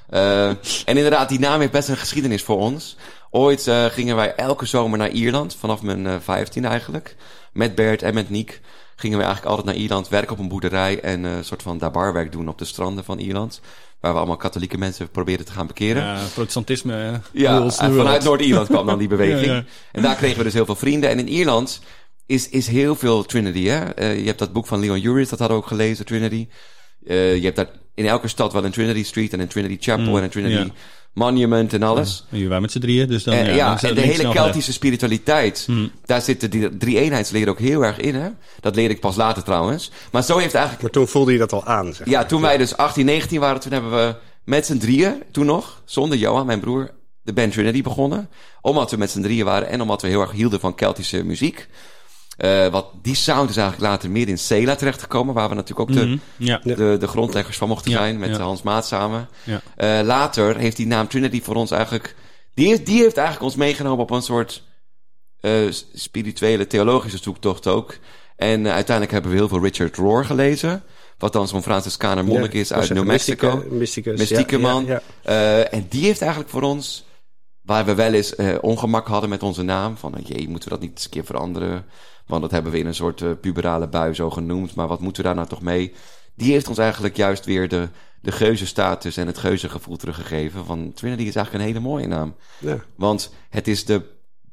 Eh, 0.10 0.50
en 0.50 0.98
inderdaad, 0.98 1.30
die 1.30 1.40
naam 1.40 1.60
heeft 1.60 1.72
best 1.72 1.90
een 1.90 1.98
geschiedenis 1.98 2.44
voor 2.44 2.58
ons. 2.58 2.98
Ooit 3.30 3.72
gingen 3.92 4.16
wij 4.16 4.36
elke 4.36 4.66
zomer 4.66 4.98
naar 4.98 5.10
Ierland, 5.10 5.56
vanaf 5.56 5.82
mijn 5.82 6.22
vijftiende 6.22 6.68
eigenlijk. 6.68 7.16
Met 7.54 7.76
Bert 7.76 8.02
en 8.02 8.14
met 8.14 8.30
Niek 8.30 8.62
gingen 9.00 9.18
we 9.18 9.24
eigenlijk 9.24 9.56
altijd 9.56 9.75
naar 9.75 9.84
Ierland, 9.84 10.08
werken 10.10 10.32
op 10.32 10.39
een 10.39 10.48
boerderij 10.48 11.00
en 11.00 11.25
eh, 11.25 11.36
een 11.36 11.46
soort 11.46 11.62
van 11.62 11.77
daar 11.77 11.92
barwerk 11.92 12.32
doen 12.32 12.48
op 12.48 12.58
de 12.58 12.66
stranden 12.66 13.04
van 13.04 13.20
Ierland. 13.20 13.62
Waar 14.00 14.12
we 14.12 14.18
allemaal 14.18 14.38
katholieke 14.38 14.77
mensen 14.77 15.10
probeerden 15.10 15.46
te 15.46 15.51
gaan 15.51 15.68
bekeren. 15.68 16.04
Ja, 16.04 16.20
protestantisme. 16.34 17.04
eh, 17.04 17.13
Ja, 17.42 17.70
vanuit. 17.70 18.24
Noord-Ierland 18.24 18.68
kwam 18.68 18.86
dan 18.86 18.98
die 18.98 19.08
beweging. 19.18 19.46
Ja, 19.46 19.54
ja. 19.54 19.63
En 19.92 20.01
daar 20.01 20.16
kregen 20.16 20.38
we 20.38 20.44
dus 20.44 20.54
heel 20.54 20.66
veel 20.66 20.75
vrienden. 20.75 21.10
En 21.10 21.20
in 21.20 21.27
Ierland 21.30 21.82
is, 22.25 22.50
is 22.50 22.68
heel 22.68 22.96
veel 22.96 23.24
Trinity. 23.24 23.63
Hè? 23.66 23.80
Eh, 23.84 24.20
je 24.20 24.25
hebt 24.25 24.39
dat 24.39 24.54
boek 24.54 24.68
van 24.68 24.80
Leon 24.80 25.04
Uris, 25.04 25.30
dat 25.30 25.39
hadden 25.39 25.58
we 25.58 25.63
ook 25.63 25.70
gelezen, 25.70 26.06
Trinity. 26.06 26.48
Eh, 27.06 27.36
je 27.36 27.44
hebt 27.44 27.56
daar 27.56 27.70
in 27.96 28.06
elke 28.06 28.27
stad 28.27 28.54
wel 28.54 28.66
een 28.66 28.72
Trinity 28.72 29.04
Street 29.04 29.34
en 29.34 29.39
een 29.39 29.48
Trinity 29.48 29.77
Chapel 29.80 30.06
Mm, 30.06 30.18
en 30.18 30.24
een 30.24 30.30
Trinity. 30.30 30.72
Monument 31.14 31.74
en 31.74 31.84
alles. 31.84 32.26
Hier 32.30 32.48
waren 32.48 32.62
met 32.62 32.72
z'n 32.72 32.80
drieën, 32.80 33.08
dus 33.08 33.24
dan... 33.24 33.34
En, 33.34 33.46
ja, 33.46 33.54
ja, 33.56 33.82
en 33.82 33.96
de 33.96 34.02
hele 34.02 34.30
Keltische 34.30 34.74
spiritualiteit, 34.74 35.64
Hmm. 35.66 35.92
daar 36.06 36.22
zit 36.22 36.52
de 36.52 36.78
drie 36.78 37.00
eenheidsleer 37.00 37.50
ook 37.50 37.60
heel 37.60 37.86
erg 37.86 38.00
in. 38.00 38.16
Hè? 38.16 38.30
Dat 38.60 38.76
leerde 38.76 38.94
ik 38.94 39.00
pas 39.00 39.16
later 39.16 39.44
trouwens. 39.44 39.92
Maar 40.12 40.24
zo 40.24 40.38
heeft 40.38 40.54
eigenlijk 40.54 40.84
Maar 40.84 40.92
toen 40.92 41.08
voelde 41.08 41.32
je 41.32 41.38
dat 41.38 41.54
al 41.54 41.66
aan, 41.66 41.94
zeg 41.94 42.10
ja, 42.10 42.26
toen 42.26 42.42
wij 42.42 42.58
dus 42.58 42.78
18, 42.78 43.06
19 43.06 43.40
waren, 43.40 43.60
toen 43.62 43.72
hebben 43.72 43.92
we 43.92 44.16
met 44.44 44.66
z'n 44.66 44.78
drieën, 44.78 45.24
toen 45.32 45.46
nog, 45.46 45.82
zonder 45.86 46.18
Johan, 46.18 46.46
mijn 46.46 46.60
broer, 46.60 46.92
de 47.22 47.34
band 47.34 47.54
Trinity 47.54 47.82
begonnen. 47.82 48.30
Omdat 48.62 48.92
we 48.92 48.98
met 48.98 49.12
z'n 49.12 49.22
drieën 49.22 49.46
waren 49.46 49.68
en 49.68 49.82
omdat 49.82 50.02
we 50.02 50.08
heel 50.08 50.22
erg 50.22 50.32
hielden 50.32 50.60
van 50.60 50.76
Keltische 50.76 51.24
muziek. 51.24 51.68
Eh, 52.38 52.67
wat 52.67 52.88
die 53.01 53.15
sound 53.15 53.50
is 53.50 53.58
eigenlijk 53.58 53.91
later 53.91 54.10
meer 54.12 54.27
in 54.27 54.38
Cela 54.38 54.75
terechtgekomen, 54.75 55.34
waar 55.34 55.50
we 55.50 55.56
natuurlijk 55.56 55.89
ook 55.89 55.96
de, 55.96 56.06
Mhm, 56.06 56.17
Ja. 56.38 56.60
de, 56.63 56.96
de 57.00 57.08
grondleggers 57.08 57.58
van 57.58 57.67
mochten 57.67 57.91
Ja, 57.91 57.98
zijn 57.98 58.20
met 58.20 58.29
ja. 58.29 58.41
Hans 58.41 58.62
Maat 58.62 58.86
samen. 58.88 59.27
Ja. 59.44 59.62
Eh, 59.75 60.06
later 60.06 60.58
heeft 60.58 60.77
die 60.77 60.88
naam 60.88 61.08
Trinity 61.08 61.41
voor 61.41 61.56
ons 61.56 61.72
eigenlijk, 61.72 62.15
die, 62.53 62.67
heeft- 62.67 62.86
die 62.86 63.01
heeft 63.01 63.17
eigenlijk 63.17 63.46
ons 63.46 63.56
meegenomen 63.56 64.00
op 64.03 64.12
een 64.12 64.22
soort 64.22 64.63
eh, 65.41 65.51
spirituele, 65.94 66.67
theologische 66.67 67.17
zoektocht 67.22 67.67
ook. 67.67 67.98
En 68.36 68.67
uiteindelijk 68.67 69.12
hebben 69.12 69.32
we 69.32 69.38
heel 69.38 69.48
veel 69.48 69.62
Richard 69.63 69.96
Rohr 69.96 70.25
gelezen. 70.25 70.84
Wat 71.17 71.34
dan 71.34 71.48
zo'n 71.48 71.63
Franciscaner 71.63 72.25
monnik 72.25 72.53
Ja, 72.53 72.60
is 72.60 72.74
uit 72.74 72.89
New 72.89 73.03
Mexico. 73.06 73.63
mysticus, 73.70 74.20
Mystieke 74.20 74.56
ja, 74.56 74.62
man. 74.62 74.86
Ja, 74.86 75.01
ja. 75.24 75.32
Eh, 75.62 75.74
en 75.79 75.86
die 75.89 76.03
heeft 76.03 76.22
eigenlijk 76.22 76.51
voor 76.51 76.62
ons, 76.62 77.06
waar 77.68 77.86
we 77.86 77.96
wel 77.96 78.14
eens 78.14 78.36
eh, 78.36 78.56
ongemak 78.62 79.08
hadden 79.08 79.30
met 79.30 79.44
onze 79.44 79.62
naam, 79.64 79.98
van 79.98 80.16
eh, 80.16 80.26
jee, 80.26 80.50
moeten 80.50 80.70
we 80.70 80.76
dat 80.76 80.84
niet 80.84 80.92
eens 80.96 81.04
een 81.04 81.10
keer 81.10 81.26
veranderen? 81.26 81.86
Want 82.26 82.42
dat 82.42 82.52
hebben 82.52 82.72
we 82.72 82.78
in 82.80 82.86
een 82.86 82.96
soort 82.96 83.22
eh, 83.22 83.30
puberale 83.42 83.88
bui 83.88 84.14
zo 84.14 84.30
genoemd, 84.30 84.76
maar 84.76 84.88
wat 84.88 85.00
moeten 85.02 85.22
we 85.22 85.28
daar 85.28 85.38
nou 85.38 85.48
toch 85.48 85.62
mee? 85.62 85.94
Die 86.36 86.52
heeft 86.52 86.68
ons 86.68 86.78
eigenlijk 86.78 87.16
juist 87.18 87.46
weer 87.46 87.68
de, 87.68 87.88
de 88.22 88.32
geuzenstatus 88.32 89.18
en 89.18 89.28
het 89.28 89.38
geuzengevoel 89.38 89.96
teruggegeven. 89.98 90.66
Van 90.66 90.92
Trinity 90.94 91.24
is 91.24 91.36
eigenlijk 91.36 91.66
een 91.66 91.72
hele 91.74 91.88
mooie 91.88 92.08
naam. 92.08 92.36
Ja. 92.60 92.78
Want 92.96 93.34
het 93.50 93.68
is 93.68 93.86
de 93.86 94.02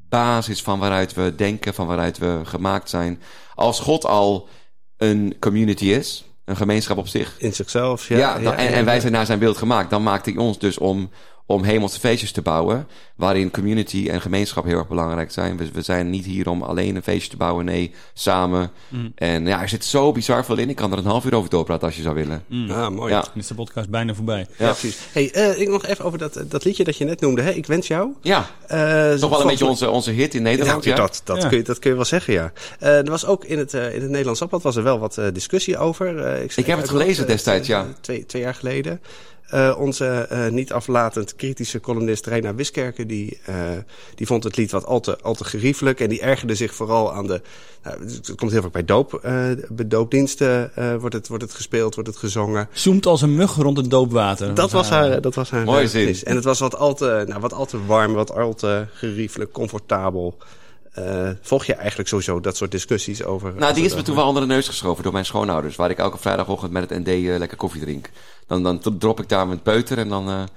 basis 0.09 0.61
van 0.61 0.79
waaruit 0.79 1.13
we 1.13 1.33
denken, 1.35 1.73
van 1.73 1.87
waaruit 1.87 2.17
we 2.17 2.39
gemaakt 2.43 2.89
zijn. 2.89 3.21
Als 3.55 3.79
God 3.79 4.05
al 4.05 4.47
een 4.97 5.35
community 5.39 5.85
is, 5.85 6.25
een 6.45 6.55
gemeenschap 6.55 6.97
op 6.97 7.07
zich, 7.07 7.35
In 7.39 7.53
zichzelf, 7.53 8.07
ja. 8.07 8.17
ja, 8.17 8.39
dan- 8.39 8.53
en, 8.53 8.63
ja, 8.63 8.69
en 8.69 8.85
wij 8.85 8.99
zijn 8.99 9.11
naar 9.11 9.25
zijn 9.25 9.39
beeld 9.39 9.57
gemaakt. 9.57 9.89
Dan 9.89 10.03
maakt 10.03 10.25
hij 10.25 10.37
ons 10.37 10.59
dus 10.59 10.77
om, 10.77 11.09
om 11.45 11.63
hemelse 11.63 11.99
feestjes 11.99 12.31
te 12.31 12.41
bouwen. 12.41 12.87
Waarin 13.15 13.51
community 13.51 14.07
en 14.09 14.21
gemeenschap 14.21 14.65
heel 14.65 14.77
erg 14.77 14.87
belangrijk 14.87 15.31
zijn. 15.31 15.57
We, 15.57 15.69
we 15.73 15.81
zijn 15.81 16.09
niet 16.09 16.25
hier 16.25 16.49
om 16.49 16.61
alleen 16.61 16.95
een 16.95 17.03
feestje 17.03 17.29
te 17.29 17.37
bouwen. 17.37 17.65
Nee, 17.65 17.91
samen. 18.13 18.71
Mm. 18.89 19.11
En 19.15 19.45
ja, 19.47 19.61
er 19.61 19.69
zit 19.69 19.85
zo 19.85 20.11
bizar 20.11 20.45
veel 20.45 20.57
in. 20.57 20.69
Ik 20.69 20.75
kan 20.75 20.91
er 20.91 20.97
een 20.97 21.05
half 21.05 21.25
uur 21.25 21.35
over 21.35 21.49
doorpraten 21.49 21.87
als 21.87 21.95
je 21.95 22.01
zou 22.01 22.15
willen. 22.15 22.43
Ah, 22.69 22.89
mooi. 22.89 23.13
Ja. 23.13 23.21
Dan 23.21 23.29
is 23.35 23.47
de 23.47 23.53
podcast 23.53 23.89
bijna 23.89 24.13
voorbij. 24.13 24.47
Ja, 24.57 24.69
precies. 24.71 24.97
Hey, 25.11 25.31
eh, 25.31 25.59
ik 25.61 25.69
nog 25.69 25.85
even 25.85 26.05
over 26.05 26.19
dat, 26.19 26.43
dat 26.47 26.63
liedje 26.63 26.83
dat 26.83 26.97
je 26.97 27.05
net 27.05 27.21
noemde. 27.21 27.41
Hè? 27.41 27.51
Ik 27.51 27.65
wens 27.65 27.87
jou. 27.87 28.09
Ja, 28.21 28.45
Eh, 28.67 29.13
toch 29.13 29.29
wel 29.29 29.41
een 29.41 29.47
beetje 29.47 29.65
onze, 29.65 29.89
onze 29.89 30.11
hit 30.11 30.33
in 30.35 30.41
Nederland. 30.41 30.83
Ja, 30.83 30.95
Dat, 30.95 31.21
dat, 31.23 31.41
Ja. 31.41 31.47
Kun 31.47 31.57
je, 31.57 31.63
dat 31.63 31.79
kun 31.79 31.89
je 31.89 31.95
wel 31.95 32.05
zeggen, 32.05 32.33
ja. 32.33 32.51
Eh, 32.79 32.97
er 32.97 33.09
was 33.09 33.25
ook 33.25 33.45
in 33.45 33.57
het, 33.57 33.73
eh, 33.73 33.93
in 33.93 34.01
het 34.01 34.09
Nederlands 34.09 34.39
Dagblad 34.39 34.63
was 34.63 34.75
er 34.75 34.83
wel 34.83 34.99
wat 34.99 35.17
eh, 35.17 35.25
discussie 35.33 35.77
over. 35.77 36.17
Eh, 36.17 36.33
schreef 36.35 36.57
Ik 36.57 36.65
heb 36.65 36.77
het 36.77 36.89
gelezen 36.89 37.27
destijds, 37.27 37.67
ja. 37.67 37.85
Twee, 38.01 38.25
twee 38.25 38.41
jaar 38.41 38.53
geleden. 38.55 39.01
Eh, 39.49 39.75
onze 39.77 40.05
eh, 40.05 40.47
niet 40.47 40.71
aflatend 40.71 41.35
kritische 41.35 41.79
columnist 41.79 42.25
Reina 42.25 42.55
Wiskerken... 42.55 43.07
Die, 43.07 43.39
eh, 43.45 43.55
die 44.15 44.27
vond 44.27 44.43
het 44.43 44.57
lied 44.57 44.71
wat 44.71 44.85
al 44.85 44.99
te, 44.99 45.17
al 45.21 45.33
te 45.33 45.43
geriefelijk... 45.43 45.99
en 45.99 46.09
die 46.09 46.21
ergerde 46.21 46.55
zich 46.55 46.75
vooral 46.75 47.13
aan 47.13 47.27
de... 47.27 47.41
Nou, 47.85 47.99
het 48.03 48.35
komt 48.35 48.51
heel 48.51 48.61
vaak 48.61 48.71
bij, 48.71 48.85
doop, 48.85 49.13
eh, 49.13 49.47
bij 49.69 49.87
doopdiensten 49.87 50.75
eh, 50.75 50.95
wordt, 50.95 51.15
het, 51.15 51.27
wordt 51.27 51.43
het 51.43 51.53
gespeeld, 51.53 51.95
wordt 51.95 52.09
het 52.09 52.17
gezongen. 52.17 52.69
Zoemt 52.71 53.05
als 53.05 53.21
een 53.21 53.35
mug 53.35 53.55
rond 53.55 53.77
het 53.77 53.89
doopwater. 53.89 54.53
Dat 54.53 54.71
was 54.71 54.89
haar, 54.89 55.21
dat 55.21 55.35
was 55.35 55.49
haar 55.49 55.65
Mooie 55.65 55.81
eh, 55.81 55.89
zin. 55.89 56.15
En 56.23 56.35
het 56.35 56.43
was 56.43 56.59
wat 56.59 56.75
al 56.75 56.93
te, 56.93 57.23
nou, 57.27 57.39
wat 57.39 57.53
al 57.53 57.65
te 57.65 57.85
warm, 57.85 58.13
wat 58.13 58.31
al 58.31 58.53
te 58.53 58.85
geriefelijk, 58.93 59.51
comfortabel. 59.51 60.37
Eh, 60.91 61.29
volg 61.41 61.65
je 61.65 61.73
eigenlijk 61.73 62.09
sowieso 62.09 62.39
dat 62.39 62.57
soort 62.57 62.71
discussies 62.71 63.23
over... 63.23 63.53
Nou, 63.57 63.73
die 63.73 63.85
is 63.85 63.95
me 63.95 64.01
toen 64.01 64.15
wel 64.15 64.27
onder 64.27 64.41
de 64.41 64.47
neus 64.47 64.67
geschoven 64.67 65.03
door 65.03 65.13
mijn 65.13 65.25
schoonouders. 65.25 65.75
Waar 65.75 65.89
ik 65.89 65.97
elke 65.97 66.17
vrijdagochtend 66.17 66.71
met 66.71 66.89
het 66.89 67.05
ND 67.05 67.37
lekker 67.39 67.57
koffie 67.57 67.81
drink. 67.81 68.09
Dan, 68.47 68.63
dan 68.63 68.97
drop 68.97 69.19
ik 69.19 69.29
daar 69.29 69.47
mijn 69.47 69.61
peuter 69.61 69.97
en 69.97 70.09
dan... 70.09 70.27
eh, 70.29 70.39
En 70.39 70.47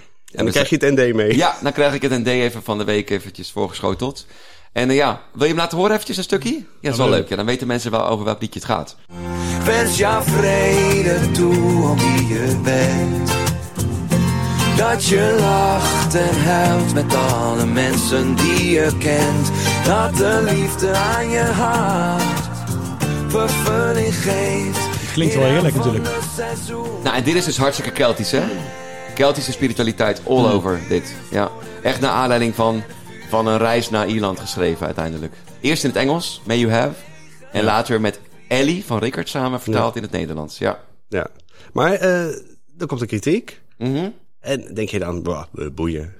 dan 0.43 0.49
krijg 0.49 0.69
je 0.69 0.77
het 0.79 0.95
ND 0.99 1.13
mee. 1.13 1.35
Ja, 1.35 1.55
dan 1.61 1.71
krijg 1.71 1.93
ik 1.93 2.01
het 2.01 2.11
ND 2.11 2.27
even 2.27 2.63
van 2.63 2.77
de 2.77 2.83
week 2.83 3.09
eventjes 3.09 3.51
voorgeschoteld. 3.51 4.25
En 4.73 4.89
eh, 4.89 4.95
ja, 4.95 5.21
wil 5.33 5.41
je 5.43 5.47
hem 5.47 5.57
laten 5.57 5.77
horen 5.77 5.91
eventjes 5.93 6.17
een 6.17 6.23
stukje? 6.23 6.49
Ja, 6.49 6.63
dat 6.81 6.91
is 6.91 6.97
wel 6.97 7.09
leuk. 7.09 7.19
leuk. 7.19 7.29
Ja, 7.29 7.35
dan 7.35 7.45
weten 7.45 7.67
mensen 7.67 7.91
wel 7.91 8.07
over 8.07 8.25
welk 8.25 8.41
liedje 8.41 8.59
het 8.59 8.69
gaat. 8.69 8.95
Wens 9.65 9.97
jou 9.97 10.23
vrede 10.23 11.31
toe 11.31 11.55
om 11.89 11.97
wie 11.97 12.27
je 12.27 12.59
bent. 12.63 13.31
Dat 14.77 15.05
je 15.05 15.37
lacht 15.39 16.15
en 16.15 16.41
huilt 16.43 16.93
met 16.93 17.15
alle 17.15 17.65
mensen 17.65 18.35
die 18.35 18.69
je 18.69 18.97
kent. 18.99 19.51
Dat 19.85 20.15
de 20.15 20.47
liefde 20.55 20.91
aan 20.95 21.29
je 21.29 21.39
hart 21.39 22.49
vervulling 23.27 24.15
geeft. 24.15 24.88
Klinkt 25.19 25.37
wel 25.37 25.47
heerlijk 25.47 25.75
natuurlijk. 25.75 26.07
Nou, 27.03 27.15
en 27.15 27.23
dit 27.23 27.35
is 27.35 27.45
dus 27.45 27.57
hartstikke 27.57 27.91
Keltisch, 27.91 28.31
hè? 28.31 28.43
Keltische 29.15 29.51
spiritualiteit 29.51 30.21
all 30.27 30.35
Hmm. 30.43 30.51
over 30.51 30.79
dit. 30.89 31.13
Ja. 31.31 31.51
Echt 31.83 32.01
naar 32.01 32.11
aanleiding 32.11 32.55
van, 32.55 32.83
van 33.29 33.47
een 33.47 33.57
reis 33.57 33.89
naar 33.89 34.07
Ierland 34.07 34.39
geschreven 34.39 34.85
uiteindelijk. 34.85 35.33
Eerst 35.61 35.83
in 35.83 35.89
het 35.89 35.99
Engels, 35.99 36.41
May 36.45 36.57
You 36.57 36.71
Have. 36.71 36.93
En 37.51 37.63
later 37.63 38.01
met 38.01 38.19
Ellie 38.47 38.85
van 38.85 38.99
Rickert 38.99 39.29
samen 39.29 39.61
vertaald 39.61 39.95
in 39.95 40.01
het 40.01 40.11
Nederlands. 40.11 40.57
Ja. 40.57 40.79
Ja. 41.09 41.27
Maar 41.73 41.93
eh 41.93 42.25
dan 42.75 42.87
komt 42.87 42.99
de 42.99 43.05
kritiek. 43.05 43.61
Mhm. 43.77 44.09
En 44.39 44.73
denk 44.73 44.89
je 44.89 44.99
dan, 44.99 45.45
boeien. 45.73 46.13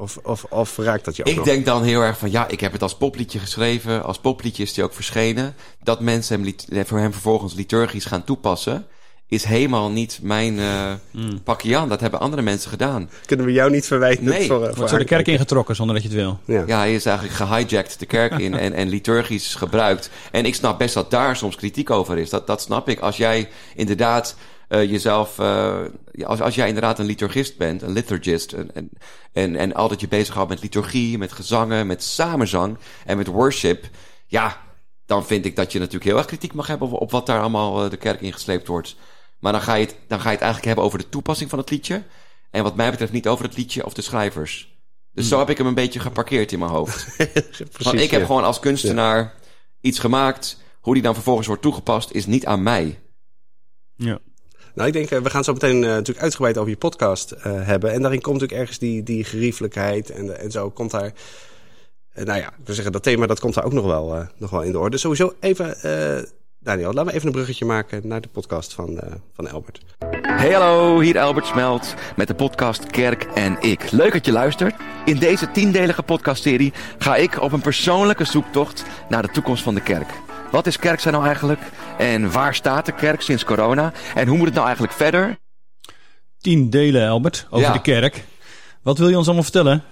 Of, 0.00 0.18
of, 0.22 0.44
of 0.44 0.76
raakt 0.76 1.04
dat 1.04 1.16
je 1.16 1.22
ook 1.22 1.28
Ik 1.30 1.36
nog? 1.36 1.44
denk 1.44 1.64
dan 1.64 1.82
heel 1.82 2.00
erg 2.00 2.18
van, 2.18 2.30
ja, 2.30 2.48
ik 2.48 2.60
heb 2.60 2.72
het 2.72 2.82
als 2.82 2.96
popliedje 2.96 3.38
geschreven. 3.38 4.04
Als 4.04 4.18
popliedje 4.18 4.62
is 4.62 4.72
die 4.74 4.84
ook 4.84 4.94
verschenen. 4.94 5.54
Dat 5.82 6.00
mensen 6.00 6.34
hem, 6.36 6.44
lit- 6.44 6.66
voor 6.88 6.98
hem 6.98 7.12
vervolgens 7.12 7.54
liturgisch 7.54 8.04
gaan 8.04 8.24
toepassen... 8.24 8.86
is 9.28 9.44
helemaal 9.44 9.90
niet 9.90 10.18
mijn 10.22 10.58
eh 10.58 10.92
Hmm. 11.10 11.42
pakje 11.42 11.76
aan. 11.76 11.88
Dat 11.88 12.00
hebben 12.00 12.20
andere 12.20 12.42
mensen 12.42 12.70
gedaan. 12.70 13.10
Kunnen 13.26 13.46
we 13.46 13.52
jou 13.52 13.70
niet 13.70 13.86
verwijten 13.86 14.24
Nee. 14.24 14.46
voor, 14.46 14.56
eh, 14.56 14.62
Wordt 14.62 14.76
voor 14.76 14.88
zo 14.88 14.98
de 14.98 15.04
kerk 15.04 15.26
ingetrokken 15.26 15.76
zonder 15.76 15.94
dat 15.94 16.04
je 16.04 16.10
het 16.10 16.18
wil. 16.18 16.38
Ja. 16.44 16.64
Ja, 16.66 16.78
hij 16.78 16.94
is 16.94 17.06
eigenlijk 17.06 17.36
gehijacked 17.36 17.98
de 17.98 18.06
kerk 18.06 18.38
in 18.38 18.54
en, 18.54 18.72
en 18.72 18.88
liturgisch 18.88 19.54
gebruikt. 19.54 20.10
En 20.32 20.44
ik 20.44 20.54
snap 20.54 20.78
best 20.78 20.94
dat 20.94 21.10
daar 21.10 21.36
soms 21.36 21.56
kritiek 21.56 21.90
over 21.90 22.18
is. 22.18 22.30
Dat, 22.30 22.46
dat 22.46 22.60
snap 22.62 22.88
ik. 22.88 23.00
Als 23.00 23.16
jij 23.16 23.48
inderdaad 23.74 24.36
eh, 24.70 24.90
jezelf... 24.90 25.38
eh, 25.38 25.80
als, 26.24 26.40
als 26.40 26.54
jij 26.54 26.66
inderdaad 26.66 26.98
een 26.98 27.06
liturgist 27.06 27.56
bent, 27.56 27.82
een 27.82 27.92
liturgist... 27.92 28.52
en, 28.52 28.74
en, 28.74 28.90
en, 29.32 29.56
en 29.56 29.74
altijd 29.74 30.00
je 30.00 30.08
bezighoudt 30.08 30.48
met 30.48 30.62
liturgie, 30.62 31.18
met 31.18 31.32
gezangen, 31.32 31.86
met 31.86 32.02
samenzang 32.02 32.78
en 33.04 33.16
met 33.16 33.26
worship... 33.26 33.88
ja, 34.26 34.60
dan 35.06 35.26
vind 35.26 35.44
ik 35.44 35.56
dat 35.56 35.72
je 35.72 35.78
natuurlijk 35.78 36.04
heel 36.04 36.16
erg 36.16 36.26
kritiek 36.26 36.52
mag 36.52 36.66
hebben... 36.66 36.88
op, 36.88 37.00
op 37.00 37.10
wat 37.10 37.26
daar 37.26 37.40
allemaal 37.40 37.84
eh, 37.84 37.90
de 37.90 37.96
kerk 37.96 38.20
in 38.20 38.32
gesleept 38.32 38.66
wordt. 38.66 38.96
Maar 39.38 39.52
dan 39.52 39.60
ga, 39.60 39.74
je 39.74 39.86
het, 39.86 39.96
dan 40.06 40.20
ga 40.20 40.28
je 40.28 40.34
het 40.34 40.44
eigenlijk 40.44 40.64
hebben 40.66 40.84
over 40.84 40.98
de 40.98 41.08
toepassing 41.08 41.50
van 41.50 41.58
het 41.58 41.70
liedje... 41.70 42.02
en 42.50 42.62
wat 42.62 42.76
mij 42.76 42.90
betreft 42.90 43.12
niet 43.12 43.28
over 43.28 43.44
het 43.44 43.56
liedje 43.56 43.84
of 43.84 43.94
de 43.94 44.02
schrijvers... 44.02 44.78
Dus 45.12 45.28
zo 45.28 45.38
heb 45.38 45.50
ik 45.50 45.58
hem 45.58 45.66
een 45.66 45.74
beetje 45.74 46.00
geparkeerd 46.00 46.52
in 46.52 46.58
mijn 46.58 46.70
hoofd. 46.70 47.06
Precies, 47.16 47.76
Want 47.78 48.00
ik 48.00 48.10
heb 48.10 48.20
ja. 48.20 48.26
gewoon 48.26 48.44
als 48.44 48.60
kunstenaar 48.60 49.34
iets 49.80 49.98
gemaakt. 49.98 50.62
Hoe 50.80 50.94
die 50.94 51.02
dan 51.02 51.14
vervolgens 51.14 51.46
wordt 51.46 51.62
toegepast, 51.62 52.10
is 52.10 52.26
niet 52.26 52.46
aan 52.46 52.62
mij. 52.62 53.00
Ja. 53.96 54.20
Nou, 54.74 54.88
ik 54.88 54.94
denk, 54.94 55.10
eh, 55.10 55.18
we 55.18 55.30
gaan 55.30 55.44
zo 55.44 55.52
meteen 55.52 55.84
eh, 55.84 55.90
natuurlijk 55.90 56.20
uitgebreid 56.20 56.58
over 56.58 56.70
je 56.70 56.76
podcast 56.76 57.30
eh, 57.30 57.52
hebben. 57.66 57.92
En 57.92 58.02
daarin 58.02 58.20
komt 58.20 58.34
natuurlijk 58.34 58.60
ergens 58.60 58.78
die, 58.78 59.02
die 59.02 59.24
geriefelijkheid 59.24 60.10
en, 60.10 60.38
en 60.38 60.50
zo 60.50 60.70
komt 60.70 60.90
daar... 60.90 61.12
nou 62.14 62.38
ja, 62.38 62.48
ik 62.48 62.64
wil 62.64 62.74
zeggen, 62.74 62.92
dat 62.92 63.02
thema 63.02 63.26
dat 63.26 63.40
komt 63.40 63.54
daar 63.54 63.64
ook 63.64 63.72
nog 63.72 63.84
wel, 63.84 64.26
nog 64.36 64.50
wel 64.50 64.62
in 64.62 64.72
de 64.72 64.78
orde. 64.78 64.96
Sowieso 64.96 65.34
even, 65.40 65.76
Daniel, 66.62 66.92
laten 66.92 67.06
we 67.06 67.12
even 67.12 67.26
een 67.26 67.32
bruggetje 67.32 67.64
maken 67.64 68.00
naar 68.04 68.20
de 68.20 68.28
podcast 68.28 68.74
van, 68.74 68.98
eh, 68.98 69.12
van 69.32 69.50
Albert. 69.50 69.80
Hey 70.22 70.52
hallo, 70.52 71.00
hier 71.00 71.18
Albert 71.18 71.46
Smelt 71.46 71.94
met 72.16 72.28
de 72.28 72.34
podcast 72.34 72.86
Kerk 72.86 73.22
en 73.22 73.56
Ik. 73.60 73.90
Leuk 73.90 74.12
dat 74.12 74.26
je 74.26 74.32
luistert. 74.32 74.74
In 75.04 75.18
deze 75.18 75.50
tiendelige 75.50 76.02
podcastserie 76.02 76.72
ga 76.98 77.16
ik 77.16 77.40
op 77.40 77.52
een 77.52 77.60
persoonlijke 77.60 78.24
zoektocht 78.24 78.84
naar 79.08 79.22
de 79.22 79.28
toekomst 79.28 79.62
van 79.62 79.74
de 79.74 79.82
kerk. 79.82 80.29
Wat 80.50 80.66
is 80.66 80.78
kerk 80.78 81.00
zijn 81.00 81.14
nou 81.14 81.26
eigenlijk? 81.26 81.60
En 81.98 82.30
waar 82.32 82.54
staat 82.54 82.86
de 82.86 82.92
kerk 82.92 83.20
sinds 83.20 83.44
corona? 83.44 83.92
En 84.14 84.26
hoe 84.28 84.36
moet 84.36 84.44
het 84.46 84.54
nou 84.54 84.66
eigenlijk 84.66 84.96
verder? 84.96 85.38
Tien 86.38 86.70
delen, 86.70 87.08
Albert, 87.08 87.46
over 87.50 87.66
Ja. 87.66 87.72
de 87.72 87.80
kerk. 87.80 88.24
Wat 88.82 88.98
wil 88.98 89.08
je 89.08 89.16
ons 89.16 89.24
allemaal 89.26 89.42
vertellen? 89.44 89.82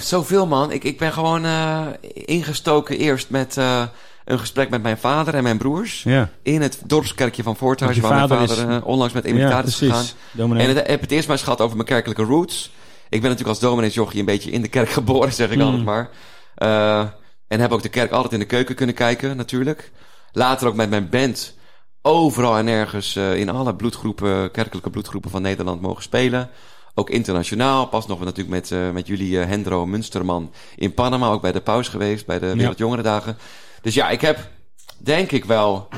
Zoveel 0.00 0.46
man. 0.46 0.70
Ik, 0.72 0.84
ik 0.84 0.98
ben 0.98 1.12
gewoon 1.12 1.44
eh, 1.44 1.86
ingestoken 2.14 2.98
eerst 2.98 3.30
met 3.30 3.56
eh, 3.56 3.82
een 4.24 4.38
gesprek 4.38 4.70
met 4.70 4.82
mijn 4.82 4.98
vader 4.98 5.34
en 5.34 5.42
mijn 5.42 5.58
broers. 5.58 6.02
Ja, 6.02 6.28
In 6.42 6.62
het 6.62 6.80
dorpskerkje 6.86 7.42
van 7.42 7.56
Voorthuizen, 7.56 8.02
Want 8.02 8.14
waar 8.14 8.28
mijn 8.28 8.40
vader 8.48 8.68
is- 8.70 8.76
eh, 8.80 8.86
onlangs 8.86 9.14
met 9.14 9.24
ja 9.24 9.30
emeritus 9.30 9.80
is 9.82 9.88
gegaan. 9.88 10.04
Dominee. 10.30 10.66
En 10.68 10.76
het, 10.76 10.86
heb 10.86 11.00
het 11.00 11.10
eerst 11.10 11.26
maar 11.26 11.36
eens 11.36 11.44
gehad 11.44 11.60
over 11.60 11.76
mijn 11.76 11.88
kerkelijke 11.88 12.22
roots. 12.22 12.70
Ik 13.08 13.20
ben 13.20 13.30
natuurlijk 13.30 13.48
als 13.48 13.58
domineesjochie 13.58 14.20
een 14.20 14.24
beetje 14.26 14.50
in 14.50 14.62
de 14.62 14.68
kerk 14.68 14.88
geboren, 14.98 15.32
zeg 15.32 15.50
ik 15.50 15.56
Mm. 15.56 15.62
altijd 15.62 15.84
maar. 15.84 16.10
Eh, 16.54 17.04
en 17.48 17.60
heb 17.60 17.72
ook 17.72 17.82
de 17.82 17.88
kerk 17.88 18.10
altijd 18.10 18.32
in 18.32 18.38
de 18.38 18.44
keuken 18.44 18.74
kunnen 18.74 18.94
kijken, 18.94 19.36
natuurlijk. 19.36 19.90
Later 20.32 20.68
ook 20.68 20.74
met 20.74 20.90
mijn 20.90 21.08
band 21.08 21.54
overal 22.02 22.56
en 22.56 22.66
ergens 22.66 23.16
eh, 23.16 23.36
in 23.36 23.48
alle 23.48 23.74
bloedgroepen, 23.74 24.50
kerkelijke 24.50 24.90
bloedgroepen 24.90 25.30
van 25.30 25.42
Nederland 25.42 25.80
mogen 25.80 26.02
spelen. 26.02 26.50
Ook 26.94 27.10
internationaal. 27.10 27.86
Pas 27.86 28.06
nog 28.06 28.20
natuurlijk 28.20 28.48
met, 28.48 28.70
eh, 28.70 28.90
met 28.90 29.06
jullie 29.06 29.40
eh, 29.40 29.46
Hendro 29.46 29.86
Munsterman 29.86 30.52
in 30.76 30.94
Panama. 30.94 31.28
Ook 31.28 31.42
bij 31.42 31.52
de 31.52 31.60
paus 31.60 31.88
geweest, 31.88 32.26
bij 32.26 32.38
de 32.38 32.56
Wereldjongerendagen. 32.56 33.38
Dus 33.82 33.94
ja, 33.94 34.08
ik 34.08 34.20
heb 34.20 34.50
denk 34.98 35.30
ik 35.30 35.44
wel 35.44 35.88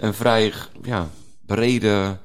een 0.00 0.14
vrij 0.14 0.52
ja, 0.82 1.08
brede 1.46 2.18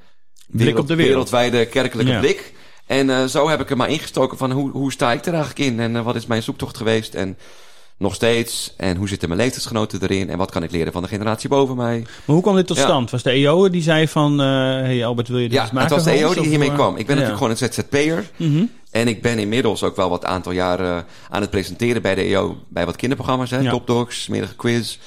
Blik 0.46 0.78
op 0.78 0.86
de 0.86 0.94
wereld. 0.94 1.30
wereldwijde 1.30 1.66
kerkelijke 1.66 2.12
Ja. 2.12 2.20
blik. 2.20 2.52
En 2.86 3.30
zo 3.30 3.48
heb 3.48 3.60
ik 3.60 3.70
er 3.70 3.76
maar 3.76 3.90
ingestoken 3.90 4.38
van 4.38 4.50
hoe, 4.50 4.70
hoe 4.70 4.92
sta 4.92 5.12
ik 5.12 5.26
er 5.26 5.34
eigenlijk 5.34 5.70
in? 5.70 5.80
En 5.80 6.04
wat 6.04 6.14
is 6.14 6.26
mijn 6.26 6.42
zoektocht 6.42 6.76
geweest? 6.76 7.14
En 7.14 7.38
nog 7.98 8.14
steeds. 8.14 8.74
En 8.76 8.96
hoe 8.96 9.08
zitten 9.08 9.28
mijn 9.28 9.40
leeftijdsgenoten 9.40 10.02
erin? 10.02 10.30
En 10.30 10.38
wat 10.38 10.50
kan 10.50 10.62
ik 10.62 10.70
leren 10.70 10.92
van 10.92 11.02
de 11.02 11.08
generatie 11.08 11.48
boven 11.48 11.76
mij? 11.76 11.98
Maar 12.00 12.34
hoe 12.36 12.40
kwam 12.42 12.56
dit 12.56 12.66
tot 12.66 12.76
Ja. 12.76 12.82
stand? 12.82 13.10
Was 13.10 13.22
de 13.22 13.30
EO 13.30 13.70
die 13.70 13.82
zei 13.82 14.08
van... 14.08 14.40
eh 14.40 14.46
hey 14.46 15.06
Albert, 15.06 15.28
wil 15.28 15.38
je 15.38 15.48
dit 15.48 15.56
Ja, 15.56 15.62
eens 15.62 15.72
maken? 15.72 15.94
het 15.94 16.04
was 16.04 16.14
de 16.14 16.20
EO 16.20 16.30
die 16.32 16.40
Of, 16.40 16.46
hiermee 16.46 16.68
eh, 16.68 16.74
kwam. 16.74 16.96
Ik 16.96 17.06
ben 17.06 17.16
ja. 17.16 17.22
natuurlijk 17.22 17.54
gewoon 17.54 17.72
een 17.72 17.72
ZZP'er. 17.72 18.30
Mhm. 18.36 18.64
En 18.90 19.08
ik 19.08 19.22
ben 19.22 19.38
inmiddels 19.38 19.82
ook 19.82 19.96
wel 19.96 20.08
wat 20.10 20.24
aantal 20.24 20.52
jaren 20.52 21.06
aan 21.30 21.40
het 21.40 21.50
presenteren 21.50 22.02
bij 22.02 22.14
de 22.14 22.22
EO. 22.22 22.56
Bij 22.68 22.86
wat 22.86 22.96
kinderprogramma's, 22.96 23.50
hè. 23.50 23.58
Ja. 23.58 23.70
Top 23.70 23.86
Dogs, 23.86 24.28
quiz. 24.56 24.98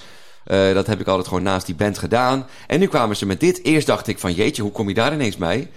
Eh, 0.44 0.74
dat 0.74 0.88
heb 0.88 1.00
ik 1.00 1.08
altijd 1.08 1.28
gewoon 1.28 1.44
naast 1.44 1.66
die 1.66 1.76
band 1.76 1.98
gedaan. 1.98 2.48
En 2.68 2.80
nu 2.80 2.88
kwamen 2.88 3.16
ze 3.18 3.26
met 3.26 3.40
dit. 3.40 3.64
Eerst 3.64 3.88
dacht 3.88 4.08
ik 4.08 4.20
van, 4.20 4.34
jeetje, 4.34 4.62
hoe 4.62 4.72
kom 4.72 4.88
je 4.88 4.94
daar 4.94 5.14
ineens 5.14 5.38
mee? 5.38 5.68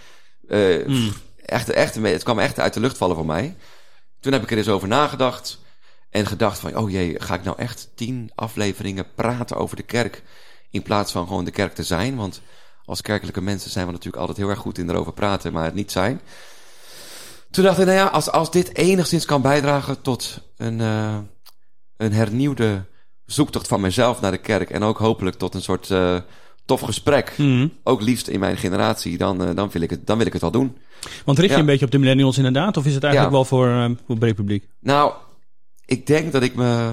Pff, 0.48 1.20
echt, 1.44 1.70
echt, 1.70 1.94
het 1.94 2.22
kwam 2.22 2.38
echt 2.38 2.58
uit 2.58 2.74
de 2.74 2.80
lucht 2.80 2.96
vallen 2.96 3.16
voor 3.16 3.26
mij. 3.26 3.56
Toen 4.20 4.32
heb 4.32 4.42
ik 4.42 4.50
er 4.50 4.56
eens 4.56 4.68
over 4.68 4.88
nagedacht. 4.88 5.58
En 6.10 6.26
gedacht 6.26 6.58
van, 6.58 6.76
oh 6.76 6.90
jee, 6.90 7.20
ga 7.20 7.34
ik 7.34 7.44
nou 7.44 7.58
echt 7.58 7.88
tien 7.94 8.30
afleveringen 8.34 9.06
praten 9.14 9.56
over 9.56 9.76
de 9.76 9.82
kerk... 9.82 10.22
in 10.70 10.82
plaats 10.82 11.12
van 11.12 11.26
gewoon 11.26 11.44
de 11.44 11.50
kerk 11.50 11.74
te 11.74 11.82
zijn? 11.82 12.16
Want 12.16 12.40
als 12.84 13.00
kerkelijke 13.02 13.40
mensen 13.40 13.70
zijn 13.70 13.86
we 13.86 13.92
natuurlijk 13.92 14.20
altijd 14.20 14.38
heel 14.38 14.48
erg 14.48 14.58
goed 14.58 14.78
in 14.78 14.90
erover 14.90 15.12
praten... 15.12 15.52
maar 15.52 15.64
het 15.64 15.74
niet 15.74 15.90
zijn. 15.92 16.20
Toen 17.50 17.64
dacht 17.64 17.78
ik, 17.78 17.84
nou 17.84 17.96
ja, 17.98 18.06
als, 18.06 18.30
als 18.30 18.50
dit 18.50 18.76
enigszins 18.76 19.24
kan 19.24 19.42
bijdragen 19.42 20.02
tot 20.02 20.40
een, 20.56 20.80
eh, 20.80 21.18
een 21.96 22.12
hernieuwde 22.12 22.84
zoektocht 23.26 23.68
van 23.68 23.80
mezelf 23.80 24.20
naar 24.20 24.30
de 24.30 24.38
kerk... 24.38 24.70
en 24.70 24.82
ook 24.82 24.98
hopelijk 24.98 25.36
tot 25.36 25.54
een 25.54 25.62
soort 25.62 25.90
eh, 25.90 26.16
tof 26.64 26.80
gesprek... 26.80 27.34
Mhm. 27.36 27.68
ook 27.84 28.00
liefst 28.00 28.28
in 28.28 28.40
mijn 28.40 28.56
generatie, 28.56 29.18
dan, 29.18 29.44
eh, 29.44 29.54
dan, 29.54 29.70
wil, 29.70 29.82
ik 29.82 29.90
het, 29.90 30.06
dan 30.06 30.16
wil 30.18 30.26
ik 30.26 30.32
het 30.32 30.42
wel 30.42 30.50
doen. 30.50 30.76
Want 31.24 31.38
richt 31.38 31.50
je 31.50 31.54
Ja. 31.54 31.60
een 31.60 31.66
beetje 31.66 31.84
op 31.84 31.90
de 31.90 31.98
millennials 31.98 32.36
inderdaad? 32.36 32.76
Of 32.76 32.86
is 32.86 32.94
het 32.94 33.04
eigenlijk 33.04 33.32
Ja. 33.34 33.38
wel 33.38 33.48
voor, 33.48 33.68
voor 33.96 34.04
het 34.06 34.18
breed 34.18 34.34
publiek? 34.34 34.68
Nou, 34.80 35.12
ik 35.90 36.06
denk 36.06 36.32
dat 36.32 36.42
ik 36.42 36.54
me. 36.54 36.92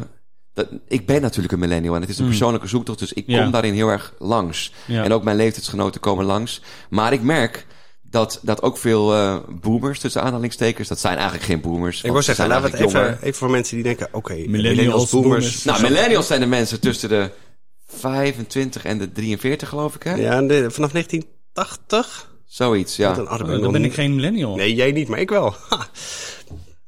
Dat, 0.54 0.68
ik 0.88 1.06
ben 1.06 1.22
natuurlijk 1.22 1.54
een 1.54 1.60
millennial 1.60 1.96
en 1.96 2.02
het 2.02 2.10
is 2.10 2.20
een 2.20 2.26
persoonlijke 2.28 2.68
zoektocht, 2.68 3.00
dus 3.00 3.14
ik 3.14 3.26
kom 3.26 3.36
Ja. 3.36 3.50
daarin 3.50 3.74
heel 3.74 3.90
erg 3.90 4.14
langs. 4.20 4.74
Ja. 4.86 5.04
En 5.04 5.14
ook 5.14 5.24
mijn 5.24 5.38
leeftijdsgenoten 5.38 6.02
komen 6.02 6.26
langs. 6.26 6.62
Maar 6.90 7.14
ik 7.14 7.22
merk 7.22 7.66
dat, 8.02 8.40
dat 8.42 8.62
ook 8.62 8.78
veel 8.78 9.14
eh, 9.14 9.38
boomers, 9.62 10.00
tussen 10.00 10.22
aanhalingstekens, 10.22 10.88
dat 10.88 11.00
zijn 11.00 11.16
eigenlijk 11.16 11.46
geen 11.46 11.62
boomers. 11.62 11.98
Ik 12.04 12.12
wil 12.12 12.22
ze 12.22 12.34
zeggen, 12.34 12.48
laten 12.48 12.72
we 12.72 12.78
het 12.78 12.88
even, 12.88 13.18
even 13.22 13.34
voor 13.34 13.50
mensen 13.50 13.76
die 13.76 13.84
denken... 13.84 14.08
oké, 14.12 14.34
Millennials, 14.48 15.10
boomers. 15.10 15.64
Nou, 15.64 15.82
millennials 15.82 16.28
zijn 16.28 16.40
de 16.40 16.46
mensen 16.46 16.80
tussen 16.80 17.10
de 17.10 17.30
25 17.88 18.86
en 18.86 18.98
de 18.98 19.12
43, 19.12 19.70
geloof 19.70 19.96
ik, 19.96 20.04
hè? 20.04 20.14
Ja, 20.16 20.32
en 20.32 20.48
de- 20.48 20.72
vanaf 20.72 20.92
1980? 20.92 22.32
Zoiets, 22.46 22.96
ja. 22.96 23.14
Dan, 23.14 23.30
oh, 23.32 23.62
dan 23.62 23.72
ben 23.72 23.84
ik 23.86 23.94
geen 23.94 24.16
millennial. 24.16 24.56
Nee, 24.56 24.74
jij 24.76 24.92
niet, 24.92 25.08
maar 25.08 25.20
ik 25.20 25.30
wel. 25.30 25.56
Ha, 25.70 25.88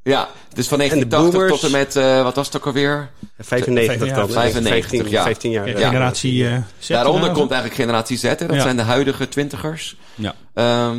Ja, 0.09 0.29
dus 0.53 0.67
van 0.67 0.77
de 0.77 0.83
1980 0.83 1.31
boomers- 1.31 1.61
tot 1.61 1.63
en 1.63 1.77
met, 1.77 1.95
eh, 1.95 2.23
wat 2.23 2.35
was 2.35 2.47
het 2.47 2.55
ook 2.57 2.65
alweer? 2.65 3.09
95 3.39 4.07
Ja, 4.07 4.15
dan. 4.15 4.29
95, 4.29 4.89
15, 4.89 5.09
ja. 5.09 5.23
15 5.23 5.51
jaar. 5.51 5.69
Ja. 5.79 5.87
generatie 5.87 6.47
eh 6.47 6.57
Z 6.79 6.87
Daaronder 6.87 7.21
nou, 7.21 7.33
komt 7.33 7.51
eigenlijk 7.51 7.81
generatie 7.81 8.17
Z, 8.17 8.21
hè? 8.23 8.35
dat 8.35 8.53
Ja. 8.55 8.61
zijn 8.61 8.75
de 8.75 8.81
huidige 8.81 9.29
twintigers. 9.29 9.95
Ja. 10.15 10.35
Ehm, 10.53 10.97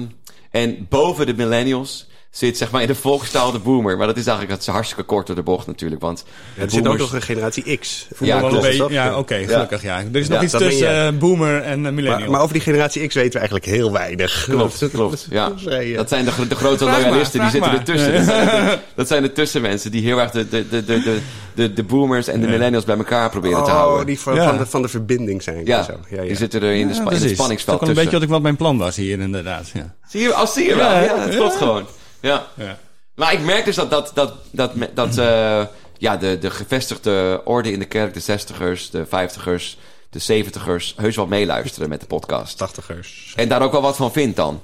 en 0.51 0.87
boven 0.89 1.27
de 1.27 1.35
millennials 1.35 2.09
zit 2.31 2.57
zeg 2.57 2.71
maar 2.71 2.81
in 2.81 2.87
de 2.87 2.95
volkstaal 2.95 3.53
de 3.53 3.59
boomer. 3.59 3.97
Maar 3.97 4.07
dat 4.07 4.17
is 4.17 4.27
eigenlijk 4.27 4.59
dat 4.59 4.69
is 4.69 4.75
hartstikke 4.75 5.03
kort 5.03 5.27
door 5.27 5.37
de 5.37 5.43
bocht 5.43 5.67
natuurlijk. 5.67 6.01
Want 6.01 6.25
Ja, 6.57 6.63
er 6.63 6.71
zit 6.71 6.87
ook 6.89 6.99
nog 6.99 7.13
een 7.13 7.23
generatie 7.23 7.79
X. 7.79 8.07
Ja, 8.19 8.41
beetje- 8.49 8.87
ja, 8.91 9.19
oké, 9.19 9.35
gelukkig 9.47 9.83
ja. 9.83 9.99
Er 9.99 10.17
is 10.21 10.29
nog 10.29 10.39
Ja, 10.39 10.45
iets 10.45 10.53
tussen 10.53 11.07
eh, 11.07 11.19
boomer 11.19 11.63
en 11.63 11.87
eh, 11.87 11.93
millennial. 11.93 12.19
Maar, 12.21 12.31
maar 12.31 12.41
over 12.41 12.53
die 12.53 12.63
generatie 12.63 13.07
X 13.07 13.15
weten 13.15 13.33
we 13.33 13.39
eigenlijk 13.39 13.67
heel 13.67 13.93
weinig. 13.93 14.45
Klopt, 14.49 14.89
klopt. 14.93 15.27
Ja. 15.31 15.53
Eh, 15.67 15.97
Dat 15.97 16.09
zijn 16.09 16.25
de, 16.25 16.47
de 16.49 16.55
grote 16.55 16.85
Vraag 16.85 16.97
maar, 17.01 17.05
loyalisten, 17.09 17.41
die 17.41 17.51
zitten 17.51 17.71
maar. 17.71 17.79
ertussen. 17.79 18.13
Dat 18.21 18.25
zijn, 18.27 18.47
de, 18.67 18.79
dat 18.95 19.09
zijn 19.09 19.23
de 19.23 19.33
tussenmensen 19.33 19.91
die 19.91 20.03
heel 20.03 20.21
erg 20.21 20.31
de, 20.31 20.49
de, 20.49 20.69
de, 20.69 20.85
de, 20.85 21.01
de, 21.03 21.21
de, 21.55 21.73
de 21.73 21.83
boomers 21.83 22.27
en 22.29 22.41
de 22.41 22.47
millennials 22.47 22.85
bij 22.85 22.97
elkaar 22.97 23.31
proberen 23.31 23.65
te 23.65 23.71
Oh, 23.71 23.77
houden. 23.77 24.07
die 24.07 24.21
van, 24.21 24.35
Ja. 24.35 24.45
van, 24.49 24.57
de, 24.59 24.67
van 24.67 24.83
de 24.83 24.89
verbinding 24.89 25.43
zijn. 25.43 25.65
Ja, 25.67 25.83
Zo. 25.83 25.93
ja, 26.11 26.17
ja. 26.17 26.23
die 26.23 26.37
zitten 26.37 26.63
er 26.63 26.73
in, 26.73 26.89
de 26.89 26.95
spa- 26.95 27.11
in 27.11 27.21
het 27.21 27.31
spanningsveld 27.31 27.81
Dat 27.81 27.89
is 27.89 27.95
ook 27.95 27.97
een 27.99 28.05
beetje 28.05 28.11
tussen. 28.11 28.13
wat, 28.13 28.23
ik, 28.23 28.29
wat 28.29 28.43
mijn 28.43 28.57
plan 28.57 28.79
was 28.79 28.97
hier 28.97 29.21
inderdaad. 29.21 29.71
Ja. 29.75 29.95
Zie 30.09 30.21
je, 30.21 30.35
als 30.35 30.53
zie 30.53 30.65
je 30.69 30.77
wel. 30.77 30.91
Ja, 30.91 31.01
Ja, 31.01 31.19
het 31.19 31.35
klopt 31.35 31.53
ja. 31.53 31.59
gewoon. 31.59 31.85
Ja. 32.21 32.47
Ja. 32.55 32.79
Maar 33.15 33.33
ik 33.33 33.41
merk 33.41 33.65
dus 33.65 33.77
dat, 33.77 33.91
dat, 33.91 34.11
dat, 34.15 34.35
dat, 34.51 34.73
dat 34.95 35.19
eh, 35.19 35.67
ja, 35.99 36.17
de, 36.17 36.39
de 36.39 36.51
gevestigde 36.51 37.41
orde 37.45 37.73
in 37.73 37.79
de 37.79 37.85
kerk, 37.85 38.15
de 38.15 38.21
zestigers, 38.21 38.91
de 38.91 39.07
vijftigers, 39.07 39.79
de 40.11 40.19
zeventigers, 40.19 40.95
heus 40.97 41.17
wel 41.17 41.27
meeluisteren 41.27 41.89
met 41.89 42.01
de 42.01 42.07
podcast. 42.07 42.65
80ers. 42.71 43.35
En 43.35 43.49
daar 43.49 43.63
ook 43.63 43.73
wel 43.73 43.83
wat 43.83 43.97
van 43.97 44.13
vindt 44.13 44.37
dan. 44.37 44.63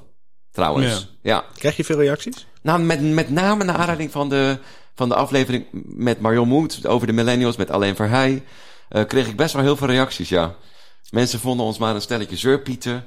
trouwens. 0.52 1.08
Ja. 1.22 1.44
Krijg 1.54 1.76
je 1.76 1.84
veel 1.84 2.00
reacties? 2.00 2.46
Nou, 2.62 2.80
met, 2.80 3.00
met 3.02 3.30
name 3.30 3.64
naar 3.64 3.76
aanleiding 3.76 4.10
van 4.10 4.28
de, 4.28 4.58
van 4.94 5.08
de 5.08 5.14
aflevering 5.14 5.66
met 5.84 6.20
Marion 6.20 6.48
Moed 6.48 6.86
over 6.86 7.06
de 7.06 7.12
millennials, 7.12 7.56
met 7.56 7.70
Alleen 7.70 7.96
Verheij, 7.96 8.44
uh, 8.90 9.04
kreeg 9.04 9.28
ik 9.28 9.36
best 9.36 9.52
wel 9.54 9.62
heel 9.62 9.76
veel 9.76 9.86
reacties, 9.86 10.28
ja. 10.28 10.54
Mensen 11.10 11.40
vonden 11.40 11.66
ons 11.66 11.78
maar 11.78 11.94
een 11.94 12.00
stelletje 12.00 12.36
zeurpieten. 12.36 13.04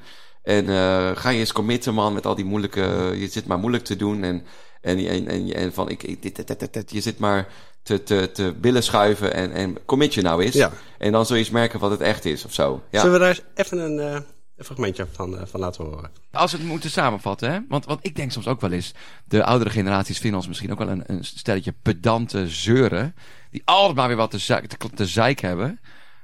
En 0.49 0.65
uh, 0.65 1.15
ga 1.15 1.29
je 1.29 1.39
eens 1.39 1.51
committen, 1.51 1.93
man, 1.93 2.13
met 2.13 2.25
al 2.25 2.35
die 2.35 2.45
moeilijke... 2.45 3.13
Je 3.15 3.27
zit 3.27 3.45
maar 3.45 3.59
moeilijk 3.59 3.83
te 3.83 3.95
doen 3.95 4.23
en, 4.23 4.43
en, 4.81 4.97
en, 5.07 5.27
en, 5.27 5.53
en 5.53 5.73
van... 5.73 5.89
Ik, 5.89 6.03
ik, 6.03 6.21
dit, 6.21 6.35
dit, 6.35 6.59
dit, 6.59 6.73
dit, 6.73 6.91
je 6.91 7.01
zit 7.01 7.19
maar 7.19 7.47
te, 7.83 8.03
te, 8.03 8.31
te 8.33 8.53
billen 8.61 8.83
schuiven 8.83 9.33
en, 9.33 9.51
en 9.51 9.77
commit 9.85 10.13
je 10.13 10.21
nou 10.21 10.43
eens. 10.43 10.55
Ja. 10.55 10.71
En 10.97 11.11
dan 11.11 11.25
zul 11.25 11.35
je 11.35 11.41
eens 11.41 11.51
merken 11.51 11.79
wat 11.79 11.91
het 11.91 12.01
echt 12.01 12.25
is 12.25 12.45
of 12.45 12.53
zo. 12.53 12.83
Ja. 12.89 12.99
Zullen 12.99 13.13
we 13.13 13.19
daar 13.19 13.29
eens 13.29 13.43
even 13.53 13.77
een, 13.77 13.97
uh, 13.97 14.19
een 14.55 14.65
fragmentje 14.65 15.07
van, 15.11 15.33
uh, 15.33 15.41
van 15.45 15.59
laten 15.59 15.85
horen? 15.85 16.11
Als 16.31 16.51
we 16.51 16.57
het 16.57 16.67
moeten 16.67 16.89
samenvatten, 16.89 17.51
hè? 17.51 17.59
Want, 17.67 17.85
want 17.85 17.99
ik 18.01 18.15
denk 18.15 18.31
soms 18.31 18.47
ook 18.47 18.61
wel 18.61 18.71
eens... 18.71 18.93
de 19.25 19.43
oudere 19.43 19.69
generaties 19.69 20.17
vinden 20.17 20.39
ons 20.39 20.47
misschien 20.47 20.71
ook 20.71 20.79
wel 20.79 20.89
een, 20.89 21.03
een 21.05 21.23
stelletje 21.23 21.73
pedante 21.81 22.47
zeuren... 22.47 23.15
die 23.51 23.61
altijd 23.65 23.95
maar 23.95 24.07
weer 24.07 24.17
wat 24.17 24.31
te, 24.31 24.61
te, 24.67 24.89
te 24.95 25.05
zeik 25.05 25.39
hebben... 25.39 25.79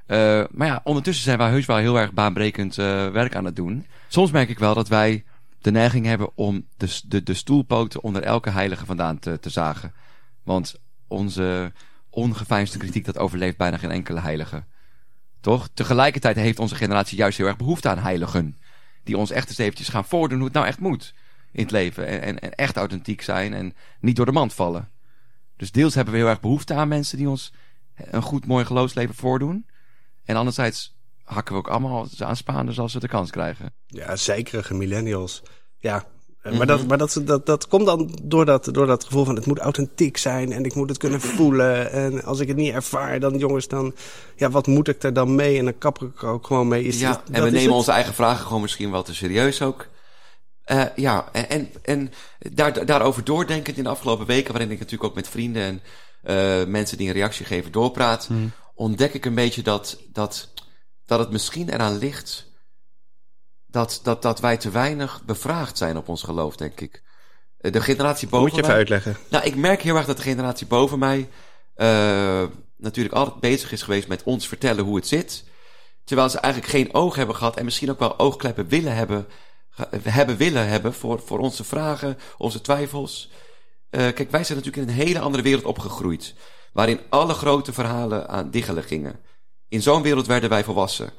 Uh, 0.07 0.43
maar 0.51 0.67
ja, 0.67 0.81
ondertussen 0.83 1.23
zijn 1.23 1.37
wij 1.37 1.49
heus 1.49 1.65
wel 1.65 1.77
heel 1.77 1.99
erg 1.99 2.13
baanbrekend 2.13 2.77
uh, 2.77 3.07
werk 3.09 3.35
aan 3.35 3.45
het 3.45 3.55
doen. 3.55 3.85
Soms 4.07 4.31
merk 4.31 4.49
ik 4.49 4.59
wel 4.59 4.73
dat 4.73 4.87
wij 4.87 5.23
de 5.61 5.71
neiging 5.71 6.05
hebben 6.05 6.29
om 6.35 6.65
de, 6.77 6.99
de, 7.05 7.23
de 7.23 7.33
stoelpoten 7.33 8.03
onder 8.03 8.23
elke 8.23 8.49
heilige 8.49 8.85
vandaan 8.85 9.19
te, 9.19 9.39
te 9.39 9.49
zagen. 9.49 9.93
Want 10.43 10.75
onze 11.07 11.71
ongeveinsde 12.09 12.77
kritiek, 12.77 13.05
dat 13.05 13.17
overleeft 13.17 13.57
bijna 13.57 13.77
geen 13.77 13.91
enkele 13.91 14.19
heilige. 14.19 14.63
Toch? 15.41 15.69
Tegelijkertijd 15.73 16.35
heeft 16.35 16.59
onze 16.59 16.75
generatie 16.75 17.17
juist 17.17 17.37
heel 17.37 17.47
erg 17.47 17.57
behoefte 17.57 17.89
aan 17.89 17.97
heiligen. 17.97 18.57
Die 19.03 19.17
ons 19.17 19.31
echt 19.31 19.49
eens 19.49 19.57
eventjes 19.57 19.89
gaan 19.89 20.05
voordoen 20.05 20.37
hoe 20.37 20.47
het 20.47 20.55
nou 20.55 20.67
echt 20.67 20.79
moet 20.79 21.13
in 21.51 21.61
het 21.61 21.71
leven. 21.71 22.07
En, 22.07 22.21
en, 22.21 22.39
en 22.39 22.51
echt 22.51 22.77
authentiek 22.77 23.21
zijn 23.21 23.53
en 23.53 23.73
niet 23.99 24.15
door 24.15 24.25
de 24.25 24.31
mand 24.31 24.53
vallen. 24.53 24.89
Dus 25.57 25.71
deels 25.71 25.95
hebben 25.95 26.13
we 26.13 26.19
heel 26.19 26.29
erg 26.29 26.39
behoefte 26.39 26.73
aan 26.73 26.87
mensen 26.87 27.17
die 27.17 27.29
ons 27.29 27.53
een 27.95 28.21
goed, 28.21 28.45
mooi 28.45 28.65
geloofsleven 28.65 29.15
voordoen. 29.15 29.65
En 30.25 30.35
anderzijds 30.35 30.95
hakken 31.23 31.53
we 31.53 31.59
ook 31.59 31.67
allemaal 31.67 32.07
aan 32.17 32.35
Spaanders 32.35 32.79
als 32.79 32.93
we 32.93 32.99
de 32.99 33.07
kans 33.07 33.31
krijgen. 33.31 33.73
Ja, 33.87 34.15
zekerige 34.15 34.73
millennials. 34.73 35.43
Ja, 35.77 36.05
maar, 36.45 36.53
mm-hmm. 36.53 36.67
dat, 36.67 36.87
maar 36.87 36.97
dat, 36.97 37.21
dat, 37.23 37.45
dat 37.45 37.67
komt 37.67 37.85
dan 37.85 38.19
door 38.23 38.45
dat, 38.45 38.69
door 38.71 38.87
dat 38.87 39.03
gevoel 39.03 39.25
van 39.25 39.35
het 39.35 39.45
moet 39.45 39.59
authentiek 39.59 40.17
zijn 40.17 40.51
en 40.51 40.65
ik 40.65 40.75
moet 40.75 40.89
het 40.89 40.97
kunnen 40.97 41.21
voelen. 41.21 41.91
En 41.91 42.23
als 42.23 42.39
ik 42.39 42.47
het 42.47 42.57
niet 42.57 42.73
ervaar, 42.73 43.19
dan 43.19 43.37
jongens, 43.37 43.67
dan 43.67 43.95
ja, 44.35 44.49
wat 44.49 44.67
moet 44.67 44.87
ik 44.87 45.03
er 45.03 45.13
dan 45.13 45.35
mee? 45.35 45.57
En 45.57 45.63
dan 45.63 45.77
kap 45.77 46.01
ik 46.01 46.21
er 46.21 46.27
ook 46.27 46.47
gewoon 46.47 46.67
mee. 46.67 46.83
Is 46.83 46.99
ja, 46.99 47.21
en 47.31 47.43
we 47.43 47.49
nemen 47.49 47.75
onze 47.75 47.91
eigen 47.91 48.13
vragen 48.13 48.45
gewoon 48.45 48.61
misschien 48.61 48.91
wel 48.91 49.03
te 49.03 49.15
serieus 49.15 49.61
ook. 49.61 49.87
Uh, 50.71 50.83
ja, 50.95 51.29
en, 51.31 51.49
en, 51.49 51.69
en 51.81 52.11
daar, 52.37 52.85
daarover 52.85 53.23
doordenkend 53.23 53.77
in 53.77 53.83
de 53.83 53.89
afgelopen 53.89 54.25
weken, 54.25 54.51
waarin 54.51 54.71
ik 54.71 54.79
natuurlijk 54.79 55.09
ook 55.09 55.15
met 55.15 55.29
vrienden 55.29 55.63
en 55.63 55.81
uh, 56.23 56.67
mensen 56.67 56.97
die 56.97 57.07
een 57.07 57.13
reactie 57.13 57.45
geven 57.45 57.71
doorpraat, 57.71 58.29
mm. 58.29 58.51
Ontdek 58.75 59.13
ik 59.13 59.25
een 59.25 59.35
beetje 59.35 59.61
dat, 59.61 59.97
dat, 60.11 60.53
dat 61.05 61.19
het 61.19 61.31
misschien 61.31 61.69
eraan 61.69 61.97
ligt 61.97 62.53
dat, 63.75 63.99
dat, 64.03 64.21
dat 64.21 64.39
wij 64.39 64.57
te 64.57 64.69
weinig 64.69 65.23
bevraagd 65.25 65.77
zijn 65.77 65.97
op 65.97 66.07
ons 66.09 66.23
geloof, 66.23 66.55
denk 66.55 66.81
ik. 66.81 67.03
Eh, 67.57 67.71
de 67.71 67.81
generatie 67.81 68.27
boven 68.27 68.47
Moet 68.47 68.55
je 68.55 68.61
even 68.61 68.73
uitleggen. 68.73 69.17
Nou, 69.29 69.45
ik 69.45 69.55
merk 69.55 69.81
heel 69.81 69.95
erg 69.95 70.05
dat 70.05 70.17
de 70.17 70.23
generatie 70.23 70.67
boven 70.67 70.99
mij 70.99 71.29
uh, 71.75 72.43
natuurlijk 72.77 73.15
altijd 73.15 73.39
bezig 73.39 73.71
is 73.71 73.81
geweest 73.81 74.07
met 74.07 74.23
ons 74.23 74.47
vertellen 74.47 74.83
hoe 74.83 74.95
het 74.95 75.07
zit. 75.07 75.43
Terwijl 76.03 76.29
ze 76.29 76.39
eigenlijk 76.39 76.73
geen 76.73 76.93
oog 76.93 77.15
hebben 77.15 77.35
gehad 77.35 77.57
en 77.57 77.65
misschien 77.65 77.89
ook 77.89 77.99
wel 77.99 78.19
oogkleppen 78.19 78.67
willen 78.67 78.95
hebben, 78.95 79.27
hebben 80.01 80.37
willen 80.37 80.67
hebben 80.67 80.93
voor, 80.93 81.21
voor 81.25 81.39
onze 81.39 81.63
vragen, 81.63 82.17
onze 82.37 82.61
twijfels. 82.61 83.29
Uh, 83.91 84.01
kijk, 84.01 84.31
wij 84.31 84.43
zijn 84.43 84.57
natuurlijk 84.57 84.87
in 84.87 84.93
een 84.93 85.05
hele 85.05 85.19
andere 85.19 85.43
wereld 85.43 85.65
opgegroeid. 85.65 86.33
Waarin 86.75 86.99
alle 87.09 87.33
grote 87.33 87.73
verhalen 87.73 88.29
aan 88.29 88.49
diggelen 88.51 88.83
gingen. 88.83 89.19
In 89.67 89.81
zo'n 89.81 90.01
wereld 90.01 90.27
werden 90.27 90.49
wij 90.49 90.63
volwassen. 90.63 91.09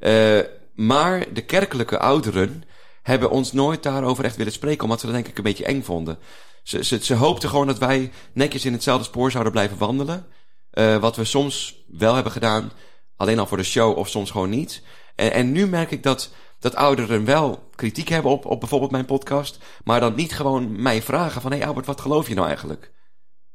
Uh, 0.00 0.40
maar 0.74 1.32
de 1.32 1.44
kerkelijke 1.44 1.98
ouderen 1.98 2.62
hebben 3.02 3.30
ons 3.30 3.52
nooit 3.52 3.82
daarover 3.82 4.24
echt 4.24 4.36
willen 4.36 4.52
spreken, 4.52 4.82
omdat 4.82 5.00
ze 5.00 5.06
dat 5.06 5.14
denk 5.14 5.28
ik 5.28 5.36
een 5.36 5.42
beetje 5.42 5.64
eng 5.64 5.82
vonden. 5.82 6.18
Ze, 6.62 6.84
ze, 6.84 7.04
ze 7.04 7.14
hoopten 7.14 7.48
gewoon 7.48 7.66
dat 7.66 7.78
wij 7.78 8.12
netjes 8.32 8.64
in 8.64 8.72
hetzelfde 8.72 9.04
spoor 9.04 9.30
zouden 9.30 9.52
blijven 9.52 9.78
wandelen. 9.78 10.26
Uh, 10.72 10.96
wat 10.96 11.16
we 11.16 11.24
soms 11.24 11.84
wel 11.88 12.14
hebben 12.14 12.32
gedaan, 12.32 12.72
alleen 13.16 13.38
al 13.38 13.46
voor 13.46 13.56
de 13.56 13.62
show 13.62 13.98
of 13.98 14.08
soms 14.08 14.30
gewoon 14.30 14.50
niet. 14.50 14.82
En, 15.14 15.32
en 15.32 15.52
nu 15.52 15.66
merk 15.66 15.90
ik 15.90 16.02
dat, 16.02 16.32
dat 16.58 16.74
ouderen 16.74 17.24
wel 17.24 17.68
kritiek 17.74 18.08
hebben 18.08 18.30
op, 18.30 18.44
op 18.44 18.60
bijvoorbeeld 18.60 18.90
mijn 18.90 19.04
podcast, 19.04 19.58
maar 19.84 20.00
dan 20.00 20.14
niet 20.14 20.34
gewoon 20.34 20.82
mij 20.82 21.02
vragen 21.02 21.40
van, 21.40 21.50
hé 21.50 21.58
hey 21.58 21.66
Albert, 21.66 21.86
wat 21.86 22.00
geloof 22.00 22.28
je 22.28 22.34
nou 22.34 22.46
eigenlijk? 22.46 22.94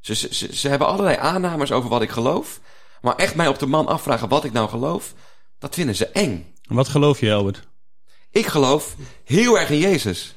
Ze, 0.02 0.16
ze, 0.16 0.36
ze, 0.36 0.56
ze 0.56 0.68
hebben 0.68 0.88
allerlei 0.88 1.18
aannames 1.18 1.72
over 1.72 1.90
wat 1.90 2.02
ik 2.02 2.10
geloof, 2.10 2.60
maar 3.02 3.16
echt 3.16 3.36
mij 3.36 3.48
op 3.48 3.60
de 3.60 3.66
man 3.66 3.88
afvragen 3.88 4.30
wat 4.30 4.44
ik 4.44 4.52
nou 4.52 4.70
geloof, 4.70 5.14
dat 5.58 5.76
vinden 5.76 5.96
ze 5.96 6.08
eng. 6.08 6.56
Wat 6.68 6.88
geloof 6.88 7.20
je, 7.20 7.34
Albert? 7.34 7.68
Ik 8.30 8.46
geloof 8.46 8.96
heel 9.24 9.60
erg 9.60 9.70
in 9.70 9.78
Jezus. 9.78 10.36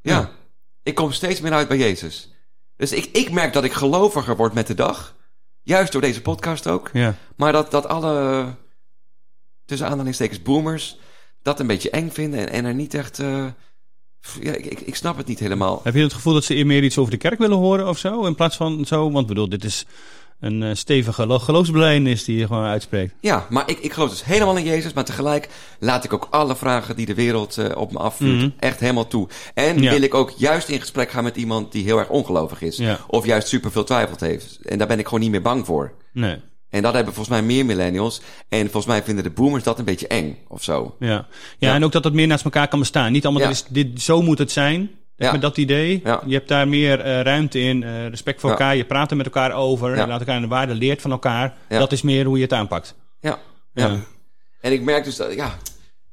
Ja. 0.00 0.18
ja. 0.18 0.30
Ik 0.82 0.94
kom 0.94 1.12
steeds 1.12 1.40
meer 1.40 1.52
uit 1.52 1.68
bij 1.68 1.76
Jezus. 1.76 2.32
Dus 2.76 2.92
ik, 2.92 3.04
ik 3.04 3.30
merk 3.30 3.52
dat 3.52 3.64
ik 3.64 3.72
geloviger 3.72 4.36
word 4.36 4.54
met 4.54 4.66
de 4.66 4.74
dag. 4.74 5.16
Juist 5.62 5.92
door 5.92 6.00
deze 6.00 6.22
podcast 6.22 6.66
ook. 6.66 6.90
Ja. 6.92 7.14
Maar 7.36 7.52
dat, 7.52 7.70
dat 7.70 7.86
alle, 7.86 8.54
tussen 9.64 9.88
aanhalingstekens, 9.88 10.42
boomers, 10.42 10.98
dat 11.42 11.60
een 11.60 11.66
beetje 11.66 11.90
eng 11.90 12.10
vinden 12.10 12.40
en, 12.40 12.48
en 12.48 12.64
er 12.64 12.74
niet 12.74 12.94
echt... 12.94 13.18
Uh, 13.18 13.46
ja, 14.40 14.52
ik, 14.52 14.66
ik, 14.66 14.80
ik, 14.80 14.94
snap 14.94 15.16
het 15.16 15.26
niet 15.26 15.38
helemaal. 15.38 15.80
Heb 15.84 15.94
je 15.94 16.02
het 16.02 16.12
gevoel 16.12 16.32
dat 16.32 16.44
ze 16.44 16.64
meer 16.64 16.84
iets 16.84 16.98
over 16.98 17.12
de 17.12 17.18
kerk 17.18 17.38
willen 17.38 17.56
horen 17.56 17.88
of 17.88 17.98
zo? 17.98 18.24
In 18.24 18.34
plaats 18.34 18.56
van 18.56 18.84
zo, 18.84 19.10
want 19.10 19.26
bedoel, 19.26 19.48
dit 19.48 19.64
is 19.64 19.84
een 20.40 20.62
uh, 20.62 20.74
stevige 20.74 21.38
geloofsbelijdenis 21.38 22.24
die 22.24 22.38
je 22.38 22.46
gewoon 22.46 22.64
uitspreekt. 22.64 23.14
Ja, 23.20 23.46
maar 23.50 23.70
ik, 23.70 23.78
ik 23.78 23.92
geloof 23.92 24.10
dus 24.10 24.24
helemaal 24.24 24.56
in 24.56 24.64
Jezus. 24.64 24.92
Maar 24.92 25.04
tegelijk 25.04 25.48
laat 25.78 26.04
ik 26.04 26.12
ook 26.12 26.26
alle 26.30 26.56
vragen 26.56 26.96
die 26.96 27.06
de 27.06 27.14
wereld 27.14 27.56
uh, 27.58 27.76
op 27.76 27.92
me 27.92 27.98
afvuurt 27.98 28.34
mm 28.34 28.40
-hmm. 28.40 28.54
echt 28.58 28.80
helemaal 28.80 29.06
toe. 29.06 29.28
En 29.54 29.82
ja. 29.82 29.90
wil 29.90 30.02
ik 30.02 30.14
ook 30.14 30.30
juist 30.36 30.68
in 30.68 30.80
gesprek 30.80 31.10
gaan 31.10 31.24
met 31.24 31.36
iemand 31.36 31.72
die 31.72 31.84
heel 31.84 31.98
erg 31.98 32.08
ongelovig 32.08 32.62
is. 32.62 32.76
Ja. 32.76 32.98
Of 33.06 33.26
juist 33.26 33.48
superveel 33.48 33.84
twijfelt 33.84 34.20
heeft. 34.20 34.58
En 34.62 34.78
daar 34.78 34.86
ben 34.86 34.98
ik 34.98 35.04
gewoon 35.04 35.20
niet 35.20 35.30
meer 35.30 35.42
bang 35.42 35.66
voor. 35.66 35.92
Nee. 36.12 36.40
En 36.70 36.82
dat 36.82 36.94
hebben 36.94 37.14
volgens 37.14 37.40
mij 37.40 37.46
meer 37.46 37.64
millennials. 37.64 38.20
En 38.48 38.62
volgens 38.62 38.86
mij 38.86 39.02
vinden 39.02 39.24
de 39.24 39.30
boomers 39.30 39.64
dat 39.64 39.78
een 39.78 39.84
beetje 39.84 40.06
eng 40.06 40.38
of 40.48 40.62
zo. 40.62 40.96
Ja, 40.98 41.08
ja, 41.08 41.26
ja. 41.58 41.74
en 41.74 41.84
ook 41.84 41.92
dat 41.92 42.04
het 42.04 42.12
meer 42.12 42.26
naast 42.26 42.44
elkaar 42.44 42.68
kan 42.68 42.78
bestaan. 42.78 43.12
Niet 43.12 43.26
allemaal, 43.26 43.50
is, 43.50 43.64
dit, 43.68 44.02
zo 44.02 44.22
moet 44.22 44.38
het 44.38 44.50
zijn. 44.50 44.90
Ja. 45.16 45.32
Met 45.32 45.40
dat 45.40 45.56
idee. 45.56 46.00
Ja. 46.04 46.22
Je 46.26 46.34
hebt 46.34 46.48
daar 46.48 46.68
meer 46.68 46.98
uh, 46.98 47.20
ruimte 47.20 47.60
in, 47.60 47.82
uh, 47.82 48.08
respect 48.08 48.40
voor 48.40 48.50
ja. 48.50 48.56
elkaar. 48.56 48.76
Je 48.76 48.84
praat 48.84 49.10
er 49.10 49.16
met 49.16 49.26
elkaar 49.26 49.52
over. 49.52 49.96
Ja. 49.96 50.06
Laat 50.06 50.20
elkaar 50.20 50.36
in 50.36 50.42
de 50.42 50.48
waarde 50.48 50.74
leert 50.74 51.00
van 51.00 51.10
elkaar. 51.10 51.56
Dat 51.68 51.92
is 51.92 52.02
meer 52.02 52.24
hoe 52.24 52.36
je 52.36 52.42
het 52.42 52.52
aanpakt. 52.52 52.94
Ja. 53.20 53.38
ja. 53.74 53.96
En 54.60 54.72
ik 54.72 54.82
merk 54.82 55.04
dus 55.04 55.16
dat, 55.16 55.34
ja, 55.34 55.56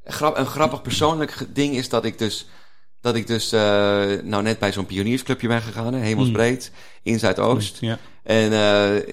een 0.03 0.45
grappig 0.45 0.81
persoonlijk 0.81 1.45
ding 1.53 1.75
is 1.75 1.89
dat 1.89 2.05
ik 2.05 2.17
dus, 2.17 2.47
dat 3.01 3.15
ik 3.15 3.27
dus, 3.27 3.53
uh, 3.53 3.59
nou 4.23 4.43
net 4.43 4.59
bij 4.59 4.71
zo'n 4.71 4.85
pioniersclubje 4.85 5.47
ben 5.47 5.61
gegaan, 5.61 5.93
hè, 5.93 5.99
hemelsbreed, 5.99 6.71
mm. 6.71 7.11
in 7.11 7.19
Zuidoost. 7.19 7.77
Ja. 7.79 7.99
En 8.25 8.51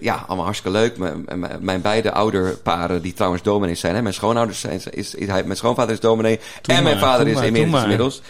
ja, 0.01 0.25
allemaal 0.27 0.45
hartstikke 0.45 0.79
leuk. 0.79 0.97
M 0.99 1.47
mijn 1.61 1.81
beide 1.81 2.13
ouderparen, 2.13 3.03
die 3.03 3.13
trouwens 3.13 3.43
dominees 3.43 3.81
zijn, 3.81 3.95
hè, 3.95 4.03
mijn 4.03 4.15
schoonouders 4.15 4.61
zijn, 4.61 4.75
is, 4.75 4.87
is, 4.87 5.15
is 5.15 5.27
hij, 5.27 5.45
mijn 5.45 5.57
schoonvader 5.57 5.93
is 5.93 6.01
dominee. 6.01 6.41
Toen 6.61 6.77
en 6.77 6.83
mijn 6.83 6.99
vader 6.99 7.29
is 7.29 7.35
maar, 7.35 7.45
inmiddels. 7.45 7.83
inmiddels. 7.83 8.23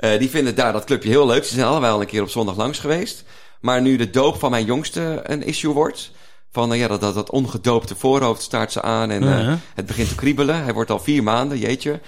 Uh, 0.00 0.18
die 0.18 0.30
vinden 0.30 0.54
daar 0.54 0.72
dat 0.72 0.84
clubje 0.84 1.08
heel 1.08 1.26
leuk. 1.26 1.44
Ze 1.44 1.54
zijn 1.54 1.66
allebei 1.66 1.92
al 1.92 2.00
een 2.00 2.06
keer 2.06 2.22
op 2.22 2.28
zondag 2.28 2.56
langs 2.56 2.78
geweest. 2.78 3.24
Maar 3.60 3.80
nu 3.80 3.96
de 3.96 4.10
doop 4.10 4.38
van 4.38 4.50
mijn 4.50 4.64
jongste 4.64 5.20
een 5.22 5.42
issue 5.42 5.72
wordt. 5.72 6.10
Van 6.52 6.72
uh, 6.72 6.78
ja, 6.78 6.88
dat, 6.88 7.00
dat, 7.00 7.14
dat 7.14 7.30
ongedoopte 7.30 7.94
voorhoofd 7.96 8.42
staart 8.42 8.72
ze 8.72 8.82
aan 8.82 9.10
en 9.10 9.22
uh 9.22 9.44
-huh. 9.44 9.54
het 9.74 9.86
begint 9.86 10.08
te 10.08 10.14
kriebelen. 10.14 10.62
Hij 10.62 10.72
wordt 10.72 10.90
al 10.90 10.98
vier 10.98 11.22
maanden, 11.22 11.58
jeetje. 11.58 12.00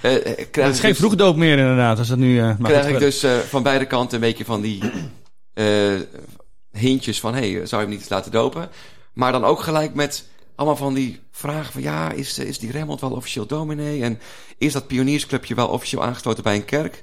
het 0.00 0.56
is 0.56 0.80
geen 0.80 0.90
dus, 0.90 0.98
vroegdoop 0.98 1.36
meer 1.36 1.58
inderdaad, 1.58 1.98
als 1.98 2.08
dat 2.08 2.18
nu... 2.18 2.54
krijg 2.62 2.88
ik 2.88 2.98
dus 2.98 3.26
van 3.48 3.62
beide 3.62 3.86
kanten 3.86 4.14
een 4.14 4.20
beetje 4.20 4.44
van 4.44 4.60
die 4.60 4.80
hintjes 6.72 7.20
van... 7.20 7.34
hé, 7.34 7.52
hey, 7.52 7.66
zou 7.66 7.82
je 7.82 7.88
hem 7.88 7.88
niet 7.88 8.00
eens 8.00 8.08
laten 8.08 8.32
dopen? 8.32 8.70
Maar 9.12 9.32
dan 9.32 9.44
ook 9.44 9.60
gelijk 9.60 9.94
met 9.94 10.28
allemaal 10.54 10.76
van 10.76 10.94
die 10.94 11.20
vragen 11.30 11.72
van 11.72 11.82
ja, 11.82 12.10
is, 12.10 12.38
is 12.38 12.58
die 12.58 12.70
Remmond 12.70 13.00
wel 13.00 13.10
officieel 13.10 13.46
dominee? 13.46 14.02
En 14.02 14.20
is 14.58 14.72
dat 14.72 14.86
pioniersclubje 14.86 15.54
wel 15.54 15.68
officieel 15.68 16.04
aangesloten 16.04 16.42
bij 16.42 16.54
een 16.54 16.64
kerk? 16.64 17.02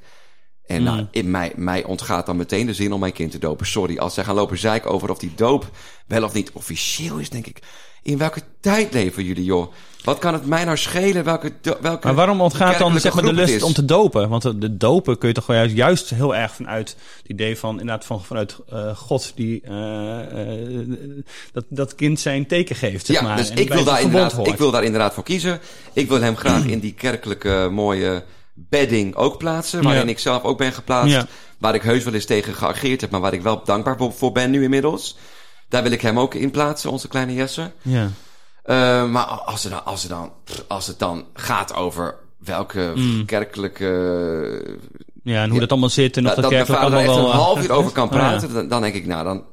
En 0.65 0.83
nou, 0.83 1.07
in 1.11 1.31
mij, 1.31 1.53
mij 1.55 1.83
ontgaat 1.83 2.25
dan 2.25 2.37
meteen 2.37 2.65
de 2.65 2.73
zin 2.73 2.93
om 2.93 2.99
mijn 2.99 3.13
kind 3.13 3.31
te 3.31 3.37
dopen. 3.37 3.65
Sorry, 3.65 3.97
als 3.97 4.13
zij 4.13 4.23
gaan 4.23 4.35
lopen 4.35 4.57
zeiken 4.57 4.91
over 4.91 5.09
of 5.09 5.17
die 5.17 5.35
doop 5.35 5.69
wel 6.07 6.23
of 6.23 6.33
niet 6.33 6.51
officieel 6.51 7.17
is, 7.17 7.29
denk 7.29 7.47
ik. 7.47 7.59
In 8.03 8.17
welke 8.17 8.41
tijd 8.59 8.93
leven 8.93 9.23
jullie, 9.23 9.43
joh? 9.43 9.73
Wat 10.03 10.19
kan 10.19 10.33
het 10.33 10.45
mij 10.45 10.63
nou 10.63 10.77
schelen 10.77 11.23
welke... 11.23 11.51
welke 11.81 12.05
maar 12.05 12.15
waarom 12.15 12.41
ontgaat 12.41 12.77
dan 12.77 12.99
zeg 12.99 13.13
maar, 13.13 13.23
de 13.23 13.33
lust 13.33 13.63
om 13.63 13.73
te 13.73 13.85
dopen? 13.85 14.29
Want 14.29 14.41
de, 14.41 14.57
de 14.57 14.77
dopen 14.77 15.17
kun 15.17 15.27
je 15.27 15.33
toch 15.33 15.47
juist, 15.47 15.75
juist 15.75 16.09
heel 16.09 16.35
erg 16.35 16.55
vanuit 16.55 16.95
het 17.17 17.31
idee 17.31 17.57
van... 17.57 17.71
inderdaad 17.71 18.05
van, 18.05 18.23
vanuit 18.23 18.57
uh, 18.73 18.95
God 18.95 19.31
die 19.35 19.61
uh, 19.69 19.71
uh, 19.71 20.97
dat, 21.51 21.65
dat 21.69 21.95
kind 21.95 22.19
zijn 22.19 22.47
teken 22.47 22.75
geeft, 22.75 23.05
zeg 23.05 23.15
ja, 23.15 23.21
maar. 23.21 23.37
dus 23.37 23.49
ik 23.49 23.73
wil, 23.73 23.83
daar 23.83 24.01
inderdaad, 24.01 24.47
ik 24.47 24.57
wil 24.57 24.71
daar 24.71 24.83
inderdaad 24.83 25.13
voor 25.13 25.23
kiezen. 25.23 25.59
Ik 25.93 26.09
wil 26.09 26.21
hem 26.21 26.35
graag 26.35 26.65
in 26.65 26.79
die 26.79 26.93
kerkelijke 26.93 27.67
mooie 27.71 28.23
bedding 28.53 29.15
ook 29.15 29.37
plaatsen. 29.37 29.83
Waarin 29.83 30.05
Ja. 30.05 30.09
ik 30.09 30.19
zelf 30.19 30.43
ook 30.43 30.57
ben 30.57 30.73
geplaatst. 30.73 31.13
Ja. 31.13 31.27
Waar 31.57 31.75
ik 31.75 31.81
heus 31.81 32.03
wel 32.03 32.13
eens 32.13 32.25
tegen 32.25 32.53
geageerd 32.53 33.01
heb. 33.01 33.11
Maar 33.11 33.21
waar 33.21 33.33
ik 33.33 33.41
wel 33.41 33.63
dankbaar 33.63 33.97
voor 34.13 34.31
ben 34.31 34.51
nu 34.51 34.63
inmiddels. 34.63 35.17
Daar 35.69 35.83
wil 35.83 35.91
ik 35.91 36.01
hem 36.01 36.19
ook 36.19 36.33
in 36.33 36.51
plaatsen, 36.51 36.91
onze 36.91 37.07
kleine 37.07 37.33
Jesse. 37.33 37.71
Ja. 37.81 38.09
Eh, 38.63 39.05
maar 39.09 39.23
als, 39.25 39.63
er 39.63 39.69
dan, 39.69 39.85
als, 39.85 40.03
er 40.03 40.09
dan, 40.09 40.31
als 40.67 40.87
het 40.87 40.99
dan 40.99 41.25
gaat 41.33 41.73
over 41.75 42.15
welke 42.37 42.91
Mm. 42.95 43.25
kerkelijke... 43.25 43.85
ja, 45.23 45.41
en 45.41 45.45
hoe 45.45 45.53
Ja. 45.53 45.59
dat 45.59 45.71
allemaal 45.71 45.89
zit 45.89 46.17
en 46.17 46.25
of 46.27 46.33
dat, 46.33 46.41
dat, 46.43 46.51
kerkelijk 46.51 46.81
er 46.81 46.87
echt 46.87 46.93
allemaal 46.95 47.17
een 47.17 47.23
wel... 47.23 47.33
half 47.33 47.57
eh, 47.57 47.63
uur 47.63 47.71
over 47.71 47.91
kan 47.91 48.09
praten, 48.17 48.53
dan, 48.53 48.67
dan 48.67 48.81
denk 48.81 48.93
ik, 48.93 49.05
nou, 49.05 49.23
dan, 49.23 49.43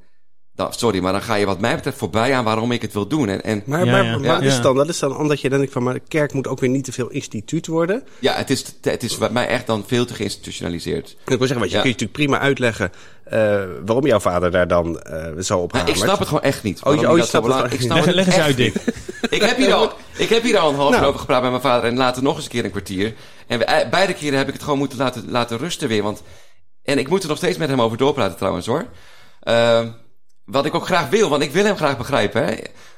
dan... 0.57 0.73
Sorry, 0.73 0.99
maar 1.01 1.13
dan 1.13 1.23
ga 1.23 1.35
je 1.35 1.47
wat 1.47 1.61
mij 1.61 1.75
betreft 1.75 1.99
voorbij 1.99 2.35
aan 2.35 2.45
waarom 2.45 2.73
ik 2.73 2.83
het 2.83 2.93
wil 2.93 3.07
doen. 3.07 3.29
En, 3.29 3.43
en 3.45 3.63
Maar, 3.67 3.85
Ja, 3.85 3.91
maar, 3.93 4.05
ja. 4.05 4.11
maar 4.11 4.21
Ja. 4.25 4.35
dat, 4.35 4.43
is 4.43 4.61
dan, 4.61 4.77
dat 4.77 4.89
is 4.89 4.99
dan 4.99 5.17
omdat 5.17 5.41
je 5.41 5.49
dan 5.49 5.59
denkt 5.59 5.73
van... 5.73 5.83
maar 5.83 5.95
de 5.95 6.03
kerk 6.09 6.33
moet 6.33 6.49
ook 6.49 6.61
weer 6.61 6.71
niet 6.71 6.85
te 6.85 6.93
veel 6.93 7.09
instituut 7.09 7.67
worden. 7.67 8.03
ja, 8.19 8.33
het 8.35 8.51
is, 8.51 8.65
het 8.83 9.03
is 9.03 9.19
bij 9.19 9.31
mij 9.31 9.47
echt 9.47 9.67
dan 9.67 9.85
veel 9.87 10.05
te 10.05 10.15
geïnstitutionaliseerd. 10.15 11.09
Ik 11.09 11.17
wil 11.25 11.39
zeggen, 11.39 11.59
want 11.59 11.71
je 11.71 11.77
Ja. 11.77 11.83
kunt 11.83 12.01
je 12.01 12.05
natuurlijk 12.07 12.13
prima 12.13 12.39
uitleggen... 12.39 12.93
eh, 13.25 13.63
waarom 13.85 14.07
jouw 14.07 14.21
vader 14.21 14.51
daar 14.51 14.69
dan 14.69 15.01
eh, 15.01 15.27
zo 15.41 15.59
op 15.59 15.73
Maar 15.73 15.81
hamert. 15.81 15.99
ik 15.99 16.05
snap 16.05 16.19
het 16.19 16.29
gewoon 16.29 16.43
echt 16.43 16.63
niet. 16.63 16.83
Oh, 16.83 17.01
je- 17.01 17.11
oh, 17.11 17.17
je 17.17 17.25
snapt 17.25 17.47
het 17.63 17.73
ik 17.73 17.81
snap 17.81 17.97
Leg, 17.97 18.05
het 18.07 18.15
leg 18.15 18.27
eens 18.27 18.35
echt 18.35 18.45
uit, 18.45 18.57
Dick. 18.57 18.75
Ik 19.31 19.43
heb 19.43 19.57
hier 19.57 19.73
al, 19.75 19.93
ik 20.17 20.29
heb 20.29 20.43
hier 20.43 20.59
al 20.59 20.69
een 20.71 20.77
half 20.77 20.91
uur 20.91 20.97
Nou. 20.97 21.07
over 21.09 21.21
gepraat 21.21 21.43
met 21.43 21.51
mijn 21.51 21.63
vader 21.63 21.91
en 21.91 21.97
later 21.97 22.23
nog 22.23 22.35
eens 22.37 22.45
een 22.45 22.51
keer 22.51 22.65
een 22.65 22.71
kwartier. 22.71 23.15
En 23.47 23.59
we, 23.59 23.65
eh, 23.65 23.91
beide 23.91 24.13
keren 24.15 24.39
heb 24.39 24.47
ik 24.47 24.53
het 24.55 24.63
gewoon 24.63 24.79
moeten 24.79 24.99
laten, 24.99 25.25
laten 25.29 25.59
rusten 25.59 25.89
weer. 25.89 26.03
Want, 26.03 26.23
en 26.83 26.99
ik 26.99 27.09
moet 27.09 27.23
er 27.23 27.29
nog 27.29 27.37
steeds 27.37 27.59
met 27.59 27.69
hem 27.69 27.81
over 27.83 27.97
doorpraten 27.99 28.37
trouwens 28.37 28.67
hoor. 28.67 28.87
Ehm, 29.41 29.89
wat 30.47 30.65
ik 30.65 30.75
ook 30.75 30.87
graag 30.87 31.09
wil, 31.09 31.29
want 31.29 31.43
ik 31.43 31.51
wil 31.51 31.65
hem 31.65 31.77
graag 31.77 31.97
begrijpen. 31.97 32.45
Hè? 32.45 32.55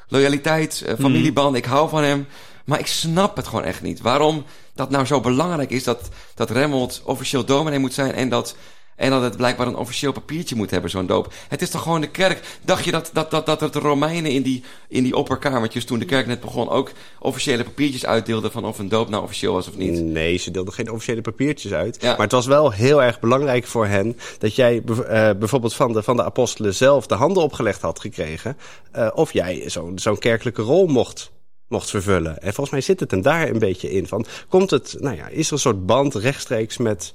Loyaliteit, 0.09 0.83
eh, 0.87 0.95
familieband, 1.01 1.57
ik 1.57 1.65
hou 1.65 1.89
van 1.89 2.03
hem. 2.03 2.27
Maar 2.65 2.79
ik 2.79 2.87
snap 2.87 3.37
het 3.37 3.49
gewoon 3.49 3.65
echt 3.65 3.83
niet. 3.83 4.01
Waarom 4.01 4.45
dat 4.75 4.91
nou 4.91 5.05
zo 5.05 5.21
belangrijk 5.21 5.71
is 5.71 5.85
dat, 5.85 6.09
dat 6.35 6.51
Remmelt 6.51 7.03
officieel 7.05 7.45
dominee 7.45 7.79
moet 7.79 7.95
zijn 7.95 8.13
en 8.13 8.29
dat... 8.29 8.57
En 8.99 9.11
dat 9.11 9.23
het 9.23 9.37
blijkbaar 9.37 9.67
een 9.67 9.77
officieel 9.77 10.13
papiertje 10.13 10.57
moet 10.57 10.71
hebben, 10.71 10.91
zo'n 10.91 11.07
doop. 11.07 11.33
Het 11.49 11.63
is 11.63 11.71
toch 11.71 11.83
gewoon 11.83 12.01
de 12.01 12.11
kerk. 12.11 12.59
Dacht 12.65 12.85
je 12.85 12.91
dat, 12.91 13.11
dat, 13.13 13.31
dat, 13.31 13.47
dat 13.47 13.61
het 13.61 13.73
de 13.73 13.79
Romeinen 13.79 14.31
in 14.31 14.43
die, 14.43 14.63
in 14.89 15.03
die 15.03 15.17
opperkamertjes, 15.17 15.85
toen 15.85 15.99
de 15.99 16.05
kerk 16.05 16.27
net 16.27 16.41
begon, 16.41 16.69
ook 16.69 16.91
officiële 17.19 17.65
papiertjes 17.65 18.07
uitdeelden 18.07 18.53
van 18.53 18.65
of 18.65 18.79
een 18.79 18.89
doop 18.89 19.09
nou 19.09 19.23
officieel 19.23 19.53
was 19.53 19.69
of 19.69 19.77
niet? 19.77 20.03
Nee, 20.03 20.37
ze 20.37 20.51
deelden 20.51 20.75
geen 20.75 20.91
officiële 20.91 21.21
papiertjes 21.21 21.73
uit. 21.73 21.97
Ja. 22.01 22.11
Maar 22.11 22.21
het 22.21 22.33
was 22.33 22.47
wel 22.47 22.73
heel 22.73 23.03
erg 23.03 23.21
belangrijk 23.21 23.67
voor 23.67 23.87
hen... 23.87 24.17
dat 24.39 24.55
jij 24.55 24.83
eh, 24.85 25.31
bijvoorbeeld 25.39 25.75
van 25.75 25.93
de, 25.93 26.03
van 26.03 26.17
de 26.17 26.25
apostelen 26.25 26.75
zelf 26.75 27.07
de 27.07 27.15
handen 27.15 27.43
opgelegd 27.43 27.83
had 27.83 28.01
gekregen... 28.01 28.57
eh, 28.93 29.09
of 29.15 29.33
jij 29.33 29.63
zo'n 29.67 29.99
zo'n 29.99 30.19
kerkelijke 30.19 30.63
rol 30.63 30.87
mocht, 30.87 31.31
mocht 31.69 31.91
vervullen. 31.91 32.43
En 32.43 32.53
volgens 32.53 32.71
mij 32.71 32.81
zit 32.81 33.01
het 33.01 33.11
hem 33.11 33.23
daar 33.23 33.49
een 33.49 33.59
beetje 33.59 33.91
in. 33.91 34.07
Van, 34.07 34.27
komt 34.49 34.71
het, 34.71 34.97
nou 34.99 35.17
ja, 35.17 35.29
is 35.29 35.47
er 35.47 35.53
een 35.53 35.59
soort 35.59 35.87
band 35.87 36.15
rechtstreeks 36.15 36.77
met... 36.77 37.13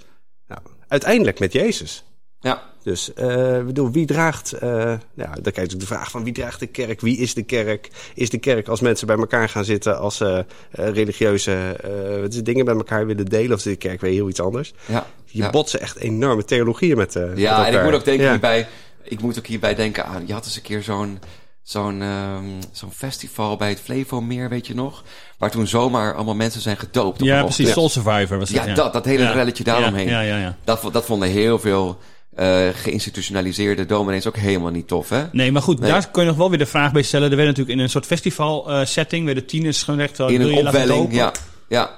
Nou, 0.93 1.06
uiteindelijk 1.06 1.39
met 1.39 1.53
Jezus. 1.53 2.03
Ja, 2.39 2.63
Dus 2.84 3.13
eh, 3.13 3.58
ik 3.58 3.65
bedoel, 3.65 3.91
wie 3.91 4.06
draagt... 4.06 4.51
eh 4.53 4.69
ja, 5.13 5.25
dan 5.25 5.34
krijg 5.34 5.43
je 5.43 5.62
natuurlijk 5.62 5.79
de 5.79 5.86
vraag 5.86 6.12
van 6.12 6.23
wie 6.23 6.34
draagt 6.34 6.60
de 6.60 6.67
kerk? 6.67 7.01
Wie 7.01 7.17
is 7.17 7.34
de 7.34 7.43
kerk? 7.43 7.89
Is 8.15 8.29
de 8.29 8.38
kerk 8.38 8.67
als 8.67 8.82
mensen 8.82 9.08
bij 9.08 9.17
elkaar 9.17 9.49
gaan 9.49 9.65
zitten... 9.65 9.99
als 9.99 10.17
ze 10.17 10.45
eh, 10.71 10.89
religieuze 10.89 11.51
eh, 11.53 12.21
het, 12.21 12.45
dingen 12.45 12.65
bij 12.65 12.75
elkaar 12.75 13.06
willen 13.06 13.25
delen... 13.25 13.51
of 13.51 13.58
is 13.58 13.63
de 13.63 13.75
kerk 13.75 14.01
weer 14.01 14.12
heel 14.12 14.29
iets 14.29 14.39
anders? 14.41 14.73
ja. 14.86 15.08
Je 15.25 15.41
ja. 15.41 15.49
botsen 15.49 15.79
echt 15.79 15.97
enorme 15.97 16.45
theologieën 16.45 16.97
met, 16.97 17.15
eh 17.15 17.25
met 17.25 17.38
Ja, 17.38 17.67
en 17.67 17.73
ik 17.73 17.84
moet 17.84 17.93
ook 17.93 18.06
denken 18.06 18.23
Ja. 18.25 18.32
hierbij. 18.32 18.67
Ik 19.03 19.21
moet 19.21 19.38
ook 19.38 19.47
hierbij 19.47 19.75
denken 19.75 20.06
aan. 20.06 20.23
Je 20.27 20.34
had 20.34 20.45
eens 20.45 20.56
een 20.56 20.62
keer 20.62 20.84
zo'n 20.84 21.19
zo'n 21.63 22.02
ehm, 22.02 22.43
zo'n 22.71 22.91
festival 22.91 23.56
bij 23.58 23.69
het 23.69 23.80
Flevomeer, 23.80 24.49
weet 24.49 24.67
je 24.67 24.76
nog? 24.76 25.04
Waar 25.38 25.52
toen 25.52 25.67
zomaar 25.67 26.15
allemaal 26.15 26.36
mensen 26.36 26.62
zijn 26.62 26.78
gedoopt. 26.78 27.21
op 27.21 27.28
Ja, 27.28 27.43
precies. 27.43 27.71
Soul 27.71 27.89
Survivor 27.89 28.39
was 28.39 28.49
Ja, 28.49 28.65
dat. 28.65 28.76
dat, 28.76 28.93
dat 28.93 29.06
hele 29.06 29.23
Ja. 29.23 29.32
relletje 29.32 29.63
daaromheen. 29.63 30.08
Ja, 30.08 30.21
ja, 30.21 30.38
ja. 30.38 30.58
Dat, 30.63 30.89
dat 30.91 31.06
vonden 31.06 31.30
heel 31.30 31.60
veel 31.60 31.97
eh 32.36 32.67
geïnstitutionaliseerde 32.73 33.86
dominees 33.86 34.28
ook 34.28 34.38
helemaal 34.38 34.71
niet 34.71 34.88
tof, 34.88 35.10
hè? 35.10 35.23
Nee, 35.32 35.52
maar 35.52 35.62
goed, 35.62 35.80
Nee. 35.80 35.91
daar 35.91 36.10
kun 36.10 36.21
je 36.21 36.28
nog 36.28 36.38
wel 36.38 36.49
weer 36.49 36.58
de 36.58 36.65
vraag 36.65 36.91
bij 36.91 37.02
stellen. 37.02 37.30
Er 37.30 37.36
werd 37.36 37.47
natuurlijk 37.47 37.78
in 37.78 37.84
een 37.84 37.89
soort 37.89 38.06
festival 38.06 38.69
eh, 38.71 38.86
setting, 38.86 39.26
werden 39.26 39.45
tieners 39.45 39.84
gezegd... 39.84 40.19
In 40.19 40.41
een 40.41 40.54
opwelling, 40.67 41.13
ja. 41.13 41.32
Ja, 41.67 41.91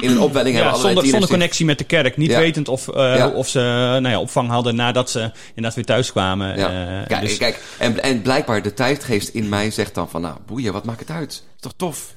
in 0.00 0.10
een 0.10 0.20
opwelling 0.20 0.56
Ja, 0.56 0.62
hebben 0.62 0.80
zonder, 0.80 1.06
zonder 1.06 1.28
connectie 1.28 1.64
met 1.66 1.78
de 1.78 1.84
kerk. 1.84 2.16
Niet 2.16 2.30
Ja. 2.30 2.38
wetend 2.38 2.68
of, 2.68 2.88
eh, 2.88 3.16
Ja. 3.16 3.28
of 3.28 3.48
ze 3.48 3.58
nou 3.58 4.08
ja, 4.08 4.20
opvang 4.20 4.48
hadden 4.48 4.74
nadat 4.76 5.10
ze 5.10 5.30
inderdaad 5.48 5.74
weer 5.74 5.84
thuis 5.84 6.10
kwamen. 6.10 6.56
Ja. 6.58 6.98
Eh, 7.00 7.06
kijk, 7.06 7.20
dus- 7.20 7.36
kijk 7.36 7.62
en, 7.78 8.02
en 8.02 8.22
blijkbaar 8.22 8.62
de 8.62 8.74
tijdgeest 8.74 9.28
in 9.28 9.48
mij 9.48 9.70
zegt 9.70 9.94
dan 9.94 10.08
van... 10.08 10.20
Nou, 10.20 10.36
boeien, 10.46 10.72
wat 10.72 10.84
maakt 10.84 11.00
het 11.00 11.10
uit? 11.10 11.30
Is 11.30 11.60
toch 11.60 11.72
tof? 11.76 12.14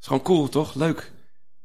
Is 0.00 0.06
gewoon 0.06 0.22
cool, 0.22 0.48
toch? 0.48 0.74
Leuk. 0.74 1.10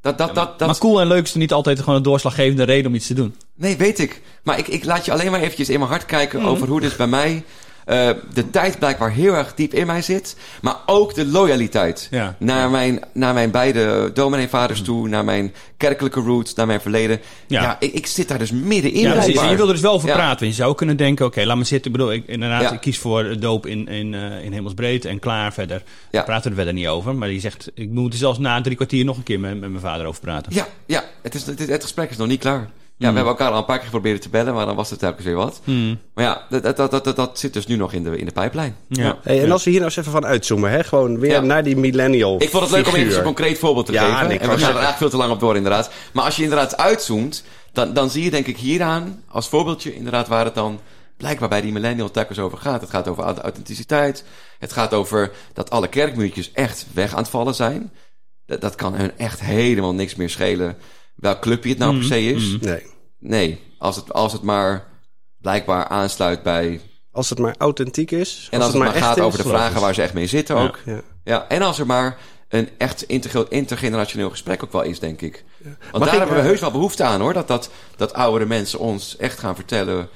Dat, 0.01 0.17
dat, 0.17 0.35
dat, 0.35 0.59
dat, 0.59 0.67
Maar 0.67 0.77
cool 0.77 1.01
en 1.01 1.07
leuk 1.07 1.23
is 1.23 1.31
er 1.33 1.39
niet 1.39 1.53
altijd 1.53 1.79
gewoon 1.79 1.95
een 1.95 2.03
doorslaggevende 2.03 2.63
reden 2.63 2.87
om 2.87 2.95
iets 2.95 3.07
te 3.07 3.13
doen. 3.13 3.35
Nee, 3.55 3.77
weet 3.77 3.99
ik. 3.99 4.21
Maar 4.43 4.57
ik, 4.57 4.67
ik 4.67 4.85
laat 4.85 5.05
je 5.05 5.11
alleen 5.11 5.31
maar 5.31 5.39
eventjes 5.41 5.69
in 5.69 5.79
mijn 5.79 5.91
hart 5.91 6.05
kijken 6.05 6.39
Mhm. 6.39 6.47
over 6.49 6.67
hoe 6.67 6.81
dit 6.81 6.97
bij 6.97 7.07
mij... 7.07 7.43
eh, 7.87 8.09
de 8.33 8.49
tijd 8.49 8.79
blijkbaar 8.79 9.11
heel 9.11 9.33
erg 9.33 9.53
diep 9.55 9.73
in 9.73 9.85
mij 9.87 10.01
zit. 10.01 10.35
Maar 10.61 10.75
ook 10.85 11.13
de 11.13 11.25
loyaliteit. 11.25 12.07
Ja. 12.11 12.35
Naar, 12.39 12.69
mijn, 12.69 12.99
naar 13.13 13.33
mijn 13.33 13.51
beide 13.51 14.11
domineevaders 14.13 14.81
toe. 14.81 15.07
Naar 15.07 15.25
mijn 15.25 15.53
kerkelijke 15.77 16.19
roots. 16.19 16.53
Naar 16.53 16.65
mijn 16.67 16.81
verleden. 16.81 17.19
Ja. 17.47 17.61
Ja, 17.61 17.77
ik, 17.79 17.93
ik 17.93 18.07
zit 18.07 18.27
daar 18.27 18.37
dus 18.37 18.51
middenin. 18.51 18.99
Ja, 19.01 19.11
precies. 19.11 19.35
En 19.41 19.49
je 19.49 19.55
wil 19.55 19.67
er 19.67 19.73
dus 19.73 19.81
wel 19.81 19.93
over 19.93 20.07
praten. 20.11 20.47
Je 20.47 20.53
zou 20.53 20.75
kunnen 20.75 20.97
denken, 20.97 21.25
oké, 21.25 21.43
laat 21.45 21.57
me 21.57 21.63
zitten. 21.63 21.91
Ik 21.91 21.97
bedoel, 21.97 22.13
ik, 22.13 22.23
inderdaad, 22.27 22.71
ik 22.71 22.79
kies 22.79 22.97
voor 22.97 23.39
doop 23.39 23.65
in, 23.65 23.87
in, 23.87 24.13
eh, 24.13 24.43
in 24.43 24.51
hemelsbreed 24.53 25.05
en 25.05 25.19
klaar 25.19 25.53
verder. 25.53 25.83
We 26.11 26.23
praten 26.23 26.49
er 26.49 26.55
verder 26.55 26.73
niet 26.73 26.87
over. 26.87 27.15
Maar 27.15 27.27
die 27.27 27.39
zegt, 27.39 27.71
ik 27.73 27.89
moet 27.89 28.13
er 28.13 28.19
zelfs 28.19 28.39
na 28.39 28.61
drie 28.61 28.75
kwartier 28.75 29.05
nog 29.05 29.17
een 29.17 29.23
keer 29.23 29.39
met, 29.39 29.59
met 29.59 29.69
mijn 29.69 29.81
vader 29.81 30.05
over 30.05 30.21
praten. 30.21 30.53
Ja, 30.55 30.67
ja 30.85 31.03
het, 31.21 31.35
is, 31.35 31.45
het, 31.45 31.59
is- 31.59 31.69
het 31.69 31.83
gesprek 31.83 32.09
is 32.09 32.17
nog 32.17 32.27
niet 32.27 32.39
klaar. 32.39 32.69
Ja, 32.99 33.05
Hmm. 33.05 33.15
we 33.17 33.21
hebben 33.21 33.37
elkaar 33.39 33.51
al 33.53 33.57
een 33.59 33.65
paar 33.65 33.77
keer 33.77 33.85
geprobeerd 33.85 34.21
te 34.21 34.29
bellen, 34.29 34.53
maar 34.53 34.65
dan 34.65 34.75
was 34.75 34.89
het 34.89 34.99
telkens 34.99 35.25
weer 35.25 35.35
wat. 35.35 35.61
Maar 36.13 36.23
ja, 36.23 36.45
dat, 36.49 36.63
dat, 36.77 36.91
dat, 36.91 37.03
dat, 37.03 37.15
dat 37.15 37.39
zit 37.39 37.53
dus 37.53 37.67
nu 37.67 37.75
nog 37.75 37.93
in 37.93 38.03
de, 38.03 38.17
in 38.17 38.25
de 38.25 38.31
pijplijn. 38.31 38.75
Ja. 38.89 39.17
Hey, 39.23 39.43
en 39.43 39.51
als 39.51 39.63
we 39.63 39.69
hier 39.69 39.79
nou 39.79 39.91
eens 39.91 39.99
even 39.99 40.11
van 40.11 40.25
uitzoomen, 40.25 40.71
hè? 40.71 40.83
gewoon 40.83 41.19
weer 41.19 41.31
Ja. 41.31 41.39
naar 41.39 41.63
die 41.63 41.75
millennial 41.77 42.41
Ik 42.41 42.49
vond 42.49 42.63
het 42.63 42.71
leuk 42.71 42.87
om 42.87 42.93
even 42.95 43.17
een 43.17 43.23
concreet 43.23 43.57
voorbeeld 43.59 43.85
te 43.85 43.91
Ja, 43.91 44.13
geven. 44.13 44.27
nee, 44.27 44.39
en 44.39 44.49
we 44.49 44.51
gaan 44.57 44.59
er 44.61 44.65
eigenlijk 44.67 44.97
veel 44.97 45.09
te 45.09 45.17
lang 45.17 45.31
op 45.31 45.39
door 45.39 45.55
inderdaad. 45.55 45.91
Maar 46.13 46.23
als 46.23 46.35
je 46.35 46.43
inderdaad 46.43 46.77
uitzoomt, 46.77 47.43
dan, 47.71 47.93
dan 47.93 48.09
zie 48.09 48.23
je 48.23 48.29
denk 48.31 48.47
ik 48.47 48.57
hieraan 48.57 49.23
als 49.27 49.49
voorbeeldje 49.49 49.95
inderdaad 49.95 50.27
waar 50.27 50.45
het 50.45 50.55
dan 50.55 50.79
blijkbaar 51.17 51.49
bij 51.49 51.61
die 51.61 51.71
millennial 51.71 52.11
telkens 52.11 52.39
over 52.39 52.57
gaat. 52.57 52.81
Het 52.81 52.89
gaat 52.89 53.07
over 53.07 53.23
au- 53.23 53.37
authenticiteit. 53.37 54.23
Het 54.59 54.73
gaat 54.73 54.93
over 54.93 55.31
dat 55.53 55.69
alle 55.69 55.87
kerkmuurtjes 55.87 56.51
echt 56.51 56.85
weg 56.93 57.11
aan 57.11 57.17
het 57.21 57.29
vallen 57.29 57.55
zijn. 57.55 57.91
Dat, 58.45 58.61
dat 58.61 58.75
kan 58.75 58.93
hun 58.95 59.11
echt 59.17 59.39
helemaal 59.39 59.93
niks 59.93 60.15
meer 60.15 60.29
schelen 60.29 60.77
welk 61.17 61.39
clubje 61.41 61.69
het 61.69 61.77
nou 61.77 61.95
per 61.97 62.03
se 62.03 62.25
is. 62.25 62.57
Nee. 62.59 62.85
Nee, 63.19 63.59
als 63.77 63.95
het, 63.95 64.13
als 64.13 64.33
het 64.33 64.41
maar 64.41 64.87
blijkbaar 65.41 65.87
aansluit 65.87 66.43
bij... 66.43 66.81
Als 67.11 67.29
het 67.29 67.39
maar 67.39 67.55
authentiek 67.57 68.11
is. 68.11 68.47
En 68.51 68.61
als, 68.61 68.73
het 68.73 68.83
maar 68.83 68.93
gaat 68.93 69.19
over 69.19 69.43
de 69.43 69.49
vragen 69.49 69.81
waar 69.81 69.93
ze 69.93 70.01
echt 70.01 70.13
mee 70.13 70.27
zitten 70.27 70.55
ook. 70.55 70.79
Ja. 70.85 71.01
Ja, 71.23 71.47
en 71.47 71.61
als 71.61 71.79
er 71.79 71.85
maar 71.85 72.17
een 72.49 72.69
echt 72.77 73.01
inter- 73.03 73.51
intergenerationeel 73.51 74.29
gesprek 74.29 74.63
ook 74.63 74.71
wel 74.71 74.81
is, 74.81 74.99
denk 74.99 75.21
ik. 75.21 75.43
Want 75.63 75.77
Mag 75.91 76.01
daar 76.01 76.11
ik, 76.13 76.17
hebben 76.17 76.35
we 76.35 76.41
eh, 76.41 76.47
heus 76.47 76.59
wel 76.59 76.71
behoefte 76.71 77.03
aan, 77.03 77.21
hoor. 77.21 77.33
Dat, 77.33 77.47
dat, 77.47 77.69
dat 77.95 78.13
oudere 78.13 78.45
mensen 78.45 78.79
ons 78.79 79.17
echt 79.17 79.39
gaan 79.39 79.55
vertellen... 79.55 80.09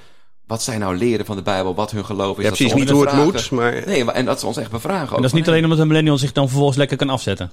wat 0.45 0.63
zij 0.63 0.77
nou 0.77 0.97
leren 0.97 1.25
van 1.25 1.35
de 1.35 1.41
Bijbel, 1.41 1.75
wat 1.75 1.91
hun 1.91 2.05
geloof 2.05 2.37
is. 2.37 2.43
Ja, 2.43 2.49
dat 2.49 2.57
precies, 2.57 2.75
niet 2.75 2.89
hoe 2.89 3.07
het 3.07 3.15
moet, 3.15 3.51
maar... 3.51 3.83
Nee, 3.85 4.03
maar, 4.03 4.15
en 4.15 4.25
dat 4.25 4.39
ze 4.39 4.45
ons 4.47 4.57
echt 4.57 4.71
bevragen 4.71 5.09
ook. 5.09 5.15
En 5.15 5.21
dat 5.21 5.31
is 5.31 5.37
niet 5.37 5.47
alleen 5.47 5.63
omdat 5.63 5.79
een 5.79 5.87
millennial 5.87 6.17
zich 6.17 6.31
dan 6.31 6.47
vervolgens 6.47 6.77
lekker 6.77 6.97
kan 6.97 7.09
afzetten. 7.09 7.51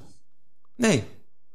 Nee, 0.77 1.05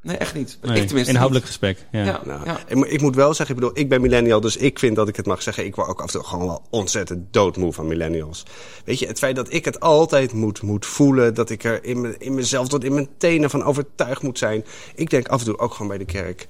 nee, 0.04 0.18
echt 0.18 0.34
niet. 0.34 0.58
Nee, 0.62 0.76
ik 0.82 0.86
tenminste 0.86 1.12
inhoudelijk 1.12 1.46
gesprek. 1.46 1.86
Ja. 1.92 2.04
Ja, 2.06 2.22
Nou, 2.26 2.46
ja. 2.46 2.60
ik, 2.68 2.76
moet- 2.76 2.92
ik 2.92 3.02
moet 3.02 3.16
wel 3.16 3.34
zeggen, 3.34 3.56
ik 3.56 3.62
bedoel, 3.62 3.78
ik 3.80 3.90
ben 3.90 4.02
millennial, 4.02 4.42
dus 4.42 4.58
ik 4.58 4.80
vind 4.80 4.96
dat 4.96 5.08
ik 5.08 5.16
het 5.16 5.26
mag 5.26 5.42
zeggen. 5.42 5.66
Ik 5.66 5.76
word 5.76 5.88
ook 5.88 6.00
af 6.02 6.06
en 6.06 6.12
toe 6.12 6.24
gewoon 6.24 6.48
wel 6.48 6.62
ontzettend 6.70 7.34
doodmoe 7.34 7.74
van 7.74 7.88
millennials. 7.88 8.44
Weet 8.86 9.00
je, 9.00 9.08
het 9.08 9.18
feit 9.20 9.36
dat 9.36 9.54
ik 9.54 9.66
het 9.66 9.80
altijd 9.80 10.34
moet, 10.34 10.62
moet 10.62 10.86
voelen, 10.86 11.34
dat 11.34 11.50
ik 11.50 11.64
er 11.64 11.84
in, 11.84 12.02
me, 12.02 12.16
in 12.18 12.34
mezelf 12.34 12.68
tot 12.68 12.84
in 12.84 12.94
mijn 12.94 13.10
tenen 13.18 13.50
van 13.50 13.64
overtuigd 13.64 14.22
moet 14.22 14.38
zijn. 14.38 14.66
Ik 14.96 15.10
denk 15.10 15.28
af 15.28 15.40
en 15.40 15.46
toe 15.46 15.58
ook 15.60 15.72
gewoon 15.74 15.88
bij 15.88 15.98
de 15.98 16.06
kerk, 16.06 16.48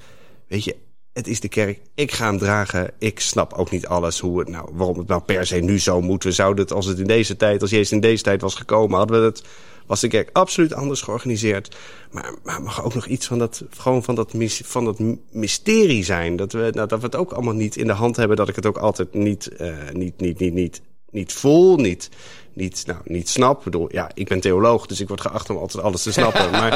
weet 0.47 0.63
je, 0.63 0.75
het 1.13 1.27
is 1.27 1.39
de 1.39 1.47
kerk, 1.49 1.79
ik 1.95 2.11
ga 2.11 2.25
hem 2.25 2.37
dragen. 2.37 2.91
Ik 2.99 3.19
snap 3.19 3.53
ook 3.53 3.71
niet 3.71 3.87
alles, 3.87 4.19
hoe 4.19 4.39
het 4.39 4.49
nou, 4.49 4.69
waarom 4.73 4.97
het 4.97 5.07
nou 5.07 5.21
per 5.21 5.45
se 5.45 5.55
nu 5.55 5.79
zo 5.79 6.01
moet. 6.01 6.23
We 6.23 6.31
zouden 6.31 6.63
het, 6.63 6.73
als 6.73 6.85
het 6.85 6.99
in 6.99 7.07
deze 7.07 7.35
tijd, 7.35 7.61
als 7.61 7.69
Jezus 7.69 7.91
in 7.91 7.99
deze 7.99 8.23
tijd 8.23 8.41
was 8.41 8.55
gekomen, 8.55 8.97
hadden 8.97 9.19
we 9.19 9.25
het 9.25 9.43
was 9.85 9.99
de 9.99 10.07
kerk 10.07 10.29
absoluut 10.33 10.73
anders 10.73 11.01
georganiseerd. 11.01 11.75
Maar, 12.11 12.33
maar 12.43 12.61
mag 12.61 12.83
ook 12.83 12.93
nog 12.93 13.05
iets 13.05 13.27
van 13.27 13.39
dat, 13.39 13.63
gewoon 13.77 14.03
van 14.03 14.15
dat, 14.15 14.31
van 14.63 14.85
dat 14.85 14.99
mysterie 15.31 16.03
zijn. 16.03 16.35
Dat 16.35 16.51
we, 16.51 16.69
nou, 16.73 16.87
dat 16.87 16.99
we 16.99 17.05
het 17.05 17.15
ook 17.15 17.31
allemaal 17.31 17.53
niet 17.53 17.75
in 17.75 17.87
de 17.87 17.93
hand 17.93 18.15
hebben. 18.15 18.37
Dat 18.37 18.49
ik 18.49 18.55
het 18.55 18.65
ook 18.65 18.77
altijd 18.77 19.13
niet, 19.13 19.47
eh, 19.47 19.75
niet, 19.93 20.19
niet, 20.19 20.39
niet, 20.39 20.53
niet, 20.53 20.81
niet 21.11 21.33
voel, 21.33 21.75
niet, 21.75 22.09
niet, 22.53 22.83
nou, 22.85 22.99
niet 23.03 23.29
snap. 23.29 23.57
Ik 23.57 23.63
bedoel, 23.63 23.87
ja, 23.91 24.11
ik 24.13 24.27
ben 24.27 24.39
theoloog, 24.39 24.85
dus 24.85 24.99
ik 24.99 25.07
word 25.07 25.21
geacht 25.21 25.49
om 25.49 25.57
altijd 25.57 25.83
alles 25.83 26.03
te 26.03 26.11
snappen. 26.11 26.51
maar 26.61 26.69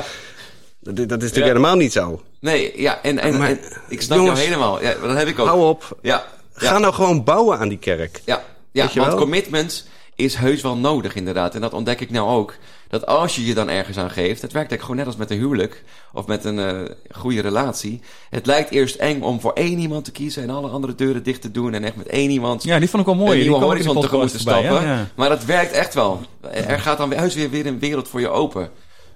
dat, 0.79 0.95
dat 0.95 0.97
is 0.97 1.07
natuurlijk 1.09 1.35
Ja. 1.35 1.43
helemaal 1.43 1.75
niet 1.75 1.91
zo. 1.91 2.21
Nee, 2.39 2.81
ja, 2.81 3.01
en, 3.01 3.19
en, 3.19 3.37
Maar, 3.37 3.49
en 3.49 3.59
ik 3.89 4.01
snap 4.01 4.17
jongens, 4.17 4.39
jou 4.39 4.51
helemaal. 4.51 4.81
Ja, 4.81 4.93
dat 4.93 5.17
heb 5.17 5.27
ik 5.27 5.39
ook. 5.39 5.47
Hou 5.47 5.67
op. 5.67 5.97
Ja, 6.01 6.27
Ga 6.53 6.77
nou 6.77 6.93
gewoon 6.93 7.23
bouwen 7.23 7.57
aan 7.57 7.69
die 7.69 7.77
kerk. 7.77 8.21
Ja, 8.25 8.43
ja 8.71 8.89
want 8.93 9.07
wel? 9.07 9.15
commitment 9.15 9.87
is 10.15 10.35
heus 10.35 10.61
wel 10.61 10.77
nodig 10.77 11.15
inderdaad. 11.15 11.55
En 11.55 11.61
dat 11.61 11.73
ontdek 11.73 12.01
ik 12.01 12.09
nou 12.09 12.29
ook. 12.29 12.55
Dat 12.89 13.05
als 13.05 13.35
je 13.35 13.45
je 13.45 13.53
dan 13.53 13.69
ergens 13.69 13.97
aan 13.97 14.09
geeft, 14.11 14.41
het 14.41 14.51
werkt 14.51 14.55
eigenlijk 14.71 14.81
gewoon 14.81 14.95
net 14.97 15.05
als 15.05 15.15
met 15.15 15.31
een 15.31 15.37
huwelijk 15.37 15.83
of 16.13 16.27
met 16.27 16.45
een 16.45 16.59
eh, 16.59 16.95
goede 17.11 17.41
relatie. 17.41 18.01
Het 18.29 18.45
lijkt 18.45 18.69
eerst 18.71 18.95
eng 18.95 19.21
om 19.21 19.39
voor 19.41 19.53
één 19.53 19.79
iemand 19.79 20.05
te 20.05 20.11
kiezen 20.11 20.43
en 20.43 20.49
alle 20.49 20.69
andere 20.69 20.95
deuren 20.95 21.23
dicht 21.23 21.41
te 21.41 21.51
doen 21.51 21.73
en 21.73 21.83
echt 21.83 21.95
met 21.95 22.07
één 22.07 22.29
iemand 22.29 22.63
Ja, 22.63 22.79
die 22.79 22.89
vond 22.89 23.01
ik 23.01 23.07
wel 23.07 23.17
mooi. 23.17 23.31
een 23.31 23.37
Die 23.39 23.49
nieuwe 23.49 23.65
horizon 23.65 24.01
tegemoet 24.01 24.31
te 24.31 24.39
stappen. 24.39 24.81
Ja. 24.81 25.07
Maar 25.15 25.29
dat 25.29 25.45
werkt 25.45 25.71
echt 25.71 25.93
wel. 25.93 26.21
Er 26.51 26.79
gaat 26.79 26.97
dan 26.97 27.09
juist 27.09 27.35
weer, 27.35 27.49
weer 27.49 27.65
een 27.65 27.79
wereld 27.79 28.07
voor 28.07 28.19
je 28.19 28.29
open. 28.29 28.69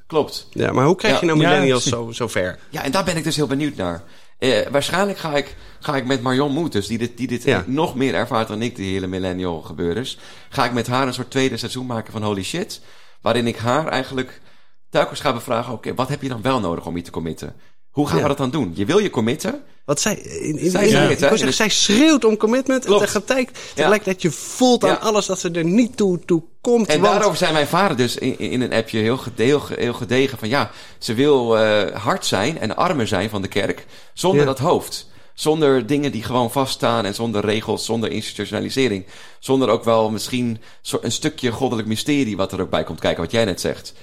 Klopt. 0.07 0.47
Ja, 0.51 0.71
maar 0.71 0.85
hoe 0.85 0.95
krijg 0.95 1.19
je 1.19 1.25
nou 1.25 1.37
millennials 1.37 1.83
zo, 1.85 2.11
zo 2.11 2.27
ver? 2.27 2.59
Ja, 2.69 2.83
en 2.83 2.91
daar 2.91 3.03
ben 3.03 3.17
ik 3.17 3.23
dus 3.23 3.35
heel 3.35 3.47
benieuwd 3.47 3.75
naar. 3.75 4.03
Eh, 4.39 4.67
waarschijnlijk 4.71 5.17
ga 5.17 5.35
ik, 5.35 5.55
ga 5.79 5.95
ik 5.95 6.05
met 6.05 6.21
Marion 6.21 6.51
Moeters, 6.51 6.87
die 6.87 6.97
dit, 6.97 7.17
die 7.17 7.27
dit 7.27 7.43
Ja. 7.43 7.63
nog 7.67 7.95
meer 7.95 8.13
ervaart 8.13 8.47
dan 8.47 8.61
ik, 8.61 8.75
die 8.75 8.93
hele 8.93 9.07
millennial 9.07 9.61
gebeurders. 9.61 10.17
Ga 10.49 10.65
ik 10.65 10.73
met 10.73 10.87
haar 10.87 11.07
een 11.07 11.13
soort 11.13 11.29
tweede 11.31 11.57
seizoen 11.57 11.85
maken 11.85 12.11
van 12.11 12.23
Holy 12.23 12.43
Shit. 12.43 12.81
Waarin 13.21 13.47
ik 13.47 13.57
haar 13.57 13.87
eigenlijk 13.87 14.41
telkens 14.89 15.19
ga 15.19 15.33
bevragen, 15.33 15.73
oké, 15.73 15.93
wat 15.93 16.09
heb 16.09 16.21
je 16.21 16.29
dan 16.29 16.41
wel 16.41 16.59
nodig 16.59 16.85
om 16.85 16.95
je 16.95 17.01
te 17.03 17.11
committen? 17.11 17.55
Hoe 17.89 18.07
gaan 18.07 18.15
Ja. 18.17 18.21
we 18.21 18.27
dat 18.27 18.37
dan 18.37 18.49
doen? 18.51 18.71
Je 18.75 18.85
wil 18.85 18.97
je 18.99 19.09
committen. 19.09 19.63
Want 19.85 19.99
zij, 19.99 20.15
in, 20.15 20.57
in, 20.57 20.71
Zij 20.71 20.87
in- 20.87 20.95
het, 20.95 21.19
hè, 21.19 21.27
zeggen, 21.29 21.53
zij 21.53 21.69
schreeuwt 21.69 22.25
om 22.25 22.37
commitment. 22.37 22.85
Klopt. 22.85 23.01
En 23.15 23.23
tegelijk, 23.25 23.49
tegelijkertijd 23.73 24.21
je 24.21 24.31
voelt 24.31 24.83
aan 24.83 24.89
Ja. 24.89 24.95
alles 24.95 25.25
dat 25.25 25.39
ze 25.39 25.51
er 25.51 25.63
niet 25.63 25.97
toe, 25.97 26.19
toe 26.25 26.43
komt. 26.61 26.87
En 26.87 27.01
want, 27.01 27.13
daarover 27.13 27.37
zei 27.37 27.51
mijn 27.53 27.67
vader 27.67 27.97
dus 27.97 28.15
in, 28.15 28.39
in 28.39 28.61
een 28.61 28.73
appje 28.73 28.99
heel, 28.99 29.17
gede- 29.17 29.43
heel, 29.43 29.59
ge- 29.59 29.75
heel 29.77 29.93
gedegen 29.93 30.37
van 30.37 30.49
ja, 30.49 30.71
ze 30.99 31.13
wil 31.13 31.57
eh, 31.57 31.95
hard 31.95 32.25
zijn 32.25 32.59
en 32.59 32.75
armer 32.75 33.07
zijn 33.07 33.29
van 33.29 33.41
de 33.41 33.47
kerk 33.47 33.85
zonder 34.13 34.45
dat 34.45 34.59
hoofd. 34.59 35.09
Zonder 35.33 35.85
dingen 35.85 36.11
die 36.11 36.23
gewoon 36.23 36.51
vaststaan 36.51 37.05
en 37.05 37.15
zonder 37.15 37.45
regels, 37.45 37.85
zonder 37.85 38.11
institutionalisering. 38.11 39.05
Zonder 39.39 39.69
ook 39.69 39.83
wel 39.83 40.09
misschien 40.09 40.61
een 41.01 41.11
stukje 41.11 41.51
goddelijk 41.51 41.87
mysterie 41.87 42.37
wat 42.37 42.51
er 42.51 42.61
ook 42.61 42.69
bij 42.69 42.83
komt 42.83 42.99
kijken, 42.99 43.23
wat 43.23 43.31
jij 43.31 43.45
net 43.45 43.61
zegt. 43.61 43.93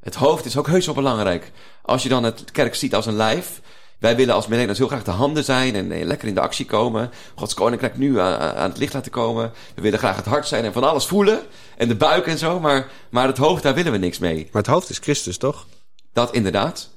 Het 0.00 0.14
hoofd 0.14 0.44
is 0.44 0.56
ook 0.56 0.66
heus 0.66 0.86
wel 0.86 0.94
belangrijk. 0.94 1.52
Als 1.82 2.02
je 2.02 2.08
dan 2.08 2.24
het 2.24 2.50
kerk 2.52 2.74
ziet 2.74 2.94
als 2.94 3.06
een 3.06 3.16
lijf. 3.16 3.60
Wij 3.98 4.16
willen 4.16 4.34
als 4.34 4.46
millennials 4.46 4.78
heel 4.78 4.86
graag 4.86 5.04
de 5.04 5.10
handen 5.10 5.44
zijn 5.44 5.74
en 5.74 6.04
lekker 6.04 6.28
in 6.28 6.34
de 6.34 6.40
actie 6.40 6.66
komen. 6.66 7.10
Gods 7.34 7.54
koninkrijk 7.54 7.96
nu 7.96 8.20
aan, 8.20 8.40
aan 8.40 8.68
het 8.68 8.78
licht 8.78 8.92
laten 8.92 9.10
komen. 9.10 9.52
We 9.74 9.82
willen 9.82 9.98
graag 9.98 10.16
het 10.16 10.24
hart 10.24 10.46
zijn 10.46 10.64
en 10.64 10.72
van 10.72 10.84
alles 10.84 11.06
voelen. 11.06 11.40
En 11.76 11.88
de 11.88 11.96
buik 11.96 12.26
en 12.26 12.38
zo. 12.38 12.60
Maar, 12.60 12.90
maar 13.10 13.26
het 13.26 13.38
hoofd, 13.38 13.62
daar 13.62 13.74
willen 13.74 13.92
we 13.92 13.98
niks 13.98 14.18
mee. 14.18 14.48
Maar 14.52 14.62
het 14.62 14.70
hoofd 14.70 14.90
is 14.90 14.98
Christus, 14.98 15.36
toch? 15.36 15.66
Dat 16.12 16.32
inderdaad. 16.32 16.90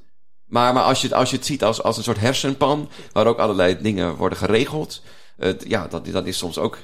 Maar, 0.51 0.73
maar 0.73 0.83
als, 0.83 1.01
je, 1.01 1.07
het- 1.07 1.15
als 1.15 1.29
je 1.29 1.35
het 1.35 1.45
ziet 1.45 1.63
als, 1.63 1.83
als 1.83 1.97
een 1.97 2.03
soort 2.03 2.19
hersenpan, 2.19 2.89
waar 3.11 3.27
ook 3.27 3.37
allerlei 3.39 3.77
dingen 3.81 4.15
worden 4.15 4.37
geregeld, 4.37 5.01
eh, 5.37 5.49
ja, 5.67 5.87
dat, 5.87 6.05
dat 6.05 6.25
is 6.25 6.37
soms 6.37 6.57
ook. 6.57 6.77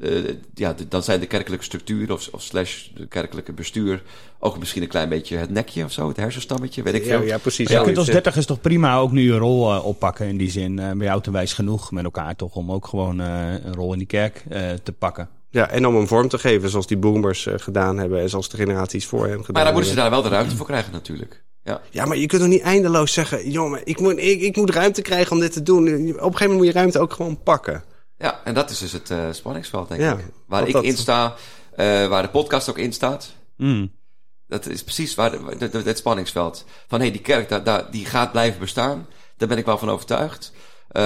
eh, 0.00 0.10
ja, 0.54 0.74
dan 0.88 1.02
zijn 1.02 1.20
de 1.20 1.26
kerkelijke 1.26 1.64
structuren 1.64 2.14
of, 2.14 2.28
of 2.32 2.42
slash 2.42 2.86
de 2.94 3.06
kerkelijke 3.06 3.52
bestuur 3.52 4.02
ook 4.38 4.58
misschien 4.58 4.82
een 4.82 4.88
klein 4.88 5.08
beetje 5.08 5.36
het 5.36 5.50
nekje 5.50 5.84
of 5.84 5.92
zo, 5.92 6.08
het 6.08 6.16
hersenstammetje, 6.16 6.82
weet 6.82 6.94
ik 6.94 7.04
Ja, 7.04 7.18
veel. 7.18 7.26
ja, 7.26 7.38
precies. 7.38 7.68
Maar 7.68 7.78
je 7.78 7.84
kunt 7.84 7.96
als 7.98 8.06
Ja, 8.06 8.12
dertigers 8.12 8.46
toch 8.46 8.60
prima 8.60 8.96
ook 8.96 9.12
nu 9.12 9.32
een 9.32 9.38
rol 9.38 9.72
eh, 9.74 9.84
oppakken 9.84 10.26
in 10.26 10.36
die 10.36 10.50
zin. 10.50 10.78
Eh 10.78 10.88
ben 10.88 11.00
je 11.02 11.10
oud 11.10 11.26
en 11.26 11.32
wijs 11.32 11.52
genoeg 11.52 11.90
met 11.90 12.04
elkaar 12.04 12.36
toch 12.36 12.54
om 12.54 12.72
ook 12.72 12.86
gewoon 12.86 13.20
eh, 13.20 13.52
een 13.64 13.74
rol 13.74 13.92
in 13.92 13.98
die 13.98 14.06
kerk 14.06 14.44
eh, 14.48 14.70
te 14.82 14.92
pakken. 14.92 15.28
Ja, 15.50 15.68
en 15.70 15.86
om 15.86 15.94
een 15.96 16.06
vorm 16.06 16.28
te 16.28 16.38
geven 16.38 16.70
zoals 16.70 16.86
die 16.86 16.96
boomers 16.96 17.46
eh, 17.46 17.54
gedaan 17.56 17.98
hebben... 17.98 18.20
en 18.20 18.28
zoals 18.30 18.48
de 18.48 18.56
generaties 18.56 19.06
voor 19.06 19.20
hen 19.26 19.30
gedaan 19.38 19.52
Maar 19.52 19.64
daar 19.64 19.72
moeten 19.72 19.90
ze 19.92 20.00
hebben. 20.00 20.12
daar 20.12 20.22
wel 20.22 20.30
de 20.30 20.36
ruimte 20.36 20.56
voor 20.56 20.66
krijgen 20.66 20.92
natuurlijk. 20.92 21.44
Ja. 21.62 21.80
Ja, 21.90 22.04
maar 22.04 22.16
je 22.16 22.26
kunt 22.26 22.40
toch 22.40 22.50
niet 22.50 22.60
eindeloos 22.62 23.12
zeggen... 23.12 23.50
jongen, 23.50 23.80
ik 23.84 24.00
moet, 24.00 24.18
ik, 24.18 24.40
ik 24.40 24.56
moet 24.56 24.70
ruimte 24.70 25.02
krijgen 25.02 25.32
om 25.32 25.40
dit 25.40 25.52
te 25.52 25.62
doen. 25.62 25.84
Op 25.86 25.90
een 25.92 26.06
gegeven 26.08 26.22
moment 26.40 26.56
moet 26.56 26.66
je 26.66 26.72
ruimte 26.72 26.98
ook 26.98 27.12
gewoon 27.12 27.42
pakken. 27.42 27.84
ja, 28.18 28.40
en 28.44 28.54
dat 28.54 28.70
is 28.70 28.78
dus 28.78 28.92
het 28.92 29.10
eh, 29.10 29.24
spanningsveld, 29.30 29.88
denk 29.88 30.00
Ja, 30.00 30.12
ik. 30.12 30.24
Waar 30.46 30.66
ik 30.66 30.72
dat- 30.72 30.84
in 30.84 30.96
sta, 30.96 31.34
eh, 31.76 32.06
waar 32.06 32.22
de 32.22 32.28
podcast 32.28 32.68
ook 32.70 32.78
in 32.78 32.92
staat. 32.92 33.32
Mm. 33.56 33.92
Dat 34.46 34.66
is 34.66 34.82
precies 34.84 35.14
waar 35.14 35.30
de- 35.30 35.56
de- 35.58 35.68
de- 35.68 35.82
het 35.84 35.98
spanningsveld. 35.98 36.64
Van 36.88 36.98
hé, 36.98 37.04
hey, 37.04 37.12
die 37.14 37.22
kerk, 37.22 37.48
daar, 37.48 37.64
daar, 37.64 37.90
die 37.90 38.04
gaat 38.06 38.32
blijven 38.32 38.60
bestaan. 38.60 39.06
Daar 39.36 39.48
ben 39.48 39.58
ik 39.58 39.64
wel 39.64 39.78
van 39.78 39.90
overtuigd. 39.90 40.52
Eh, 40.88 41.02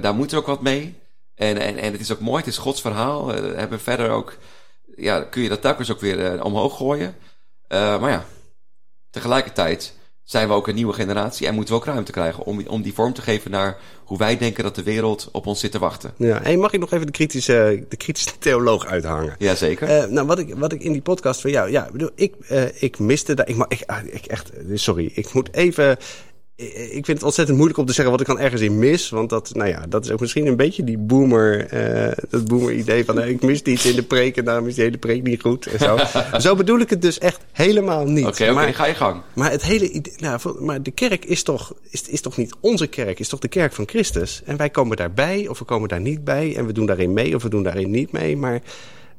daar 0.00 0.14
moet 0.14 0.32
er 0.32 0.38
ook 0.38 0.46
wat 0.46 0.62
mee. 0.62 0.94
En, 1.34 1.56
en, 1.58 1.76
en 1.76 1.92
het 1.92 2.00
is 2.00 2.12
ook 2.12 2.20
mooi, 2.20 2.38
het 2.38 2.46
is 2.46 2.58
Gods 2.58 2.80
verhaal. 2.80 3.28
Hebben 3.28 3.80
verder 3.80 4.10
ook, 4.10 4.36
ja, 4.96 5.20
kun 5.22 5.42
je 5.42 5.48
dat 5.48 5.60
telkens 5.60 5.90
ook 5.92 6.00
weer 6.00 6.44
omhoog 6.44 6.76
gooien. 6.76 7.14
Eh, 7.68 8.00
maar 8.00 8.10
ja, 8.10 8.24
tegelijkertijd 9.12 9.94
zijn 10.24 10.48
we 10.48 10.54
ook 10.54 10.68
een 10.68 10.74
nieuwe 10.74 10.92
generatie 10.92 11.46
en 11.46 11.54
moeten 11.54 11.74
we 11.74 11.80
ook 11.80 11.86
ruimte 11.86 12.12
krijgen 12.12 12.44
om, 12.44 12.66
om 12.66 12.82
die 12.82 12.94
vorm 12.94 13.12
te 13.12 13.22
geven 13.22 13.50
naar 13.50 13.76
hoe 14.04 14.18
wij 14.18 14.38
denken 14.38 14.64
dat 14.64 14.74
de 14.74 14.82
wereld 14.82 15.28
op 15.32 15.46
ons 15.46 15.60
zit 15.60 15.72
te 15.72 15.78
wachten. 15.78 16.14
Ja, 16.16 16.40
hey, 16.42 16.56
mag 16.56 16.72
ik 16.72 16.80
nog 16.80 16.92
even 16.92 17.06
de 17.06 17.12
kritische, 17.12 17.84
de 17.88 17.96
kritische 17.96 18.38
theoloog 18.38 18.86
uithangen? 18.86 19.34
Jazeker. 19.38 19.88
Eh, 19.88 20.04
nou, 20.04 20.26
wat 20.26 20.38
ik, 20.38 20.54
wat 20.54 20.72
ik 20.72 20.82
in 20.82 20.92
die 20.92 21.02
podcast 21.02 21.40
van 21.40 21.50
jou... 21.50 21.70
Ja, 21.70 21.86
ik 21.86 21.92
bedoel, 21.92 22.10
ik, 22.14 22.34
eh, 22.48 22.82
ik 22.82 22.98
miste 22.98 23.34
daar... 23.34 23.48
Ik, 23.48 23.82
ah, 23.86 24.04
ik 24.04 24.26
echt... 24.26 24.50
Sorry, 24.74 25.10
ik 25.14 25.32
moet 25.32 25.54
even... 25.54 25.96
Ik 26.56 26.74
ik 26.74 27.04
vind 27.04 27.06
het 27.18 27.22
ontzettend 27.22 27.56
moeilijk 27.56 27.80
om 27.80 27.86
te 27.86 27.92
zeggen 27.92 28.12
wat 28.12 28.20
ik 28.20 28.26
dan 28.26 28.38
ergens 28.38 28.60
in 28.60 28.78
mis. 28.78 29.10
Want 29.10 29.30
dat, 29.30 29.54
nou 29.54 29.68
ja, 29.68 29.86
dat 29.88 30.04
is 30.04 30.10
ook 30.10 30.20
misschien 30.20 30.46
een 30.46 30.56
beetje 30.56 30.84
die 30.84 30.98
boomer... 30.98 31.66
eh, 31.66 32.24
dat 32.28 32.48
boomer 32.48 32.72
idee 32.72 33.04
van... 33.04 33.20
eh, 33.20 33.28
ik 33.28 33.42
mis 33.42 33.62
iets 33.62 33.86
in 33.86 33.94
de 33.96 34.02
preek 34.02 34.36
en 34.36 34.44
daarom 34.44 34.66
is 34.66 34.74
die 34.74 34.84
hele 34.84 34.98
preek 34.98 35.22
niet 35.22 35.40
goed. 35.40 35.66
En 35.66 35.78
zo. 35.78 35.98
zo 36.48 36.54
bedoel 36.56 36.78
ik 36.78 36.90
het 36.90 37.02
dus 37.02 37.18
echt 37.18 37.40
helemaal 37.52 38.04
niet. 38.04 38.26
Oké, 38.26 38.72
ga 38.72 38.86
je 38.86 38.94
gang. 38.94 39.22
maar 39.34 39.50
het 39.50 39.62
hele 39.62 39.90
idee, 39.90 40.14
nou, 40.16 40.62
maar 40.62 40.82
de 40.82 40.90
kerk 40.90 41.24
is 41.24 41.42
toch, 41.42 41.74
is, 41.90 42.02
is 42.08 42.20
toch 42.20 42.36
niet 42.36 42.54
onze 42.60 42.86
kerk, 42.86 43.18
is 43.18 43.28
toch 43.28 43.40
de 43.40 43.48
kerk 43.48 43.72
van 43.72 43.88
Christus? 43.88 44.42
En 44.44 44.56
wij 44.56 44.70
komen 44.70 44.96
daarbij 44.96 45.48
of 45.48 45.58
we 45.58 45.64
komen 45.64 45.88
daar 45.88 46.00
niet 46.00 46.24
bij 46.24 46.56
en 46.56 46.66
we 46.66 46.72
doen 46.72 46.86
daarin 46.86 47.12
mee 47.12 47.34
of 47.34 47.42
we 47.42 47.48
doen 47.48 47.62
daarin 47.62 47.90
niet 47.90 48.12
mee. 48.12 48.36
Maar 48.36 48.62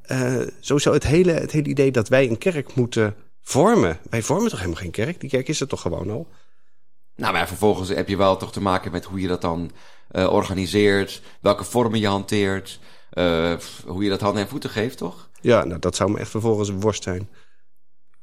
eh 0.04 0.36
sowieso 0.60 0.94
het 0.94 1.04
hele, 1.04 1.32
het 1.32 1.52
hele 1.52 1.70
idee 1.70 1.92
dat 1.92 2.08
wij 2.08 2.30
een 2.30 2.38
kerk 2.38 2.76
moeten 2.76 3.16
vormen. 3.42 3.98
Wij 4.10 4.22
vormen 4.22 4.50
toch 4.50 4.60
helemaal 4.60 4.82
geen 4.82 4.92
kerk? 4.92 5.20
Die 5.20 5.30
kerk 5.30 5.48
is 5.48 5.62
er 5.62 5.68
toch 5.68 5.82
gewoon 5.82 6.10
al? 6.10 6.28
Nou, 7.16 7.34
maar 7.34 7.48
vervolgens 7.48 7.90
heb 7.90 8.10
je 8.10 8.18
wel 8.18 8.38
toch 8.38 8.52
te 8.52 8.62
maken 8.62 8.92
met 8.92 9.06
hoe 9.06 9.20
je 9.22 9.28
dat 9.28 9.42
dan 9.42 9.72
eh, 10.12 10.34
organiseert, 10.34 11.22
welke 11.42 11.64
vormen 11.64 12.00
je 12.00 12.08
hanteert, 12.08 12.80
eh, 13.10 13.54
hoe 13.86 14.04
je 14.04 14.10
dat 14.10 14.22
handen 14.22 14.42
en 14.42 14.48
voeten 14.50 14.70
geeft, 14.70 14.98
toch? 14.98 15.30
Ja, 15.42 15.64
nou 15.64 15.80
dat 15.80 15.96
zou 15.96 16.12
me 16.12 16.20
echt 16.20 16.30
vervolgens 16.30 16.70
een 16.70 16.80
worst 16.82 17.04
zijn. 17.04 17.30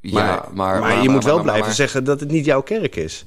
Ja, 0.00 0.48
maar, 0.52 0.80
maar, 0.80 1.02
je 1.02 1.08
moet 1.08 1.24
wel 1.24 1.34
maar- 1.34 1.42
blijven 1.42 1.66
maar- 1.66 1.74
zeggen 1.74 2.04
dat 2.04 2.20
het 2.20 2.30
niet 2.30 2.44
jouw 2.44 2.62
kerk 2.62 2.96
is. 2.96 3.24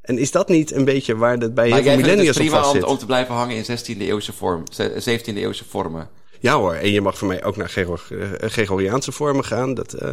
En 0.00 0.18
is 0.18 0.30
dat 0.30 0.48
niet 0.48 0.72
een 0.72 0.84
beetje 0.84 1.16
waar 1.16 1.38
dat 1.38 1.54
bij 1.54 1.68
Maar 1.68 1.78
heel 1.78 1.86
veel 1.88 1.96
dus 1.96 2.02
millennials 2.06 2.36
op 2.36 2.42
prima 2.42 2.70
om, 2.86 2.92
om 2.92 2.98
te 2.98 3.06
blijven 3.06 3.34
hangen 3.34 3.56
in 3.56 3.64
16e 3.64 3.98
eeuwse 4.06 4.32
vorm, 4.32 4.62
ze- 4.72 4.94
17e 5.00 5.40
eeuwse 5.40 5.64
vormen. 5.64 6.08
Ja 6.44 6.56
hoor, 6.56 6.74
en 6.74 6.90
je 6.90 7.00
mag 7.00 7.18
voor 7.18 7.28
mij 7.28 7.44
ook 7.44 7.56
naar 7.56 7.68
Gregor, 7.68 8.02
eh, 8.10 8.50
Gregoriaanse 8.50 9.12
vormen 9.12 9.44
gaan. 9.44 9.74
Dat, 9.74 9.92
eh, 9.92 10.10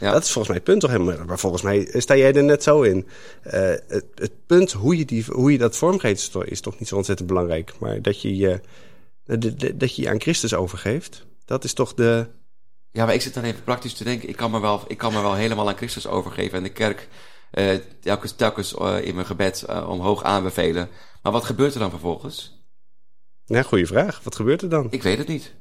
Ja. 0.00 0.12
dat 0.12 0.22
is 0.22 0.30
volgens 0.30 0.46
mij 0.48 0.56
het 0.56 0.64
punt 0.64 0.80
toch 0.80 0.90
helemaal. 0.90 1.24
Maar 1.26 1.38
volgens 1.38 1.62
mij 1.62 1.88
sta 1.92 2.16
jij 2.16 2.34
er 2.34 2.44
net 2.44 2.62
zo 2.62 2.82
in. 2.82 3.06
Eh, 3.42 3.60
het, 3.88 4.04
het 4.14 4.32
punt 4.46 4.72
hoe 4.72 4.96
je, 4.96 5.04
die, 5.04 5.24
hoe 5.28 5.52
je 5.52 5.58
dat 5.58 5.76
vormgeeft 5.76 6.30
is 6.46 6.60
toch, 6.60 6.78
niet 6.78 6.88
zo 6.88 6.96
ontzettend 6.96 7.28
belangrijk. 7.28 7.72
Maar 7.78 8.02
dat 8.02 8.22
je 8.22 8.36
je, 8.36 8.60
de- 9.24 9.54
de- 9.56 9.76
dat 9.76 9.96
je 9.96 10.02
je 10.02 10.08
aan 10.08 10.20
Christus 10.20 10.54
overgeeft, 10.54 11.26
dat 11.44 11.64
is 11.64 11.72
toch 11.72 11.94
de... 11.94 12.26
Ja, 12.90 13.04
maar 13.04 13.14
ik 13.14 13.22
zit 13.22 13.34
dan 13.34 13.44
even 13.44 13.64
praktisch 13.64 13.94
te 13.94 14.04
denken, 14.04 14.28
ik 14.28 14.36
kan 14.36 14.50
me 14.50 14.60
wel, 14.60 14.80
ik 14.86 14.98
kan 14.98 15.12
me 15.12 15.20
wel 15.20 15.34
helemaal 15.34 15.68
aan 15.68 15.76
Christus 15.76 16.06
overgeven 16.06 16.58
en 16.58 16.62
de 16.64 16.72
kerk 16.72 17.08
eh, 17.50 17.78
telkens, 18.00 18.32
telkens 18.32 18.72
in 19.02 19.14
mijn 19.14 19.26
gebed 19.26 19.64
omhoog 19.86 20.22
aanbevelen. 20.22 20.88
Maar 21.22 21.32
wat 21.32 21.44
gebeurt 21.44 21.74
er 21.74 21.80
dan 21.80 21.90
vervolgens? 21.90 22.62
Ja, 23.44 23.62
goede 23.62 23.86
vraag. 23.86 24.20
Wat 24.22 24.36
gebeurt 24.36 24.62
er 24.62 24.68
dan? 24.68 24.86
Ik 24.90 25.02
weet 25.02 25.18
het 25.18 25.28
niet. 25.28 25.54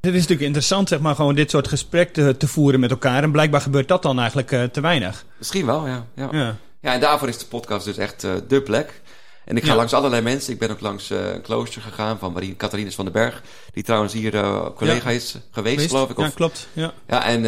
Het 0.00 0.10
is 0.14 0.20
natuurlijk 0.20 0.46
interessant, 0.46 0.88
zeg 0.88 1.00
maar, 1.00 1.14
gewoon 1.14 1.34
dit 1.34 1.50
soort 1.50 1.68
gesprekken 1.68 2.24
te, 2.24 2.36
te 2.36 2.48
voeren 2.48 2.80
met 2.80 2.90
elkaar. 2.90 3.22
En 3.22 3.32
blijkbaar 3.32 3.60
gebeurt 3.60 3.88
dat 3.88 4.02
dan 4.02 4.18
eigenlijk 4.18 4.52
eh, 4.52 4.62
te 4.62 4.80
weinig. 4.80 5.24
Misschien 5.38 5.66
wel, 5.66 5.86
ja. 5.86 6.06
Ja, 6.14 6.28
Ja. 6.32 6.56
ja 6.80 6.92
en 6.92 7.00
daarvoor 7.00 7.28
is 7.28 7.38
de 7.38 7.46
podcast 7.46 7.84
dus 7.84 7.96
echt 7.96 8.24
eh 8.24 8.32
de 8.48 8.62
plek. 8.62 9.00
En 9.44 9.56
ik 9.56 9.62
ga 9.64 9.68
Ja. 9.70 9.76
langs 9.76 9.92
allerlei 9.92 10.22
mensen. 10.22 10.52
Ik 10.52 10.58
ben 10.58 10.70
ook 10.70 10.80
langs 10.80 11.10
eh, 11.10 11.32
een 11.32 11.42
klooster 11.42 11.82
gegaan 11.82 12.18
van 12.18 12.32
Marie 12.32 12.56
Catharines 12.56 12.94
van 12.94 13.04
den 13.04 13.14
Berg. 13.14 13.42
Die 13.72 13.82
trouwens 13.82 14.12
hier 14.12 14.30
collega 14.74 15.10
Ja. 15.10 15.16
is 15.16 15.34
geweest, 15.50 15.88
geloof 15.88 16.10
ik. 16.10 16.18
Of, 16.18 16.24
Ja, 16.24 16.30
klopt. 16.34 16.68
Ja. 16.72 16.92
Ja, 17.06 17.24
en 17.24 17.38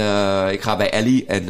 ik 0.53 0.63
ga 0.63 0.77
bij 0.77 0.91
Ellie 0.91 1.27
en 1.27 1.45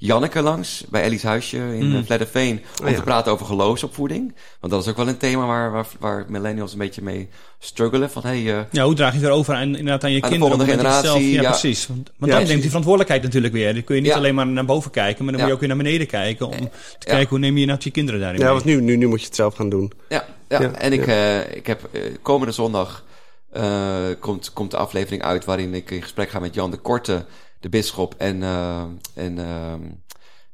Janneke 0.00 0.42
langs, 0.42 0.84
bij 0.90 1.02
Ellie's 1.02 1.22
huisje 1.22 1.56
in 1.56 1.88
Mm. 1.90 2.04
Vledderveen, 2.04 2.60
om 2.80 2.84
Oh 2.84 2.90
ja. 2.90 2.96
te 2.96 3.02
praten 3.02 3.32
over 3.32 3.46
geloofsopvoeding. 3.46 4.34
Want 4.60 4.72
dat 4.72 4.82
is 4.82 4.88
ook 4.88 4.96
wel 4.96 5.08
een 5.08 5.16
thema 5.16 5.46
waar, 5.46 5.72
waar, 5.72 5.86
waar 5.98 6.24
millennials 6.28 6.72
een 6.72 6.78
beetje 6.78 7.02
mee 7.02 7.28
struggelen. 7.58 8.10
Van, 8.10 8.22
hey, 8.22 8.36
eh, 8.58 8.60
ja, 8.70 8.84
hoe 8.84 8.94
draag 8.94 9.12
je 9.12 9.18
het 9.18 9.26
erover 9.28 9.54
aan, 9.54 9.62
inderdaad 9.62 10.04
aan 10.04 10.10
je 10.12 10.22
Aan 10.22 10.30
de 10.30 10.36
kinderen? 10.36 10.56
volgende 10.56 10.72
generatie, 10.82 11.08
zelf- 11.08 11.22
ja, 11.22 11.42
ja. 11.42 11.50
precies. 11.50 11.86
Want, 11.86 11.96
want 11.98 12.08
Ja, 12.18 12.18
dan 12.18 12.28
precies. 12.28 12.48
neemt 12.48 12.60
die 12.60 12.68
verantwoordelijkheid 12.68 13.22
natuurlijk 13.22 13.52
weer. 13.54 13.74
Dan 13.74 13.84
kun 13.84 13.94
je 13.94 14.00
niet 14.00 14.10
Ja. 14.10 14.16
alleen 14.16 14.34
maar 14.34 14.46
naar 14.46 14.64
boven 14.64 14.90
kijken, 14.90 15.24
maar 15.24 15.32
dan 15.32 15.42
Ja. 15.42 15.48
moet 15.48 15.48
je 15.48 15.52
ook 15.52 15.60
weer 15.60 15.68
naar 15.76 15.84
beneden 15.86 16.06
kijken. 16.06 16.46
Om 16.46 16.52
te 16.58 16.62
Ja. 16.62 16.68
kijken 16.98 17.28
hoe 17.28 17.38
neem 17.38 17.56
je 17.58 17.66
nou 17.66 17.78
je 17.82 17.90
kinderen 17.90 18.20
daarin 18.20 18.38
Ja, 18.40 18.44
mee. 18.44 18.54
want 18.54 18.64
nu, 18.66 18.80
nu, 18.80 18.96
nu 18.96 19.06
moet 19.06 19.20
je 19.20 19.26
het 19.26 19.34
zelf 19.36 19.54
gaan 19.54 19.68
doen. 19.68 19.92
ja, 20.08 20.24
ja. 20.48 20.60
Ja, 20.60 20.70
en 20.72 20.92
ik, 20.92 21.06
eh, 21.06 21.56
ik 21.56 21.66
heb 21.66 21.88
eh, 21.92 22.00
komende 22.22 22.52
zondag 22.52 23.04
eh, 23.52 23.96
komt, 24.20 24.52
komt 24.52 24.70
de 24.70 24.76
aflevering 24.76 25.22
uit 25.22 25.44
waarin 25.44 25.74
ik 25.74 25.90
in 25.90 26.02
gesprek 26.02 26.30
ga 26.30 26.38
met 26.38 26.54
Jan 26.54 26.70
de 26.70 26.76
Korte, 26.76 27.24
de 27.60 27.68
bisschop 27.68 28.14
en, 28.18 28.42
eh, 28.42 28.82
en 29.14 29.38
ehm, 29.38 29.80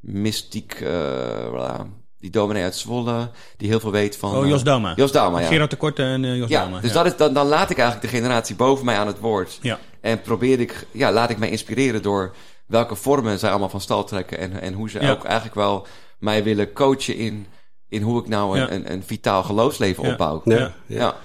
mystiek, 0.00 0.72
eh, 0.72 1.46
voilà, 1.46 1.82
die 2.18 2.30
dominee 2.30 2.62
uit 2.62 2.76
Zwolle, 2.76 3.30
die 3.57 3.68
heel 3.68 3.80
veel 3.80 3.90
weet 3.90 4.16
van... 4.16 4.36
Oh, 4.36 4.46
Jos 4.46 4.59
eh, 4.59 4.64
Dauma. 4.64 4.92
Jos 4.96 5.12
Dauma, 5.12 5.40
ja. 5.40 5.46
Gerard 5.46 5.70
de 5.70 5.76
Korte 5.76 6.02
en 6.02 6.36
Jos 6.36 6.48
ja, 6.48 6.61
Dauma. 6.61 6.80
dus 6.80 6.92
Dat 6.92 7.07
is, 7.07 7.16
dan, 7.16 7.34
dan 7.34 7.46
laat 7.46 7.70
ik 7.70 7.78
eigenlijk 7.78 8.11
de 8.11 8.16
generatie 8.16 8.57
boven 8.57 8.84
mij 8.84 8.96
aan 8.98 9.07
het 9.07 9.18
woord. 9.18 9.59
Ja. 9.62 9.78
En 10.00 10.20
probeer 10.20 10.61
ik, 10.61 10.86
ja, 10.90 11.12
laat 11.12 11.30
ik 11.30 11.38
mij 11.38 11.50
inspireren 11.50 12.02
door 12.02 12.34
welke 12.66 12.94
vormen 12.94 13.38
zij 13.38 13.50
allemaal 13.50 13.68
van 13.68 13.80
stal 13.80 14.05
trekken. 14.05 14.38
En, 14.38 14.61
en 14.61 14.72
hoe 14.72 14.90
ze 14.90 15.00
Ja. 15.00 15.11
ook 15.11 15.24
eigenlijk 15.24 15.55
wel 15.55 15.86
mij 16.18 16.44
willen 16.44 16.72
coachen 16.72 17.16
in, 17.16 17.46
in 17.88 18.02
hoe 18.02 18.20
ik 18.20 18.28
nou 18.28 18.59
een, 18.59 18.66
Ja. 18.66 18.72
een, 18.72 18.92
een 18.92 19.02
vitaal 19.02 19.42
geloofsleven 19.42 20.05
Ja. 20.05 20.11
opbouw. 20.11 20.40
Ja, 20.44 20.74
Ja. 20.86 21.16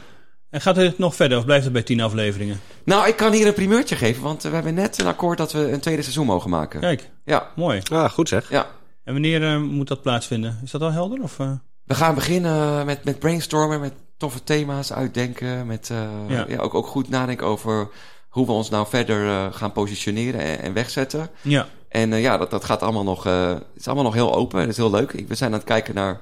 Ja. 0.51 0.57
En 0.57 0.61
gaat 0.61 0.75
het 0.75 0.97
nog 0.97 1.15
verder 1.15 1.37
of 1.37 1.45
blijft 1.45 1.63
het 1.63 1.73
bij 1.73 1.83
tien 1.83 2.01
afleveringen? 2.01 2.59
Nou, 2.83 3.07
ik 3.07 3.15
kan 3.15 3.31
hier 3.33 3.47
een 3.47 3.53
primeurtje 3.53 3.95
geven, 3.95 4.23
want 4.23 4.43
eh, 4.43 4.49
we 4.49 4.55
hebben 4.55 4.73
net 4.73 4.99
een 4.99 5.07
akkoord 5.07 5.37
dat 5.37 5.51
we 5.51 5.71
een 5.71 5.79
tweede 5.79 6.01
seizoen 6.01 6.25
mogen 6.25 6.49
maken. 6.49 6.79
Kijk, 6.79 7.09
Ja, 7.25 7.47
mooi. 7.55 7.81
Ah, 7.91 8.09
goed 8.09 8.27
zeg. 8.29 8.49
ja. 8.49 8.67
En 9.03 9.13
wanneer 9.13 9.43
eh, 9.43 9.59
moet 9.61 9.87
dat 9.87 10.01
plaatsvinden? 10.01 10.59
Is 10.63 10.71
dat 10.71 10.81
al 10.81 10.91
helder? 10.91 11.21
Of, 11.21 11.39
eh? 11.39 11.51
We 11.83 11.95
gaan 11.95 12.15
beginnen 12.15 12.85
met, 12.85 13.03
met 13.03 13.19
brainstormen, 13.19 13.79
met 13.79 13.93
toffe 14.17 14.43
thema's 14.43 14.93
uitdenken. 14.93 15.67
Met 15.67 15.89
eh, 15.89 15.97
Ja. 16.27 16.45
ja. 16.47 16.57
ook, 16.57 16.73
ook 16.73 16.87
goed 16.87 17.09
nadenken 17.09 17.47
over 17.47 17.87
hoe 18.29 18.45
we 18.45 18.51
ons 18.51 18.69
nou 18.69 18.87
verder 18.89 19.27
eh, 19.27 19.45
gaan 19.51 19.71
positioneren 19.71 20.41
en, 20.41 20.59
en 20.61 20.73
wegzetten. 20.73 21.29
Ja, 21.41 21.67
En 21.89 22.13
eh, 22.13 22.21
ja, 22.21 22.37
dat, 22.37 22.49
dat 22.51 22.63
gaat 22.63 22.81
allemaal 22.81 23.03
nog, 23.03 23.25
eh, 23.25 23.47
het 23.49 23.61
is 23.75 23.85
allemaal 23.85 24.03
nog 24.05 24.13
heel 24.13 24.35
open. 24.35 24.59
Het 24.59 24.69
is 24.69 24.77
heel 24.77 24.91
leuk. 24.91 25.11
Ik- 25.13 25.27
We 25.27 25.35
zijn 25.35 25.51
aan 25.51 25.57
het 25.57 25.67
kijken 25.67 25.95
naar. 25.95 26.19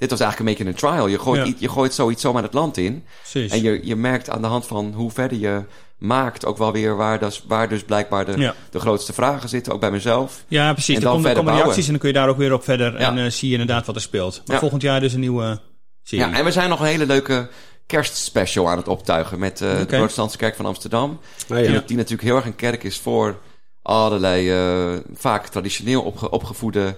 Dit 0.00 0.10
was 0.10 0.20
eigenlijk 0.20 0.38
een 0.38 0.64
beetje 0.64 0.72
een 0.86 0.92
trial. 0.92 1.06
Je 1.06 1.18
gooit, 1.18 1.46
Ja. 1.46 1.54
je 1.58 1.68
gooit 1.68 1.94
zoiets 1.94 2.22
zomaar 2.22 2.42
het 2.42 2.52
land 2.54 2.76
in. 2.76 3.04
precies. 3.20 3.52
En 3.52 3.62
je, 3.62 3.80
je 3.86 3.96
merkt 3.96 4.30
aan 4.30 4.40
de 4.40 4.46
hand 4.48 4.66
van 4.66 4.92
hoe 4.94 5.10
verder 5.10 5.38
je 5.38 5.62
maakt 5.98 6.44
ook 6.46 6.58
wel 6.58 6.72
weer 6.72 6.96
waar 6.96 7.18
dus, 7.18 7.44
waar 7.48 7.68
dus 7.68 7.82
blijkbaar 7.84 8.24
de, 8.24 8.38
Ja. 8.38 8.54
de 8.70 8.80
grootste 8.80 9.12
vragen 9.12 9.48
zitten. 9.48 9.72
Ook 9.72 9.80
bij 9.80 9.90
mezelf. 9.90 10.44
Ja, 10.48 10.72
precies. 10.72 10.94
En 10.96 11.00
dan 11.02 11.12
komen, 11.22 11.34
bouwen. 11.34 11.54
reacties 11.62 11.84
en 11.84 11.90
dan 11.90 12.00
kun 12.00 12.08
je 12.08 12.14
daar 12.14 12.28
ook 12.28 12.36
weer 12.36 12.52
op 12.52 12.64
verder. 12.64 12.92
Ja. 13.00 13.08
En 13.10 13.18
eh, 13.24 13.30
zie 13.30 13.48
je 13.50 13.58
inderdaad 13.58 13.86
wat 13.86 13.94
er 13.94 14.00
speelt. 14.00 14.42
Maar 14.46 14.54
Ja. 14.54 14.60
volgend 14.60 14.82
jaar 14.82 15.00
dus 15.00 15.12
een 15.12 15.20
nieuwe 15.20 15.60
serie. 16.02 16.26
Ja, 16.26 16.32
en 16.38 16.44
we 16.44 16.52
zijn 16.52 16.68
nog 16.68 16.80
een 16.80 16.86
hele 16.86 17.06
leuke 17.06 17.48
kerstspecial 17.86 18.68
aan 18.68 18.76
het 18.76 18.88
optuigen 18.88 19.38
met 19.38 19.60
eh, 19.60 19.68
Oké. 19.70 19.78
de 19.78 19.86
Protestantse 19.86 20.36
Kerk 20.36 20.56
van 20.56 20.66
Amsterdam. 20.66 21.20
Ja. 21.48 21.54
Die, 21.56 21.84
die 21.86 21.96
natuurlijk 21.96 22.22
heel 22.22 22.36
erg 22.36 22.44
een 22.46 22.56
kerk 22.56 22.84
is 22.84 22.98
voor 22.98 23.38
allerlei 23.82 24.50
eh, 24.50 25.00
vaak 25.14 25.46
traditioneel 25.46 26.02
opge- 26.02 26.30
opgevoede 26.30 26.96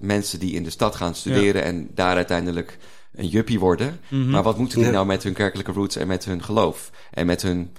mensen 0.00 0.38
die 0.40 0.52
in 0.54 0.62
de 0.64 0.70
stad 0.70 0.96
gaan 0.96 1.14
studeren 1.14 1.62
en 1.62 1.88
daar 1.94 2.16
uiteindelijk 2.16 2.78
een 3.14 3.26
juppie 3.28 3.58
worden. 3.60 4.00
Mhm. 4.08 4.30
Maar 4.30 4.42
wat 4.42 4.58
moeten 4.58 4.78
die 4.78 4.86
Ja. 4.86 4.92
nou 4.92 5.06
met 5.06 5.22
hun 5.22 5.32
kerkelijke 5.32 5.72
roots 5.72 5.96
en 5.96 6.06
met 6.06 6.24
hun 6.24 6.42
geloof 6.42 6.90
en 7.10 7.26
met 7.26 7.42
hun 7.42 7.72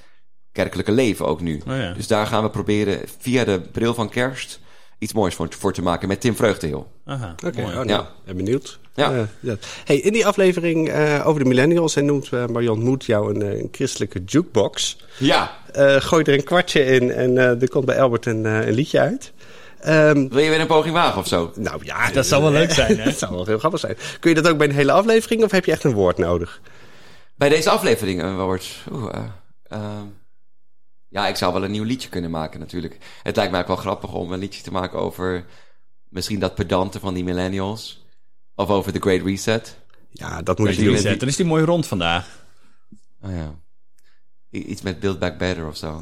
kerkelijke 0.51 0.91
leven 0.91 1.25
ook 1.25 1.41
nu? 1.41 1.61
Oh 1.67 1.75
ja. 1.77 1.93
Dus 1.93 2.07
daar 2.07 2.27
gaan 2.27 2.43
we 2.43 2.49
proberen 2.49 2.99
via 3.19 3.43
de 3.43 3.61
bril 3.71 3.93
van 3.93 4.09
kerst 4.09 4.59
iets 4.99 5.13
moois 5.13 5.35
voor, 5.35 5.47
voor 5.59 5.73
te 5.73 5.81
maken 5.81 6.07
met 6.07 6.21
Tim 6.21 6.35
Vreugdeheel. 6.35 6.91
Aha, 7.05 7.35
Oké, 7.45 7.61
mooi. 7.61 7.67
oh, 7.67 7.83
nou, 7.83 7.87
Ja. 7.89 8.09
ben 8.25 8.35
benieuwd. 8.35 8.79
Ja. 8.95 9.11
Eh, 9.13 9.21
ja. 9.39 9.55
Hey, 9.85 9.97
in 9.97 10.13
die 10.13 10.25
aflevering 10.25 10.89
eh, 10.89 11.21
over 11.27 11.41
de 11.43 11.47
millennials 11.49 11.95
en 11.95 12.05
noemt 12.05 12.29
eh, 12.33 12.45
Marion 12.47 12.83
Moed 12.83 13.05
jou 13.05 13.35
een, 13.35 13.41
eh, 13.41 13.59
een 13.59 13.67
christelijke 13.71 14.21
jukebox. 14.25 14.97
Ja, 15.19 15.61
Eh, 15.73 15.95
gooi 16.01 16.23
er 16.23 16.33
een 16.33 16.43
kwartje 16.43 16.85
in 16.85 17.11
en 17.11 17.37
eh, 17.37 17.61
er 17.61 17.69
komt 17.69 17.85
bij 17.85 18.01
Albert 18.01 18.25
een, 18.25 18.45
eh, 18.45 18.67
een 18.67 18.73
liedje 18.73 18.99
uit. 18.99 19.32
Ehm, 19.83 20.27
wil 20.27 20.43
je 20.43 20.49
weer 20.49 20.59
een 20.59 20.67
poging 20.67 20.93
wagen 20.93 21.19
of 21.19 21.27
zo? 21.27 21.51
nou 21.55 21.85
ja, 21.85 22.11
Dat 22.11 22.25
zou 22.25 22.41
wel 22.41 22.51
leuk 22.51 22.71
zijn, 22.71 22.97
hè? 22.97 23.03
dat 23.09 23.17
zou 23.17 23.33
wel 23.33 23.45
heel 23.45 23.57
grappig 23.59 23.79
zijn. 23.79 23.97
Kun 24.19 24.29
je 24.29 24.41
dat 24.41 24.51
ook 24.51 24.57
bij 24.57 24.67
een 24.67 24.73
hele 24.75 24.91
aflevering 24.91 25.43
of 25.43 25.51
heb 25.51 25.65
je 25.65 25.71
echt 25.71 25.83
een 25.83 25.93
woord 25.93 26.17
nodig? 26.17 26.61
Bij 27.35 27.49
deze 27.49 27.69
aflevering 27.69 28.21
eh, 28.21 28.35
wordt. 28.35 28.67
Oeh, 28.91 29.13
eh, 29.13 29.23
ehm, 29.63 30.05
ja, 31.07 31.27
ik 31.27 31.35
zou 31.35 31.53
wel 31.53 31.63
een 31.63 31.71
nieuw 31.71 31.83
liedje 31.83 32.09
kunnen 32.09 32.31
maken 32.31 32.59
natuurlijk. 32.59 32.97
Het 33.23 33.35
lijkt 33.35 33.51
mij 33.51 33.61
ook 33.61 33.67
wel 33.67 33.75
grappig 33.75 34.13
om 34.13 34.31
een 34.31 34.39
liedje 34.39 34.63
te 34.63 34.71
maken 34.71 34.99
over 34.99 35.45
misschien 36.09 36.39
dat 36.39 36.55
pedante 36.55 36.99
van 36.99 37.13
die 37.13 37.23
millennials. 37.23 38.05
Of 38.55 38.69
over 38.69 38.91
The 38.91 38.99
Great 38.99 39.25
Reset. 39.25 39.77
Ja, 40.11 40.41
dat 40.41 40.57
moet 40.57 40.69
je 40.69 40.75
die 40.75 40.85
doen. 40.85 40.93
reset. 40.93 41.19
Dan 41.19 41.29
is 41.29 41.35
die 41.35 41.45
mooi 41.45 41.63
rond 41.63 41.87
vandaag. 41.87 42.45
Oh 43.21 43.31
ja. 43.31 43.55
Iets 44.49 44.81
met 44.81 44.99
Build 44.99 45.19
Back 45.19 45.37
Better 45.37 45.67
of 45.67 45.77
zo. 45.77 45.99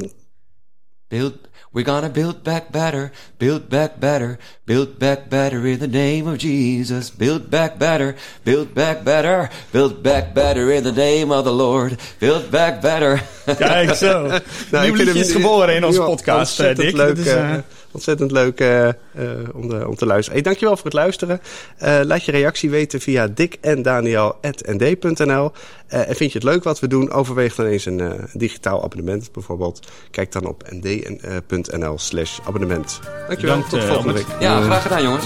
Build, 1.12 1.34
we're 1.74 1.84
gonna 1.84 2.08
build 2.10 2.42
back 2.42 2.72
better, 2.72 3.12
build 3.38 3.68
back 3.70 4.00
better, 4.00 4.40
build 4.66 4.98
back 4.98 5.30
better 5.30 5.68
in 5.68 5.80
the 5.80 5.88
name 5.88 6.26
of 6.26 6.38
Jesus. 6.38 7.10
Build 7.10 7.50
back 7.50 7.78
better, 7.78 8.16
build 8.46 8.74
back 8.74 9.04
better, 9.04 9.50
build 9.74 10.02
back 10.02 10.34
better 10.34 10.72
in 10.72 10.84
the 10.84 10.94
name 10.94 11.30
of 11.34 11.44
the 11.44 11.52
Lord. 11.52 12.00
Build 12.20 12.50
back 12.50 12.82
better. 12.82 13.22
Kijk 13.58 13.94
zo. 13.96 14.40
Nou, 14.72 14.86
Nieuw 14.86 14.96
liedje 14.96 15.20
is 15.20 15.32
geboren 15.32 15.76
in 15.76 15.86
onze 15.86 16.02
podcast, 16.02 16.60
eh, 16.60 16.76
Dick. 16.76 16.96
leuk, 16.96 17.18
is, 17.18 17.26
eh, 17.26 17.54
eh, 17.54 17.60
ontzettend 17.92 18.32
leuk 18.32 18.60
eh, 18.60 18.88
eh, 18.88 18.94
om, 19.54 19.70
de- 19.70 19.88
om 19.88 19.96
te 19.96 20.06
luisteren. 20.06 20.34
Hey, 20.34 20.42
dankjewel 20.42 20.76
voor 20.76 20.86
het 20.86 20.94
luisteren. 20.94 21.42
Eh, 21.78 22.00
laat 22.04 22.24
je 22.26 22.32
reactie 22.32 22.70
weten 22.70 23.00
via 23.02 23.28
Dick 23.28 23.58
en 23.62 23.82
Daniel@nd.nl. 23.82 25.52
En 25.88 26.16
vind 26.16 26.32
je 26.32 26.38
het 26.38 26.48
leuk 26.48 26.64
wat 26.64 26.80
we 26.80 26.88
doen? 26.88 27.12
Overweeg 27.12 27.56
dan 27.56 27.66
eens 27.66 27.86
een 27.86 28.12
digitaal 28.34 28.84
abonnement 28.84 29.32
bijvoorbeeld. 29.32 29.88
Kijk 30.12 30.32
dan 30.32 30.46
op 30.46 30.64
nd.nl 30.70 31.98
slash 31.98 32.40
abonnement. 32.46 33.00
Dankjewel, 33.28 33.56
Bedankt, 33.56 33.70
tot 33.70 33.84
volgende 33.84 34.14
week. 34.14 34.26
ja, 34.40 34.62
graag 34.62 34.82
gedaan 34.82 35.04
jongens. 35.04 35.26